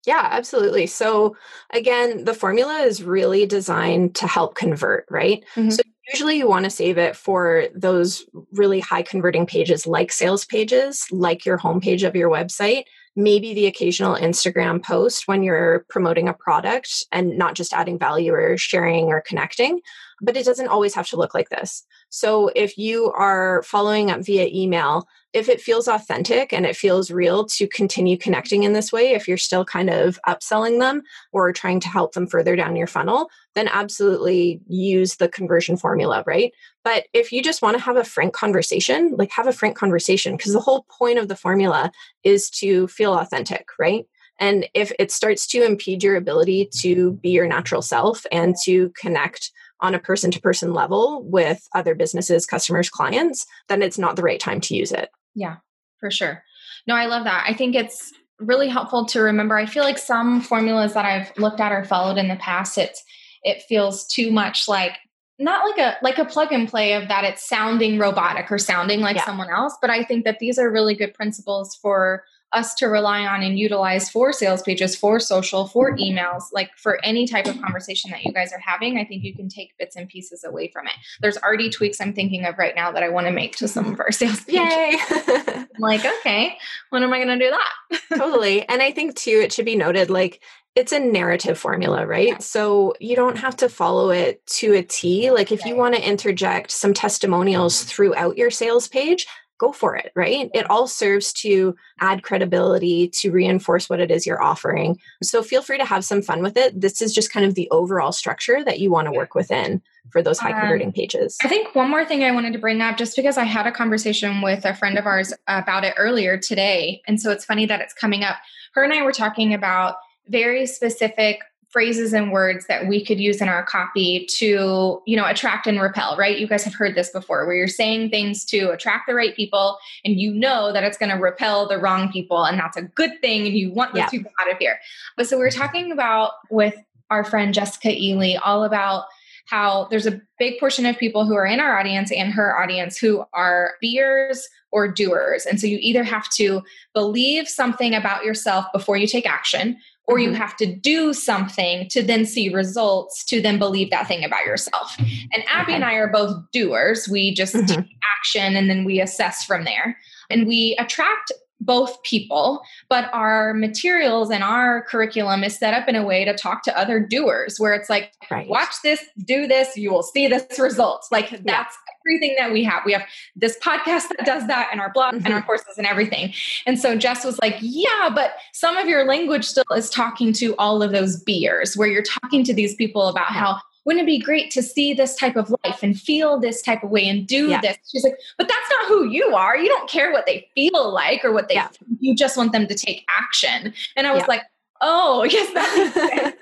Yeah, 0.05 0.27
absolutely. 0.31 0.88
So 0.88 1.35
again, 1.73 2.23
the 2.23 2.33
formula 2.33 2.79
is 2.79 3.03
really 3.03 3.45
designed 3.45 4.15
to 4.15 4.27
help 4.27 4.55
convert, 4.55 5.05
right? 5.09 5.43
Mm-hmm. 5.55 5.71
So 5.71 5.81
usually 6.13 6.38
you 6.38 6.47
want 6.47 6.63
to 6.63 6.69
save 6.69 6.97
it 6.97 7.15
for 7.15 7.65
those 7.75 8.23
really 8.53 8.79
high 8.79 9.01
converting 9.01 9.45
pages 9.45 9.85
like 9.85 10.13
sales 10.13 10.45
pages, 10.45 11.05
like 11.11 11.45
your 11.45 11.57
homepage 11.57 12.07
of 12.07 12.15
your 12.15 12.29
website, 12.29 12.83
maybe 13.17 13.53
the 13.53 13.65
occasional 13.65 14.15
Instagram 14.15 14.81
post 14.81 15.27
when 15.27 15.43
you're 15.43 15.85
promoting 15.89 16.29
a 16.29 16.33
product 16.33 17.05
and 17.11 17.38
not 17.38 17.55
just 17.55 17.73
adding 17.73 17.99
value 17.99 18.31
or 18.31 18.57
sharing 18.57 19.07
or 19.07 19.21
connecting. 19.21 19.81
But 20.22 20.36
it 20.36 20.45
doesn't 20.45 20.68
always 20.68 20.95
have 20.95 21.07
to 21.09 21.18
look 21.18 21.34
like 21.34 21.49
this. 21.49 21.86
So 22.09 22.49
if 22.55 22.78
you 22.78 23.11
are 23.11 23.61
following 23.63 24.09
up 24.09 24.26
via 24.26 24.47
email, 24.51 25.07
if 25.34 25.49
it 25.49 25.61
feels 25.61 25.88
authentic 25.88 26.51
and 26.51 26.65
it 26.65 26.76
feels 26.76 27.11
real 27.11 27.45
to 27.45 27.68
continue 27.68 28.18
connecting 28.18 28.63
in 28.63 28.74
this 28.74 28.91
way, 28.91 29.11
if 29.11 29.28
you're 29.28 29.38
still 29.38 29.63
kind 29.63 29.89
of 29.89 30.20
upselling 30.28 30.80
them 30.80 31.03
or 31.32 31.53
trying 31.53 31.80
to 31.82 31.88
help 31.88 32.13
them 32.13 32.26
further 32.26 32.55
down 32.55 32.76
your 32.76 32.88
funnel, 32.88 33.30
then 33.53 33.68
absolutely 33.68 34.59
use 34.68 35.18
the 35.18 35.30
conversion 35.30 35.78
formula, 35.78 36.24
right? 36.26 36.51
But 36.84 37.05
if 37.13 37.32
you 37.32 37.43
just 37.43 37.61
want 37.61 37.78
to 37.78 37.84
have 37.84 37.97
a 37.97 38.03
frank 38.03 38.34
conversation, 38.34 39.13
like 39.18 39.32
have 39.32 39.47
a 39.47 39.53
frank 39.53 39.78
conversation, 39.78 40.36
because 40.36 40.53
the 40.53 40.59
whole 40.59 40.86
point 40.89 41.20
of 41.20 41.28
the 41.28 41.36
formula 41.36 41.91
is 42.24 42.49
to 42.51 42.88
feel 42.88 43.13
authentic, 43.13 43.68
right? 43.78 44.07
And 44.39 44.68
if 44.74 44.91
it 44.99 45.11
starts 45.11 45.47
to 45.47 45.63
impede 45.63 46.03
your 46.03 46.15
ability 46.15 46.70
to 46.80 47.13
be 47.13 47.30
your 47.30 47.47
natural 47.47 47.82
self 47.82 48.26
and 48.32 48.55
to 48.63 48.91
connect 48.91 49.51
on 49.80 49.93
a 49.93 49.99
person 49.99 50.32
to 50.32 50.41
person 50.41 50.73
level 50.73 51.23
with 51.23 51.67
other 51.75 51.95
businesses, 51.95 52.45
customers, 52.45 52.89
clients, 52.89 53.45
then 53.67 53.82
it's 53.82 53.97
not 53.97 54.15
the 54.15 54.23
right 54.23 54.39
time 54.39 54.59
to 54.61 54.75
use 54.75 54.91
it. 54.91 55.09
Yeah, 55.36 55.57
for 55.99 56.09
sure. 56.09 56.43
No, 56.88 56.95
I 56.95 57.05
love 57.05 57.25
that. 57.25 57.45
I 57.47 57.53
think 57.53 57.75
it's 57.75 58.13
really 58.39 58.69
helpful 58.69 59.05
to 59.05 59.21
remember. 59.21 59.57
I 59.57 59.65
feel 59.65 59.84
like 59.84 59.97
some 59.97 60.41
formulas 60.41 60.93
that 60.93 61.05
I've 61.05 61.38
looked 61.38 61.59
at 61.59 61.71
or 61.71 61.84
followed 61.84 62.17
in 62.17 62.28
the 62.28 62.36
past, 62.38 62.78
it's 62.78 63.03
it 63.43 63.63
feels 63.63 64.05
too 64.07 64.32
much 64.32 64.67
like 64.67 64.97
not 65.39 65.69
like 65.69 65.78
a 65.78 65.97
like 66.01 66.17
a 66.17 66.25
plug 66.25 66.51
and 66.51 66.67
play 66.67 66.93
of 66.93 67.07
that 67.07 67.23
it's 67.23 67.47
sounding 67.47 67.99
robotic 67.99 68.51
or 68.51 68.57
sounding 68.57 69.01
like 69.01 69.17
yeah. 69.17 69.25
someone 69.25 69.49
else, 69.49 69.75
but 69.82 69.89
I 69.89 70.03
think 70.03 70.25
that 70.25 70.39
these 70.39 70.57
are 70.57 70.71
really 70.71 70.95
good 70.95 71.13
principles 71.13 71.75
for 71.75 72.23
us 72.53 72.73
to 72.75 72.87
rely 72.87 73.25
on 73.25 73.43
and 73.43 73.59
utilize 73.59 74.09
for 74.09 74.31
sales 74.31 74.61
pages, 74.61 74.95
for 74.95 75.19
social, 75.19 75.67
for 75.67 75.95
emails, 75.97 76.43
like 76.53 76.69
for 76.77 77.03
any 77.03 77.27
type 77.27 77.45
of 77.45 77.61
conversation 77.61 78.09
that 78.11 78.23
you 78.23 78.31
guys 78.31 78.53
are 78.53 78.59
having, 78.59 78.97
I 78.97 79.03
think 79.03 79.23
you 79.23 79.35
can 79.35 79.49
take 79.49 79.77
bits 79.77 79.95
and 79.95 80.07
pieces 80.07 80.43
away 80.45 80.69
from 80.69 80.87
it. 80.87 80.93
There's 81.19 81.37
already 81.37 81.69
tweaks 81.69 81.99
I'm 81.99 82.13
thinking 82.13 82.45
of 82.45 82.57
right 82.57 82.75
now 82.75 82.91
that 82.91 83.03
I 83.03 83.09
want 83.09 83.27
to 83.27 83.33
make 83.33 83.57
to 83.57 83.67
some 83.67 83.91
of 83.91 83.99
our 83.99 84.11
sales 84.11 84.43
pages. 84.45 84.61
Yay! 84.61 84.97
I'm 85.57 85.67
like, 85.79 86.05
okay, 86.05 86.57
when 86.89 87.03
am 87.03 87.11
I 87.11 87.23
going 87.23 87.37
to 87.37 87.45
do 87.45 87.51
that? 87.51 88.01
totally. 88.17 88.67
And 88.67 88.81
I 88.81 88.91
think 88.91 89.15
too, 89.15 89.41
it 89.43 89.51
should 89.51 89.65
be 89.65 89.75
noted 89.75 90.09
like 90.09 90.41
it's 90.75 90.91
a 90.91 90.99
narrative 90.99 91.57
formula, 91.57 92.05
right? 92.05 92.41
So 92.41 92.93
you 92.99 93.15
don't 93.15 93.37
have 93.37 93.57
to 93.57 93.67
follow 93.67 94.11
it 94.11 94.45
to 94.45 94.73
a 94.73 94.83
T. 94.83 95.31
Like 95.31 95.51
if 95.51 95.65
you 95.65 95.75
want 95.75 95.95
to 95.95 96.07
interject 96.07 96.69
some 96.69 96.93
testimonials 96.93 97.83
throughout 97.83 98.37
your 98.37 98.51
sales 98.51 98.87
page, 98.87 99.25
go 99.58 99.72
for 99.72 99.95
it, 99.95 100.12
right? 100.16 100.49
It 100.53 100.70
all 100.70 100.88
serves 100.88 101.34
to 101.34 101.76
add 101.99 102.24
credibility, 102.24 103.08
to 103.10 103.32
reinforce 103.32 103.89
what 103.89 103.99
it 103.99 104.12
is 104.12 104.26
you're 104.26 104.41
offering. 104.41 104.99
So 105.24 105.41
feel 105.41 105.62
free 105.62 105.78
to 105.78 105.86
have 105.86 106.05
some 106.05 106.22
fun 106.22 106.41
with 106.41 106.58
it. 106.58 106.80
This 106.80 107.01
is 107.01 107.14
just 107.14 107.32
kind 107.32 107.45
of 107.45 107.55
the 107.55 107.70
overall 107.72 108.12
structure 108.12 108.64
that 108.64 108.80
you 108.80 108.91
want 108.91 109.08
to 109.08 109.12
work 109.12 109.36
within 109.36 109.82
for 110.12 110.22
those 110.22 110.39
high 110.39 110.58
converting 110.58 110.88
um, 110.88 110.93
pages. 110.93 111.38
I 111.43 111.47
think 111.47 111.76
one 111.76 111.89
more 111.89 112.05
thing 112.05 112.24
I 112.24 112.32
wanted 112.32 112.53
to 112.53 112.60
bring 112.60 112.82
up, 112.82 112.97
just 112.97 113.16
because 113.16 113.38
I 113.38 113.43
had 113.43 113.68
a 113.68 113.72
conversation 113.72 114.41
with 114.41 114.64
a 114.64 114.74
friend 114.74 114.97
of 114.97 115.05
ours 115.05 115.34
about 115.47 115.84
it 115.84 115.95
earlier 115.97 116.38
today. 116.38 117.01
And 117.08 117.20
so 117.20 117.32
it's 117.32 117.45
funny 117.45 117.66
that 117.66 117.82
it's 117.82 117.93
coming 117.93 118.24
up. 118.24 118.38
Her 118.74 118.84
and 118.84 118.93
I 118.93 119.01
were 119.01 119.12
talking 119.12 119.53
about 119.53 119.95
very 120.28 120.66
specific 120.66 121.41
phrases 121.78 122.11
and 122.11 122.32
words 122.32 122.65
that 122.65 122.88
we 122.88 123.05
could 123.05 123.19
use 123.19 123.39
in 123.39 123.47
our 123.47 123.63
copy 123.63 124.25
to 124.25 124.99
you 125.05 125.15
know 125.15 125.28
attract 125.28 125.67
and 125.67 125.80
repel 125.80 126.17
right 126.17 126.39
you 126.39 126.47
guys 126.47 126.63
have 126.63 126.73
heard 126.73 126.95
this 126.95 127.11
before 127.11 127.45
where 127.45 127.55
you're 127.55 127.67
saying 127.67 128.09
things 128.09 128.43
to 128.43 128.71
attract 128.71 129.05
the 129.07 129.13
right 129.13 129.36
people 129.36 129.78
and 130.03 130.19
you 130.19 130.34
know 130.34 130.73
that 130.73 130.84
it's 130.84 130.97
going 130.97 131.11
to 131.11 131.21
repel 131.21 131.67
the 131.67 131.78
wrong 131.78 132.11
people 132.11 132.43
and 132.45 132.57
that's 132.57 132.78
a 132.78 132.82
good 132.82 133.11
thing 133.21 133.45
and 133.45 133.55
you 133.55 133.71
want 133.71 133.93
those 133.93 133.99
yeah. 133.99 134.09
people 134.09 134.32
out 134.41 134.51
of 134.51 134.57
here 134.57 134.80
but 135.17 135.28
so 135.28 135.38
we 135.38 135.43
are 135.43 135.51
talking 135.51 135.91
about 135.91 136.32
with 136.49 136.73
our 137.11 137.23
friend 137.23 137.53
jessica 137.53 137.95
ely 137.95 138.34
all 138.43 138.63
about 138.63 139.05
how 139.45 139.88
there's 139.91 140.07
a 140.07 140.19
big 140.39 140.59
portion 140.59 140.84
of 140.88 140.97
people 140.97 141.28
who 141.28 141.36
are 141.36 141.45
in 141.45 141.59
our 141.59 141.78
audience 141.78 142.11
and 142.11 142.34
her 142.34 142.59
audience 142.59 142.97
who 142.97 143.23
are 143.34 143.75
beers 143.82 144.49
or 144.71 144.91
doers. 144.91 145.45
And 145.45 145.59
so 145.59 145.67
you 145.67 145.78
either 145.80 146.03
have 146.03 146.30
to 146.32 146.61
believe 146.93 147.47
something 147.47 147.95
about 147.95 148.25
yourself 148.25 148.65
before 148.73 148.97
you 148.97 149.07
take 149.07 149.25
action, 149.25 149.78
or 150.08 150.20
you 150.20 150.30
mm-hmm. 150.30 150.38
have 150.38 150.55
to 150.58 150.66
do 150.66 151.14
something 151.14 151.88
to 151.89 152.01
then 152.01 152.26
see 152.26 152.49
results 152.49 153.26
to 153.26 153.41
then 153.41 153.60
believe 153.60 153.89
that 153.89 154.08
thing 154.08 154.24
about 154.24 154.45
yourself. 154.45 154.95
And 154.97 155.43
Abby 155.47 155.74
okay. 155.74 155.76
and 155.76 155.84
I 155.84 155.95
are 155.95 156.08
both 156.08 156.36
doers. 156.53 157.10
We 157.10 157.34
just 157.34 157.53
mm-hmm. 157.53 157.66
take 157.66 157.86
action 158.18 158.55
and 158.55 158.70
then 158.70 158.86
we 158.86 159.01
assess 159.01 159.43
from 159.43 159.66
there. 159.66 159.97
And 160.30 160.47
we 160.47 160.76
attract 160.80 161.32
both 161.68 162.01
people, 162.01 162.61
but 162.89 163.13
our 163.13 163.53
materials 163.53 164.32
and 164.32 164.43
our 164.43 164.82
curriculum 164.84 165.43
is 165.43 165.55
set 165.55 165.74
up 165.74 165.88
in 165.88 165.95
a 165.95 166.03
way 166.03 166.26
to 166.26 166.36
talk 166.36 166.63
to 166.63 166.76
other 166.80 166.99
doers 166.99 167.59
where 167.59 167.74
it's 167.74 167.89
like, 167.89 168.13
right. 168.32 168.47
watch 168.47 168.74
this, 168.84 169.03
do 169.26 169.45
this, 169.45 169.78
you 169.78 169.91
will 169.91 170.01
see 170.01 170.28
this 170.28 170.57
result. 170.57 171.05
Like 171.11 171.30
that's 171.30 171.45
yeah. 171.45 171.93
everything 172.07 172.36
that 172.39 172.51
we 172.51 172.63
have. 172.63 172.84
We 172.86 172.93
have 172.93 173.03
this 173.36 173.59
podcast 173.59 174.07
that 174.07 174.26
does 174.26 174.47
that 174.47 174.70
and 174.72 174.80
our 174.80 174.91
blog 174.91 175.15
mm-hmm. 175.15 175.26
and 175.26 175.34
our 175.34 175.41
mm-hmm. 175.41 175.47
courses 175.47 175.78
and 175.78 175.86
everything. 175.86 176.34
And 176.65 176.80
so 176.80 176.97
Jess 176.97 177.26
was 177.26 177.38
like, 177.39 177.57
yeah, 177.61 178.09
but 178.15 178.32
some 178.53 178.78
of 178.78 178.88
your 178.88 179.05
language 179.05 179.45
still 179.45 179.65
is 179.76 179.89
talking 179.89 180.32
to 180.34 180.55
all 180.55 180.82
of 180.82 180.91
those 180.91 181.22
beers 181.22 181.76
where 181.76 181.88
you're 181.88 182.01
talking 182.01 182.43
to 182.45 182.53
these 182.53 182.76
people 182.76 183.07
about 183.07 183.28
how 183.28 183.59
wouldn't 183.88 184.03
it 184.03 184.05
be 184.05 184.19
great 184.19 184.51
to 184.51 184.61
see 184.61 184.93
this 184.93 185.15
type 185.15 185.38
of 185.38 185.49
life 185.63 185.81
and 185.81 185.97
feel 185.97 186.38
this 186.38 186.61
type 186.61 186.83
of 186.83 186.89
way 186.89 187.07
and 187.07 187.25
do 187.25 187.47
yeah. 187.47 187.61
this? 187.61 187.77
She's 187.89 188.03
like, 188.03 188.17
but 188.38 188.49
that's 188.49 188.69
not 188.69 188.88
who 188.88 189.05
you 189.05 189.33
are. 189.33 189.57
You 189.57 189.69
don't 189.69 189.89
care 189.89 190.11
what 190.11 190.25
they 190.25 190.45
feel 190.53 190.93
like 190.93 191.23
or 191.23 191.31
what 191.31 191.47
they, 191.47 191.53
yeah. 191.55 191.69
you 191.99 192.13
just 192.13 192.35
want 192.35 192.51
them 192.51 192.67
to 192.67 192.75
take 192.75 193.05
action. 193.17 193.73
And 193.95 194.05
I 194.05 194.11
was 194.11 194.23
yeah. 194.23 194.27
like, 194.27 194.41
oh, 194.81 195.23
yes, 195.29 195.53
that 195.53 195.77
makes 195.77 195.93
sense. 196.21 196.35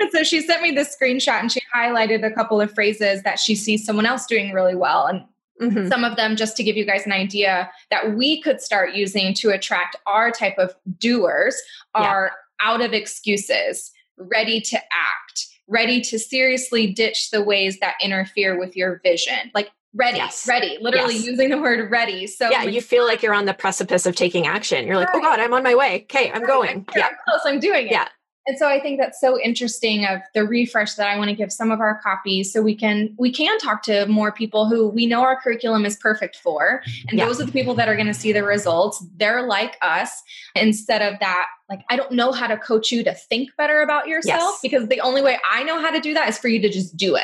and 0.00 0.10
so 0.12 0.22
she 0.22 0.40
sent 0.42 0.62
me 0.62 0.70
this 0.70 0.96
screenshot 0.96 1.40
and 1.40 1.50
she 1.50 1.60
highlighted 1.74 2.24
a 2.24 2.30
couple 2.30 2.60
of 2.60 2.72
phrases 2.72 3.24
that 3.24 3.40
she 3.40 3.56
sees 3.56 3.84
someone 3.84 4.06
else 4.06 4.24
doing 4.24 4.52
really 4.52 4.76
well. 4.76 5.06
And 5.06 5.24
Mm-hmm. 5.60 5.86
Some 5.88 6.02
of 6.02 6.16
them, 6.16 6.34
just 6.34 6.56
to 6.56 6.64
give 6.64 6.76
you 6.76 6.84
guys 6.84 7.06
an 7.06 7.12
idea, 7.12 7.70
that 7.90 8.16
we 8.16 8.42
could 8.42 8.60
start 8.60 8.94
using 8.94 9.32
to 9.34 9.50
attract 9.50 9.94
our 10.06 10.32
type 10.32 10.58
of 10.58 10.74
doers 10.98 11.54
are 11.94 12.32
yeah. 12.32 12.68
out 12.68 12.80
of 12.80 12.92
excuses, 12.92 13.92
ready 14.16 14.60
to 14.60 14.76
act, 14.76 15.51
ready 15.68 16.00
to 16.00 16.18
seriously 16.18 16.92
ditch 16.92 17.30
the 17.30 17.42
ways 17.42 17.78
that 17.80 17.94
interfere 18.02 18.58
with 18.58 18.76
your 18.76 19.00
vision. 19.02 19.50
Like 19.54 19.70
ready, 19.94 20.18
yes. 20.18 20.46
ready, 20.46 20.78
literally 20.80 21.14
yes. 21.14 21.26
using 21.26 21.50
the 21.50 21.58
word 21.58 21.90
ready. 21.90 22.26
So 22.26 22.50
yeah, 22.50 22.64
you 22.64 22.80
feel 22.80 23.06
like 23.06 23.22
you're 23.22 23.34
on 23.34 23.44
the 23.44 23.54
precipice 23.54 24.06
of 24.06 24.16
taking 24.16 24.46
action. 24.46 24.86
You're 24.86 24.96
like, 24.96 25.08
oh 25.14 25.18
right. 25.18 25.26
oh 25.26 25.30
God, 25.30 25.40
I'm 25.40 25.54
on 25.54 25.62
my 25.62 25.74
way. 25.74 26.02
Okay, 26.02 26.30
I'm 26.30 26.42
right. 26.42 26.46
going. 26.46 26.70
I'm 26.70 26.86
yeah, 26.96 27.06
I'm 27.08 27.16
close. 27.26 27.40
I'm 27.44 27.60
doing 27.60 27.86
it. 27.86 27.92
Yeah. 27.92 28.08
And 28.46 28.58
so 28.58 28.68
I 28.68 28.80
think 28.80 28.98
that's 28.98 29.20
so 29.20 29.40
interesting 29.40 30.04
of 30.04 30.20
the 30.34 30.44
refresh 30.44 30.94
that 30.94 31.06
I 31.06 31.16
want 31.16 31.30
to 31.30 31.36
give 31.36 31.52
some 31.52 31.70
of 31.70 31.80
our 31.80 32.00
copies 32.02 32.52
so 32.52 32.60
we 32.60 32.74
can 32.74 33.14
we 33.16 33.30
can 33.30 33.56
talk 33.58 33.82
to 33.84 34.06
more 34.06 34.32
people 34.32 34.68
who 34.68 34.88
we 34.88 35.06
know 35.06 35.22
our 35.22 35.40
curriculum 35.40 35.84
is 35.86 35.96
perfect 35.96 36.36
for 36.36 36.82
and 37.08 37.18
yeah. 37.18 37.26
those 37.26 37.40
are 37.40 37.44
the 37.44 37.52
people 37.52 37.74
that 37.74 37.88
are 37.88 37.94
going 37.94 38.08
to 38.08 38.14
see 38.14 38.32
the 38.32 38.42
results. 38.42 39.04
They're 39.16 39.46
like 39.46 39.76
us 39.80 40.22
instead 40.56 41.02
of 41.02 41.20
that 41.20 41.46
like 41.68 41.84
I 41.88 41.96
don't 41.96 42.12
know 42.12 42.32
how 42.32 42.48
to 42.48 42.56
coach 42.56 42.90
you 42.90 43.04
to 43.04 43.14
think 43.14 43.50
better 43.56 43.80
about 43.80 44.08
yourself 44.08 44.40
yes. 44.54 44.58
because 44.62 44.88
the 44.88 45.00
only 45.00 45.22
way 45.22 45.38
I 45.48 45.62
know 45.62 45.80
how 45.80 45.90
to 45.90 46.00
do 46.00 46.12
that 46.14 46.28
is 46.28 46.36
for 46.36 46.48
you 46.48 46.60
to 46.60 46.68
just 46.68 46.96
do 46.96 47.14
it. 47.16 47.22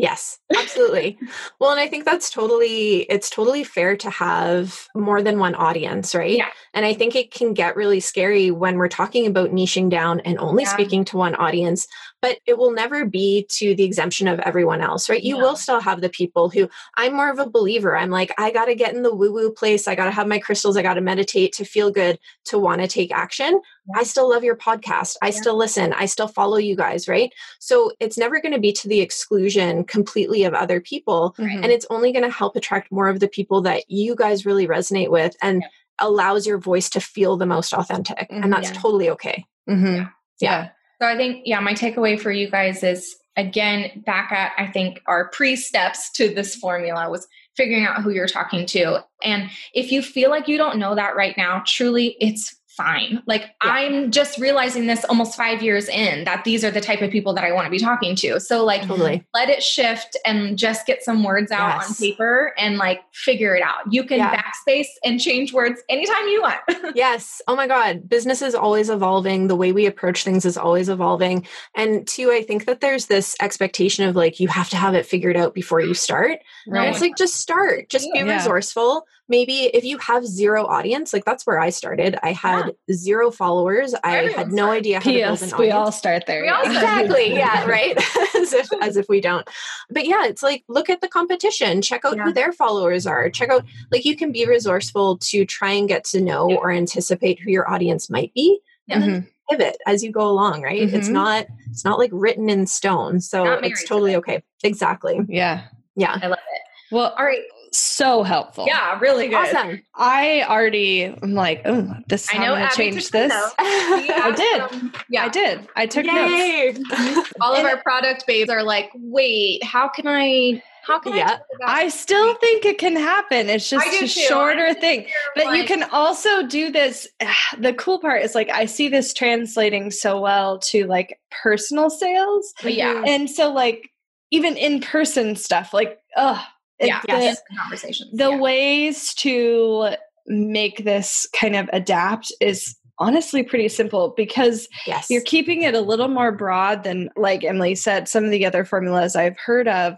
Yes, 0.00 0.38
absolutely. 0.56 1.18
well, 1.58 1.70
and 1.70 1.78
I 1.78 1.86
think 1.86 2.06
that's 2.06 2.30
totally 2.30 3.02
it's 3.02 3.28
totally 3.28 3.64
fair 3.64 3.98
to 3.98 4.08
have 4.08 4.88
more 4.94 5.22
than 5.22 5.38
one 5.38 5.54
audience, 5.54 6.14
right? 6.14 6.38
Yeah. 6.38 6.48
And 6.72 6.86
I 6.86 6.94
think 6.94 7.14
it 7.14 7.30
can 7.30 7.52
get 7.52 7.76
really 7.76 8.00
scary 8.00 8.50
when 8.50 8.78
we're 8.78 8.88
talking 8.88 9.26
about 9.26 9.50
niching 9.50 9.90
down 9.90 10.20
and 10.20 10.38
only 10.38 10.62
yeah. 10.62 10.72
speaking 10.72 11.04
to 11.06 11.18
one 11.18 11.34
audience 11.34 11.86
but 12.22 12.38
it 12.46 12.58
will 12.58 12.72
never 12.72 13.06
be 13.06 13.46
to 13.50 13.74
the 13.74 13.84
exemption 13.84 14.28
of 14.28 14.38
everyone 14.40 14.80
else, 14.80 15.08
right? 15.08 15.22
You 15.22 15.36
will 15.36 15.56
still 15.56 15.80
have 15.80 16.00
the 16.00 16.08
people 16.08 16.50
who 16.50 16.68
I'm 16.96 17.14
more 17.14 17.30
of 17.30 17.38
a 17.38 17.48
believer. 17.48 17.96
I'm 17.96 18.10
like, 18.10 18.32
I 18.38 18.50
got 18.50 18.66
to 18.66 18.74
get 18.74 18.94
in 18.94 19.02
the 19.02 19.14
woo 19.14 19.32
woo 19.32 19.52
place. 19.52 19.88
I 19.88 19.94
got 19.94 20.04
to 20.04 20.10
have 20.10 20.26
my 20.26 20.38
crystals. 20.38 20.76
I 20.76 20.82
got 20.82 20.94
to 20.94 21.00
meditate 21.00 21.52
to 21.54 21.64
feel 21.64 21.90
good, 21.90 22.18
to 22.46 22.58
want 22.58 22.82
to 22.82 22.88
take 22.88 23.12
action. 23.12 23.60
I 23.94 24.02
still 24.04 24.28
love 24.28 24.44
your 24.44 24.56
podcast. 24.56 25.16
I 25.22 25.26
yeah. 25.26 25.40
still 25.40 25.56
listen. 25.56 25.92
I 25.92 26.06
still 26.06 26.28
follow 26.28 26.56
you 26.56 26.76
guys, 26.76 27.08
right? 27.08 27.32
So 27.58 27.92
it's 28.00 28.18
never 28.18 28.40
going 28.40 28.54
to 28.54 28.60
be 28.60 28.72
to 28.72 28.88
the 28.88 29.00
exclusion 29.00 29.84
completely 29.84 30.44
of 30.44 30.54
other 30.54 30.80
people. 30.80 31.34
Mm-hmm. 31.38 31.62
And 31.62 31.72
it's 31.72 31.86
only 31.90 32.12
going 32.12 32.24
to 32.24 32.30
help 32.30 32.56
attract 32.56 32.92
more 32.92 33.08
of 33.08 33.20
the 33.20 33.28
people 33.28 33.62
that 33.62 33.88
you 33.88 34.14
guys 34.14 34.46
really 34.46 34.66
resonate 34.66 35.10
with 35.10 35.36
and 35.42 35.62
yeah. 35.62 35.68
allows 35.98 36.46
your 36.46 36.58
voice 36.58 36.90
to 36.90 37.00
feel 37.00 37.36
the 37.36 37.46
most 37.46 37.72
authentic. 37.72 38.30
Mm-hmm. 38.30 38.44
And 38.44 38.52
that's 38.52 38.70
yeah. 38.70 38.80
totally 38.80 39.10
okay. 39.10 39.44
Mm-hmm. 39.68 40.04
yeah. 40.40 40.70
So 41.00 41.08
I 41.08 41.16
think, 41.16 41.42
yeah, 41.46 41.60
my 41.60 41.72
takeaway 41.72 42.20
for 42.20 42.30
you 42.30 42.50
guys 42.50 42.82
is 42.82 43.16
again, 43.36 44.02
back 44.04 44.32
at 44.32 44.52
I 44.58 44.66
think 44.66 45.00
our 45.06 45.28
pre 45.30 45.56
steps 45.56 46.10
to 46.12 46.32
this 46.32 46.54
formula 46.54 47.10
was 47.10 47.26
figuring 47.56 47.84
out 47.84 48.02
who 48.02 48.10
you're 48.10 48.28
talking 48.28 48.66
to. 48.66 49.04
And 49.22 49.50
if 49.74 49.92
you 49.92 50.02
feel 50.02 50.30
like 50.30 50.48
you 50.48 50.56
don't 50.56 50.78
know 50.78 50.94
that 50.94 51.16
right 51.16 51.36
now, 51.36 51.62
truly 51.66 52.16
it's 52.20 52.54
fine. 52.80 53.22
Like 53.26 53.42
yeah. 53.42 53.72
I'm 53.72 54.10
just 54.10 54.38
realizing 54.38 54.86
this 54.86 55.04
almost 55.04 55.36
five 55.36 55.62
years 55.62 55.88
in 55.88 56.24
that 56.24 56.44
these 56.44 56.64
are 56.64 56.70
the 56.70 56.80
type 56.80 57.02
of 57.02 57.10
people 57.10 57.34
that 57.34 57.44
I 57.44 57.52
want 57.52 57.66
to 57.66 57.70
be 57.70 57.78
talking 57.78 58.16
to. 58.16 58.40
So 58.40 58.64
like 58.64 58.82
totally. 58.82 59.24
let 59.34 59.48
it 59.48 59.62
shift 59.62 60.16
and 60.24 60.58
just 60.58 60.86
get 60.86 61.02
some 61.02 61.22
words 61.22 61.50
out 61.50 61.76
yes. 61.76 61.90
on 61.90 61.94
paper 61.96 62.54
and 62.58 62.76
like 62.76 63.00
figure 63.12 63.54
it 63.54 63.62
out. 63.62 63.92
You 63.92 64.04
can 64.04 64.18
yeah. 64.18 64.42
backspace 64.42 64.88
and 65.04 65.20
change 65.20 65.52
words 65.52 65.80
anytime 65.88 66.26
you 66.28 66.42
want. 66.42 66.60
yes. 66.96 67.42
Oh 67.46 67.56
my 67.56 67.66
God. 67.66 68.08
Business 68.08 68.42
is 68.42 68.54
always 68.54 68.90
evolving. 68.90 69.46
The 69.46 69.56
way 69.56 69.72
we 69.72 69.86
approach 69.86 70.24
things 70.24 70.44
is 70.44 70.56
always 70.56 70.88
evolving. 70.88 71.46
And 71.74 72.06
two, 72.06 72.30
I 72.30 72.42
think 72.42 72.64
that 72.66 72.80
there's 72.80 73.06
this 73.06 73.36
expectation 73.40 74.08
of 74.08 74.16
like 74.16 74.40
you 74.40 74.48
have 74.48 74.70
to 74.70 74.76
have 74.76 74.94
it 74.94 75.06
figured 75.06 75.36
out 75.36 75.54
before 75.54 75.80
you 75.80 75.94
start. 75.94 76.38
Right. 76.66 76.86
And 76.86 76.94
it's 76.94 77.00
like 77.00 77.16
just 77.16 77.34
start. 77.34 77.88
Just 77.88 78.10
be 78.12 78.20
yeah. 78.20 78.36
resourceful 78.36 79.06
maybe 79.30 79.70
if 79.72 79.84
you 79.84 79.96
have 79.98 80.26
zero 80.26 80.66
audience, 80.66 81.12
like 81.12 81.24
that's 81.24 81.46
where 81.46 81.58
I 81.58 81.70
started. 81.70 82.18
I 82.22 82.32
had 82.32 82.74
yeah. 82.88 82.94
zero 82.94 83.30
followers. 83.30 83.94
I 84.04 84.28
had 84.28 84.52
no 84.52 84.70
idea 84.70 84.96
how 84.98 85.02
PS, 85.02 85.06
to 85.06 85.12
build 85.12 85.22
an 85.22 85.28
audience. 85.30 85.58
We 85.58 85.70
all 85.70 85.92
start 85.92 86.26
there. 86.26 86.44
Yeah. 86.44 86.60
Exactly. 86.64 87.32
yeah. 87.34 87.64
Right. 87.70 87.96
as 88.36 88.52
if 88.52 88.68
as 88.82 88.96
if 88.96 89.08
we 89.08 89.20
don't. 89.20 89.46
But 89.90 90.06
yeah, 90.06 90.26
it's 90.26 90.42
like 90.42 90.64
look 90.68 90.90
at 90.90 91.00
the 91.00 91.08
competition. 91.08 91.80
Check 91.82 92.04
out 92.04 92.16
yeah. 92.16 92.24
who 92.24 92.32
their 92.32 92.52
followers 92.52 93.06
are. 93.06 93.30
Check 93.30 93.50
out 93.50 93.64
like 93.92 94.04
you 94.04 94.16
can 94.16 94.32
be 94.32 94.44
resourceful 94.44 95.18
to 95.18 95.44
try 95.44 95.70
and 95.70 95.86
get 95.86 96.04
to 96.06 96.20
know 96.20 96.50
or 96.50 96.72
anticipate 96.72 97.38
who 97.38 97.50
your 97.50 97.70
audience 97.70 98.10
might 98.10 98.34
be. 98.34 98.58
And 98.88 99.04
mm-hmm. 99.04 99.26
pivot 99.48 99.76
as 99.86 100.02
you 100.02 100.10
go 100.10 100.28
along, 100.28 100.62
right? 100.62 100.82
Mm-hmm. 100.82 100.96
It's 100.96 101.08
not 101.08 101.46
it's 101.70 101.84
not 101.84 101.98
like 101.98 102.10
written 102.12 102.50
in 102.50 102.66
stone. 102.66 103.20
So 103.20 103.44
it's 103.44 103.86
totally 103.86 104.16
okay. 104.16 104.42
Exactly. 104.64 105.20
Yeah. 105.28 105.66
Yeah. 105.94 106.18
I 106.20 106.26
love 106.26 106.38
it. 106.38 106.62
Well, 106.92 107.14
all 107.16 107.24
right 107.24 107.42
so 107.72 108.22
helpful. 108.22 108.64
Yeah, 108.66 108.98
really 109.00 109.28
good. 109.28 109.36
Awesome. 109.36 109.82
I 109.94 110.44
already 110.48 111.04
am 111.04 111.34
like, 111.34 111.62
oh, 111.64 111.94
this 112.08 112.28
I 112.32 112.38
know 112.38 112.54
I'm 112.54 112.62
gonna 112.62 112.74
change 112.74 113.10
this. 113.10 113.32
I 113.58 114.32
did. 114.36 114.92
yeah, 115.08 115.24
I 115.24 115.28
did. 115.28 115.68
I 115.76 115.86
took 115.86 116.04
Yay. 116.04 116.72
notes. 116.72 117.30
All 117.40 117.54
of 117.54 117.64
our 117.64 117.78
product 117.78 118.26
babes 118.26 118.50
are 118.50 118.62
like, 118.62 118.90
wait, 118.94 119.62
how 119.64 119.88
can 119.88 120.06
I 120.06 120.62
how 120.82 120.98
can 120.98 121.14
yeah. 121.14 121.38
I? 121.64 121.84
I 121.84 121.88
still 121.88 122.34
think 122.34 122.64
it 122.64 122.78
can 122.78 122.96
happen. 122.96 123.48
It's 123.48 123.68
just 123.68 123.86
a 123.86 124.00
too. 124.00 124.06
shorter 124.06 124.74
thing. 124.74 125.06
But 125.34 125.46
like, 125.46 125.58
you 125.58 125.64
can 125.64 125.84
also 125.90 126.46
do 126.46 126.70
this. 126.70 127.06
The 127.58 127.74
cool 127.74 128.00
part 128.00 128.22
is 128.22 128.34
like 128.34 128.48
I 128.48 128.64
see 128.64 128.88
this 128.88 129.12
translating 129.12 129.90
so 129.90 130.20
well 130.20 130.58
to 130.70 130.86
like 130.86 131.20
personal 131.30 131.90
sales. 131.90 132.54
Yeah. 132.62 133.02
And 133.06 133.28
so 133.28 133.52
like 133.52 133.90
even 134.30 134.56
in 134.56 134.80
person 134.80 135.36
stuff, 135.36 135.74
like, 135.74 135.98
oh, 136.16 136.42
yeah, 136.80 137.00
the, 137.02 137.12
yes, 137.12 137.40
conversations. 137.56 138.10
The 138.12 138.30
yeah. 138.30 138.38
ways 138.38 139.14
to 139.14 139.90
make 140.26 140.84
this 140.84 141.26
kind 141.38 141.56
of 141.56 141.68
adapt 141.72 142.32
is 142.40 142.76
honestly 142.98 143.42
pretty 143.42 143.68
simple 143.68 144.12
because 144.16 144.68
yes. 144.86 145.08
you're 145.10 145.22
keeping 145.22 145.62
it 145.62 145.74
a 145.74 145.80
little 145.80 146.08
more 146.08 146.30
broad 146.30 146.84
than 146.84 147.08
like 147.16 147.42
Emily 147.42 147.74
said 147.74 148.08
some 148.08 148.24
of 148.24 148.30
the 148.30 148.44
other 148.44 148.64
formulas 148.64 149.16
I've 149.16 149.38
heard 149.38 149.66
of 149.66 149.96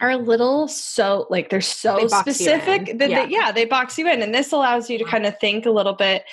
are 0.00 0.10
a 0.10 0.16
little 0.16 0.66
so 0.66 1.26
like 1.30 1.50
they're 1.50 1.60
so 1.60 1.96
they 2.00 2.08
specific 2.08 2.98
that 2.98 3.10
yeah. 3.10 3.26
They, 3.26 3.32
yeah 3.32 3.52
they 3.52 3.64
box 3.66 3.98
you 3.98 4.10
in 4.10 4.20
and 4.20 4.34
this 4.34 4.52
allows 4.52 4.90
you 4.90 4.98
to 4.98 5.04
uh-huh. 5.04 5.12
kind 5.12 5.26
of 5.26 5.38
think 5.38 5.64
a 5.64 5.70
little 5.70 5.92
bit 5.92 6.24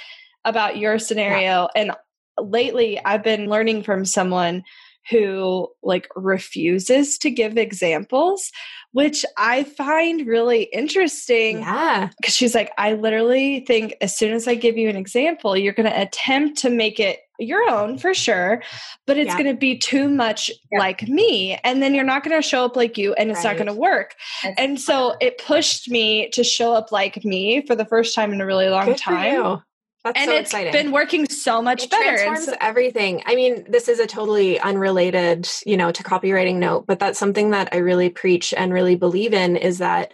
about 0.44 0.78
your 0.78 0.98
scenario 0.98 1.70
yeah. 1.76 1.82
and 1.82 1.92
lately 2.40 3.00
I've 3.06 3.24
been 3.24 3.48
learning 3.48 3.84
from 3.84 4.04
someone 4.04 4.64
who 5.10 5.68
like 5.84 6.08
refuses 6.16 7.18
to 7.20 7.30
give 7.30 7.58
examples 7.58 8.52
which 8.98 9.24
I 9.38 9.64
find 9.64 10.26
really 10.26 10.64
interesting. 10.64 11.60
Yeah. 11.60 12.10
Because 12.20 12.36
she's 12.36 12.56
like, 12.56 12.72
I 12.80 12.94
literally 12.94 13.60
think 13.62 13.96
as 14.02 14.18
soon 14.18 14.34
as 14.34 14.48
I 14.48 14.56
give 14.56 14.76
you 14.76 14.90
an 14.90 14.96
example, 14.96 15.56
you're 15.56 15.74
going 15.74 15.90
to 15.90 16.02
attempt 16.02 16.58
to 16.60 16.72
make 16.72 17.00
it 17.00 17.20
your 17.38 17.70
own 17.70 18.00
for 18.00 18.16
sure, 18.16 18.64
but 19.06 19.16
it's 19.16 19.28
yeah. 19.28 19.38
going 19.38 19.54
to 19.54 19.60
be 19.60 19.78
too 19.78 20.10
much 20.10 20.50
yeah. 20.72 20.80
like 20.80 21.08
me. 21.08 21.60
And 21.64 21.84
then 21.84 21.94
you're 21.94 22.04
not 22.04 22.24
going 22.24 22.42
to 22.42 22.48
show 22.48 22.66
up 22.66 22.76
like 22.76 22.98
you 22.98 23.14
and 23.14 23.30
it's 23.30 23.44
right. 23.44 23.52
not 23.52 23.64
going 23.64 23.68
to 23.68 23.80
work. 23.80 24.16
That's 24.44 24.60
and 24.60 24.82
so 24.82 25.16
it 25.22 25.38
pushed 25.46 25.92
me 25.92 26.30
to 26.30 26.44
show 26.44 26.74
up 26.74 26.92
like 26.92 27.24
me 27.24 27.64
for 27.68 27.76
the 27.76 27.86
first 27.86 28.16
time 28.16 28.34
in 28.34 28.42
a 28.42 28.48
really 28.48 28.70
long 28.70 28.88
Good 28.88 28.98
time. 28.98 29.62
That's 30.08 30.20
and 30.20 30.30
so 30.30 30.36
it's 30.36 30.50
exciting. 30.50 30.72
been 30.72 30.92
working 30.92 31.28
so 31.28 31.62
much 31.62 31.84
it 31.84 31.92
better. 31.92 32.18
Transforms 32.18 32.46
so- 32.46 32.56
everything. 32.62 33.24
I 33.26 33.36
mean, 33.36 33.66
this 33.70 33.88
is 33.88 34.00
a 34.00 34.08
totally 34.08 34.60
unrelated, 34.60 35.50
you 35.66 35.76
know, 35.76 35.92
to 35.92 36.04
copywriting 36.04 36.56
note, 36.56 36.88
but 36.88 37.00
that's 37.00 37.20
something 37.20 37.52
that 37.52 37.70
I 37.74 37.78
really 37.78 38.10
preach 38.10 38.54
and 38.56 38.74
really 38.74 38.96
believe 38.96 39.34
in 39.34 39.58
is 39.58 39.80
that 39.80 40.14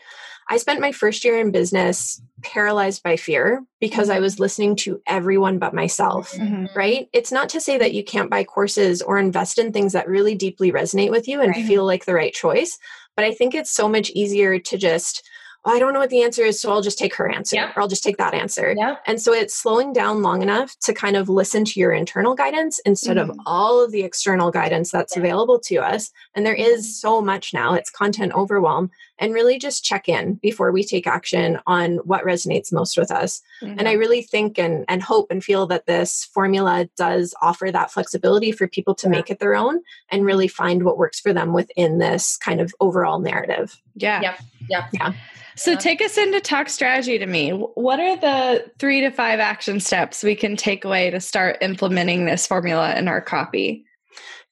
I 0.49 0.57
spent 0.57 0.81
my 0.81 0.91
first 0.91 1.23
year 1.23 1.39
in 1.39 1.51
business 1.51 2.21
paralyzed 2.41 3.03
by 3.03 3.15
fear 3.15 3.63
because 3.79 4.09
I 4.09 4.15
mm-hmm. 4.15 4.23
was 4.23 4.39
listening 4.39 4.75
to 4.77 5.01
everyone 5.07 5.57
but 5.57 5.73
myself, 5.73 6.33
mm-hmm. 6.33 6.65
right? 6.77 7.07
It's 7.13 7.31
not 7.31 7.49
to 7.49 7.61
say 7.61 7.77
that 7.77 7.93
you 7.93 8.03
can't 8.03 8.29
buy 8.29 8.43
courses 8.43 9.01
or 9.01 9.17
invest 9.17 9.57
in 9.57 9.71
things 9.71 9.93
that 9.93 10.07
really 10.07 10.35
deeply 10.35 10.71
resonate 10.71 11.11
with 11.11 11.27
you 11.27 11.39
and 11.39 11.55
right. 11.55 11.65
feel 11.65 11.85
like 11.85 12.05
the 12.05 12.13
right 12.13 12.33
choice, 12.33 12.77
but 13.15 13.23
I 13.23 13.33
think 13.33 13.55
it's 13.55 13.71
so 13.71 13.87
much 13.87 14.09
easier 14.11 14.59
to 14.59 14.77
just 14.77 15.27
I 15.65 15.79
don't 15.79 15.93
know 15.93 15.99
what 15.99 16.09
the 16.09 16.23
answer 16.23 16.43
is, 16.43 16.59
so 16.59 16.71
I'll 16.71 16.81
just 16.81 16.97
take 16.97 17.15
her 17.15 17.29
answer 17.29 17.55
Yep. 17.55 17.77
or 17.77 17.81
I'll 17.81 17.87
just 17.87 18.03
take 18.03 18.17
that 18.17 18.33
answer. 18.33 18.73
Yep. 18.77 19.01
And 19.07 19.21
so 19.21 19.33
it's 19.33 19.55
slowing 19.55 19.93
down 19.93 20.21
long 20.21 20.41
enough 20.41 20.75
to 20.81 20.93
kind 20.93 21.15
of 21.15 21.29
listen 21.29 21.63
to 21.65 21.79
your 21.79 21.91
internal 21.93 22.35
guidance 22.35 22.79
instead 22.85 23.17
of 23.17 23.29
Mhm. 23.29 23.37
all 23.45 23.81
of 23.83 23.91
the 23.91 24.03
external 24.03 24.51
guidance 24.51 24.91
that's 24.91 25.15
Yeah. 25.15 25.21
available 25.21 25.59
to 25.61 25.77
us. 25.77 26.11
And 26.35 26.45
there 26.45 26.53
is 26.53 26.99
so 26.99 27.21
much 27.21 27.53
now, 27.53 27.73
it's 27.75 27.89
content 27.89 28.33
overwhelm. 28.33 28.91
And 29.19 29.33
really 29.33 29.59
just 29.59 29.83
check 29.83 30.09
in 30.09 30.35
before 30.35 30.71
we 30.71 30.83
take 30.83 31.05
action 31.05 31.59
on 31.67 31.97
what 31.97 32.25
resonates 32.25 32.73
most 32.73 32.97
with 32.97 33.11
us. 33.11 33.41
And 33.61 33.81
I 33.81 33.91
mm-hmm. 33.91 33.99
really 33.99 34.21
think 34.23 34.57
and, 34.57 34.85
and 34.87 35.03
hope 35.03 35.29
and 35.29 35.43
feel 35.43 35.67
that 35.67 35.85
this 35.85 36.25
formula 36.33 36.89
does 36.97 37.35
offer 37.41 37.71
that 37.71 37.91
flexibility 37.91 38.51
for 38.51 38.67
people 38.67 38.95
to 38.95 39.07
Yeah. 39.07 39.11
make 39.11 39.29
it 39.29 39.39
their 39.39 39.55
own 39.55 39.81
and 40.11 40.25
really 40.25 40.47
find 40.47 40.83
what 40.83 40.97
works 40.97 41.19
for 41.19 41.31
them 41.31 41.53
within 41.53 41.99
this 41.99 42.37
kind 42.37 42.59
of 42.59 42.73
overall 42.79 43.19
narrative. 43.19 43.79
Yeah. 43.95 44.21
Yep. 44.21 44.39
Yep. 44.69 44.83
Yeah. 44.93 45.13
So 45.55 45.71
Yeah. 45.71 45.77
take 45.77 46.01
us 46.01 46.17
into 46.17 46.41
talk 46.41 46.67
strategy 46.67 47.19
to 47.19 47.27
me. 47.27 47.51
What 47.51 47.99
are 47.99 48.17
the 48.17 48.71
three 48.79 49.01
to 49.01 49.11
five 49.11 49.39
action 49.39 49.79
steps 49.79 50.23
we 50.23 50.35
can 50.35 50.55
take 50.55 50.83
away 50.83 51.11
to 51.11 51.19
start 51.19 51.57
implementing 51.61 52.25
this 52.25 52.47
formula 52.47 52.95
in 52.95 53.07
our 53.07 53.21
copy? 53.21 53.85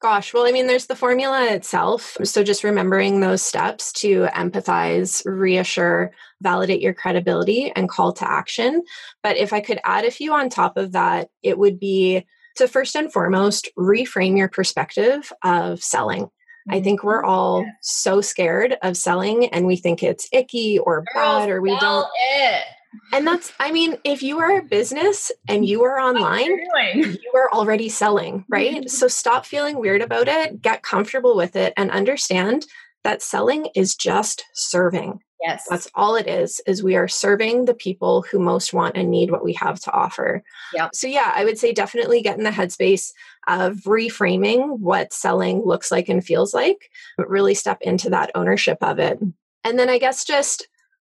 Gosh, 0.02 0.34
well, 0.34 0.48
I 0.48 0.52
mean, 0.52 0.66
there's 0.66 0.88
the 0.88 0.96
formula 0.96 1.52
itself. 1.52 2.18
So 2.24 2.44
just 2.44 2.64
remembering 2.64 3.20
those 3.20 3.44
steps 3.44 3.94
to 3.94 4.28
empathize, 4.34 5.22
reassure, 5.26 6.12
validate 6.42 6.82
your 6.82 6.96
credibility, 6.96 7.72
and 7.76 7.88
call 7.88 8.12
to 8.14 8.28
action. 8.28 8.82
But 9.22 9.38
if 9.38 9.54
I 9.54 9.60
could 9.60 9.80
add 9.86 10.06
a 10.06 10.12
few 10.12 10.34
on 10.34 10.50
top 10.50 10.76
of 10.76 10.94
that, 10.94 11.30
it 11.44 11.60
would 11.60 11.80
be 11.80 12.26
to 12.56 12.68
first 12.68 12.96
and 12.96 13.14
foremost 13.14 13.70
reframe 13.78 14.38
your 14.38 14.50
perspective 14.50 15.32
of 15.44 15.84
selling. 15.84 16.30
I 16.70 16.82
think 16.82 17.00
mm-hmm. 17.00 17.08
we're 17.08 17.24
all 17.24 17.66
so 17.82 18.22
scared 18.22 18.78
of 18.82 18.98
selling 18.98 19.48
and 19.50 19.68
we 19.68 19.76
think 19.76 20.02
it's 20.02 20.28
icky 20.32 20.80
or 20.80 21.04
bad 21.14 21.50
or 21.50 21.62
we 21.62 21.78
don't. 21.78 22.08
it. 22.34 22.64
And 23.14 23.26
that's, 23.26 23.54
I 23.60 23.72
mean, 23.72 23.98
if 24.04 24.22
you 24.24 24.40
are 24.40 24.58
a 24.58 24.64
business 24.64 25.32
and 25.48 25.66
you 25.66 25.84
are 25.84 26.00
online, 26.00 26.60
you 26.94 27.32
are 27.36 27.52
already 27.52 27.90
selling, 27.90 28.46
right? 28.50 28.90
so 28.90 29.08
stop 29.08 29.46
feeling 29.46 29.80
weird 29.80 30.02
about 30.02 30.28
it, 30.28 30.62
get 30.62 30.84
comfortable 30.84 31.36
with 31.36 31.56
it, 31.56 31.74
and 31.78 31.92
understand 31.92 32.66
that 33.04 33.22
selling 33.22 33.68
is 33.76 33.96
just 33.96 34.44
serving. 34.54 35.20
Yes. 35.42 35.66
That's 35.68 35.90
all 35.96 36.16
it 36.16 36.28
is, 36.28 36.62
is 36.68 36.84
we 36.84 36.96
are 36.96 37.08
serving 37.08 37.66
the 37.66 37.74
people 37.74 38.24
who 38.30 38.40
most 38.40 38.74
want 38.74 38.96
and 38.96 39.10
need 39.10 39.32
what 39.32 39.44
we 39.44 39.54
have 39.54 39.80
to 39.82 39.92
offer. 39.92 40.44
Yep. 40.76 40.92
So 40.94 41.08
yeah, 41.08 41.32
I 41.36 41.46
would 41.46 41.58
say 41.58 41.74
definitely 41.74 42.22
get 42.22 42.38
in 42.38 42.44
the 42.44 42.52
headspace 42.52 43.12
of 43.48 43.78
reframing 43.78 44.78
what 44.80 45.14
selling 45.14 45.64
looks 45.66 45.90
like 45.90 46.10
and 46.10 46.24
feels 46.24 46.54
like, 46.54 46.92
but 47.18 47.28
really 47.28 47.56
step 47.56 47.80
into 47.82 48.12
that 48.12 48.30
ownership 48.36 48.78
of 48.82 49.00
it. 49.00 49.20
And 49.64 49.80
then 49.80 49.90
I 49.90 49.98
guess 49.98 50.24
just 50.24 50.68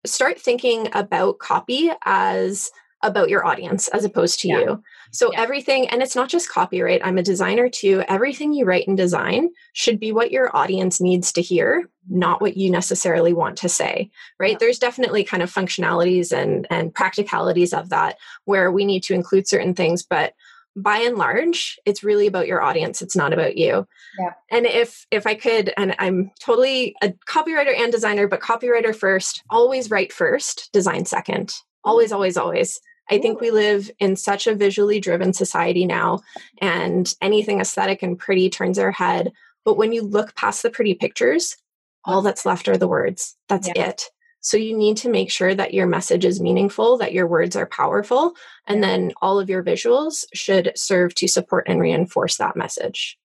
start 0.06 0.40
thinking 0.40 0.88
about 0.92 1.38
copy 1.38 1.90
as 2.04 2.70
about 3.02 3.30
your 3.30 3.46
audience 3.46 3.88
as 3.88 4.04
opposed 4.04 4.40
to 4.40 4.48
Yeah. 4.48 4.58
you. 4.58 4.82
So 5.10 5.32
Yeah. 5.32 5.40
everything, 5.40 5.88
and 5.88 6.02
it's 6.02 6.14
not 6.14 6.28
just 6.28 6.50
copyright, 6.50 7.00
I'm 7.02 7.16
a 7.16 7.22
designer 7.22 7.68
too. 7.70 8.04
Everything 8.08 8.52
you 8.52 8.66
write 8.66 8.86
and 8.86 8.96
design 8.96 9.48
should 9.72 9.98
be 9.98 10.12
what 10.12 10.30
your 10.30 10.54
audience 10.54 11.00
needs 11.00 11.32
to 11.32 11.40
hear, 11.40 11.88
not 12.10 12.42
what 12.42 12.58
you 12.58 12.70
necessarily 12.70 13.32
want 13.32 13.56
to 13.58 13.70
say. 13.70 14.10
Right. 14.38 14.52
Yeah. 14.52 14.58
There's 14.60 14.78
definitely 14.78 15.24
kind 15.24 15.42
of 15.42 15.50
functionalities 15.52 16.30
and 16.30 16.66
and 16.70 16.94
practicalities 16.94 17.72
of 17.72 17.88
that 17.88 18.18
where 18.44 18.70
we 18.70 18.84
need 18.84 19.02
to 19.04 19.14
include 19.14 19.48
certain 19.48 19.74
things, 19.74 20.02
but 20.02 20.34
by 20.76 20.98
and 20.98 21.16
large, 21.16 21.78
it's 21.84 22.04
really 22.04 22.26
about 22.26 22.46
your 22.46 22.62
audience. 22.62 23.02
It's 23.02 23.16
not 23.16 23.32
about 23.32 23.56
you. 23.56 23.86
Yeah. 24.18 24.34
And 24.50 24.66
if 24.66 25.06
if 25.10 25.26
I 25.26 25.34
could, 25.34 25.72
and 25.76 25.94
I'm 25.98 26.30
totally 26.40 26.94
a 27.02 27.12
copywriter 27.28 27.76
and 27.76 27.90
designer, 27.92 28.28
but 28.28 28.40
copywriter 28.40 28.94
first, 28.94 29.42
always 29.50 29.90
write 29.90 30.12
first, 30.12 30.70
design 30.72 31.04
second. 31.04 31.48
Mm-hmm. 31.48 31.90
Always, 31.90 32.12
always, 32.12 32.36
always. 32.36 32.80
I 33.10 33.18
think 33.18 33.40
we 33.40 33.50
live 33.50 33.90
in 33.98 34.14
such 34.14 34.46
a 34.46 34.54
visually 34.54 35.00
driven 35.00 35.32
society 35.32 35.84
now, 35.84 36.20
and 36.58 37.12
anything 37.20 37.60
aesthetic 37.60 38.02
and 38.02 38.18
pretty 38.18 38.48
turns 38.48 38.78
our 38.78 38.92
head. 38.92 39.32
But 39.64 39.76
when 39.76 39.92
you 39.92 40.02
look 40.02 40.34
past 40.36 40.62
the 40.62 40.70
pretty 40.70 40.94
pictures, 40.94 41.56
all 42.04 42.22
that's 42.22 42.46
left 42.46 42.68
are 42.68 42.76
the 42.76 42.88
words. 42.88 43.36
That's 43.48 43.68
Yeah. 43.68 43.88
it. 43.88 44.04
So 44.40 44.56
you 44.56 44.76
need 44.76 44.96
to 44.98 45.10
make 45.10 45.30
sure 45.30 45.54
that 45.54 45.74
your 45.74 45.86
message 45.86 46.24
is 46.24 46.40
meaningful, 46.40 46.98
that 46.98 47.12
your 47.12 47.26
words 47.26 47.56
are 47.56 47.66
powerful, 47.66 48.34
and 48.66 48.82
then 48.82 49.12
all 49.20 49.38
of 49.38 49.50
your 49.50 49.62
visuals 49.62 50.24
should 50.32 50.72
serve 50.76 51.14
to 51.16 51.28
support 51.28 51.64
and 51.68 51.80
reinforce 51.80 52.36
that 52.38 52.56
message. 52.56 53.18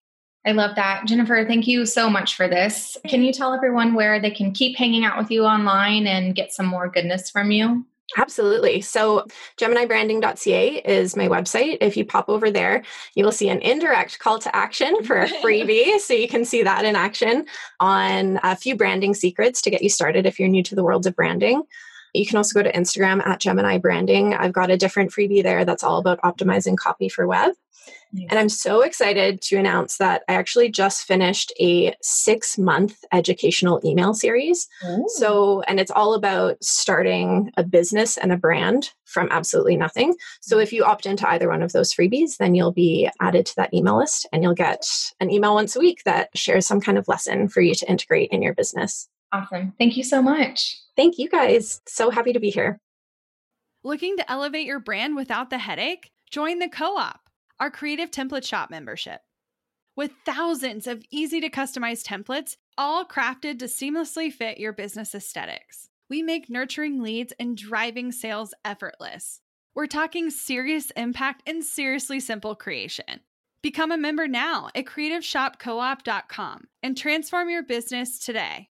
I 0.46 0.52
love 0.52 0.76
that. 0.76 1.06
Jennifer, 1.08 1.44
thank 1.48 1.68
you 1.68 1.86
so 1.86 2.10
much 2.10 2.36
for 2.36 2.48
this. 2.48 2.98
Can 3.08 3.24
you 3.24 3.34
tell 3.34 3.54
everyone 3.54 3.96
where 3.96 4.22
they 4.22 4.30
can 4.30 4.52
keep 4.52 4.78
hanging 4.78 5.04
out 5.04 5.18
with 5.18 5.32
you 5.32 5.44
online 5.44 6.06
and 6.06 6.36
get 6.36 6.54
some 6.54 6.68
more 6.68 6.88
goodness 6.88 7.32
from 7.32 7.50
you? 7.50 7.86
Absolutely. 8.18 8.82
So, 8.82 9.26
GeminiBranding.ca 9.58 10.82
is 10.86 11.16
my 11.16 11.28
website. 11.28 11.80
If 11.82 11.98
you 11.98 12.06
pop 12.06 12.30
over 12.30 12.52
there, 12.52 12.84
you 13.16 13.26
will 13.26 13.32
see 13.32 13.50
an 13.50 13.60
indirect 13.62 14.20
call 14.20 14.38
to 14.40 14.56
action 14.56 15.04
for 15.04 15.18
a 15.18 15.28
freebie. 15.28 16.00
so, 16.00 16.14
you 16.14 16.28
can 16.28 16.46
see 16.46 16.64
that 16.64 16.86
in 16.86 16.96
action 16.96 17.46
on 17.80 18.40
a 18.44 18.56
few 18.56 18.76
branding 18.76 19.14
secrets 19.14 19.62
to 19.64 19.72
get 19.72 19.82
you 19.82 19.90
started 19.90 20.26
if 20.26 20.40
you're 20.40 20.50
new 20.50 20.64
to 20.64 20.76
the 20.76 20.84
world 20.84 21.08
of 21.08 21.16
branding. 21.16 21.64
You 22.16 22.26
can 22.26 22.38
also 22.38 22.60
go 22.60 22.64
to 22.64 22.78
Instagram 22.78 23.26
at 23.26 23.40
Gemini 23.40 23.78
Branding. 23.78 24.34
I've 24.34 24.54
got 24.54 24.72
a 24.72 24.78
different 24.78 25.12
freebie 25.12 25.44
there 25.44 25.66
that's 25.66 25.84
all 25.84 26.00
about 26.00 26.22
optimizing 26.22 26.78
copy 26.78 27.10
for 27.10 27.28
web. 27.28 27.54
And 28.30 28.40
I'm 28.40 28.50
so 28.50 28.82
excited 28.82 29.42
to 29.42 29.58
announce 29.58 29.98
that 29.98 30.24
I 30.30 30.34
actually 30.34 30.70
just 30.70 31.06
finished 31.06 31.52
a 31.60 31.94
six 32.02 32.58
month 32.58 33.04
educational 33.12 33.82
email 33.84 34.14
series. 34.14 34.68
So, 35.08 35.62
and 35.64 35.80
it's 35.80 35.92
all 35.92 36.14
about 36.14 36.64
starting 36.64 37.52
a 37.58 37.64
business 37.64 38.18
and 38.18 38.32
a 38.32 38.38
brand 38.38 38.92
from 39.04 39.28
absolutely 39.32 39.76
nothing. 39.76 40.16
So, 40.42 40.56
mm-hmm. 40.56 40.64
if 40.64 40.74
you 40.74 40.84
opt 40.84 41.06
into 41.06 41.30
either 41.30 41.50
one 41.50 41.62
of 41.62 41.74
those 41.74 41.94
freebies, 41.94 42.38
then 42.38 42.56
you'll 42.56 42.72
be 42.72 43.10
added 43.22 43.46
to 43.48 43.56
that 43.58 43.74
email 43.74 43.98
list 43.98 44.28
and 44.32 44.42
you'll 44.44 44.54
get 44.54 44.86
an 45.20 45.30
email 45.30 45.54
once 45.54 45.76
a 45.76 45.80
week 45.80 46.02
that 46.06 46.30
shares 46.36 46.66
some 46.66 46.82
kind 46.82 46.98
of 46.98 47.08
lesson 47.08 47.48
for 47.48 47.62
you 47.62 47.76
to 47.76 47.90
integrate 47.90 48.32
in 48.32 48.42
your 48.42 48.54
business. 48.54 49.10
Awesome. 49.36 49.74
Thank 49.78 49.98
you 49.98 50.04
so 50.04 50.22
much. 50.22 50.78
Thank 50.96 51.18
you 51.18 51.30
guys. 51.30 51.82
So 51.88 52.10
happy 52.10 52.34
to 52.34 52.40
be 52.40 52.50
here. 52.50 52.80
Looking 53.84 54.18
to 54.18 54.32
elevate 54.32 54.66
your 54.66 54.80
brand 54.80 55.16
without 55.16 55.50
the 55.50 55.58
headache? 55.58 56.12
Join 56.32 56.60
the 56.60 56.70
Co 56.70 56.98
op, 56.98 57.30
our 57.60 57.70
creative 57.70 58.12
template 58.12 58.46
shop 58.46 58.72
membership. 58.72 59.22
With 59.96 60.12
thousands 60.26 60.88
of 60.88 61.04
easy 61.12 61.40
to 61.42 61.50
customize 61.50 62.04
templates, 62.04 62.58
all 62.78 63.06
crafted 63.06 63.60
to 63.60 63.66
seamlessly 63.66 64.32
fit 64.34 64.58
your 64.58 64.74
business 64.74 65.16
aesthetics, 65.16 65.90
we 66.10 66.22
make 66.22 66.50
nurturing 66.50 67.02
leads 67.02 67.34
and 67.40 67.58
driving 67.58 68.12
sales 68.12 68.54
effortless. 68.66 69.42
We're 69.74 69.88
talking 69.88 70.30
serious 70.30 70.92
impact 70.92 71.44
and 71.48 71.64
seriously 71.64 72.20
simple 72.20 72.56
creation. 72.56 73.22
Become 73.62 73.92
a 73.92 73.98
member 73.98 74.28
now 74.28 74.70
at 74.76 74.86
creativeshopcoop.com 74.86 76.68
and 76.84 76.98
transform 76.98 77.50
your 77.50 77.64
business 77.64 78.20
today. 78.20 78.70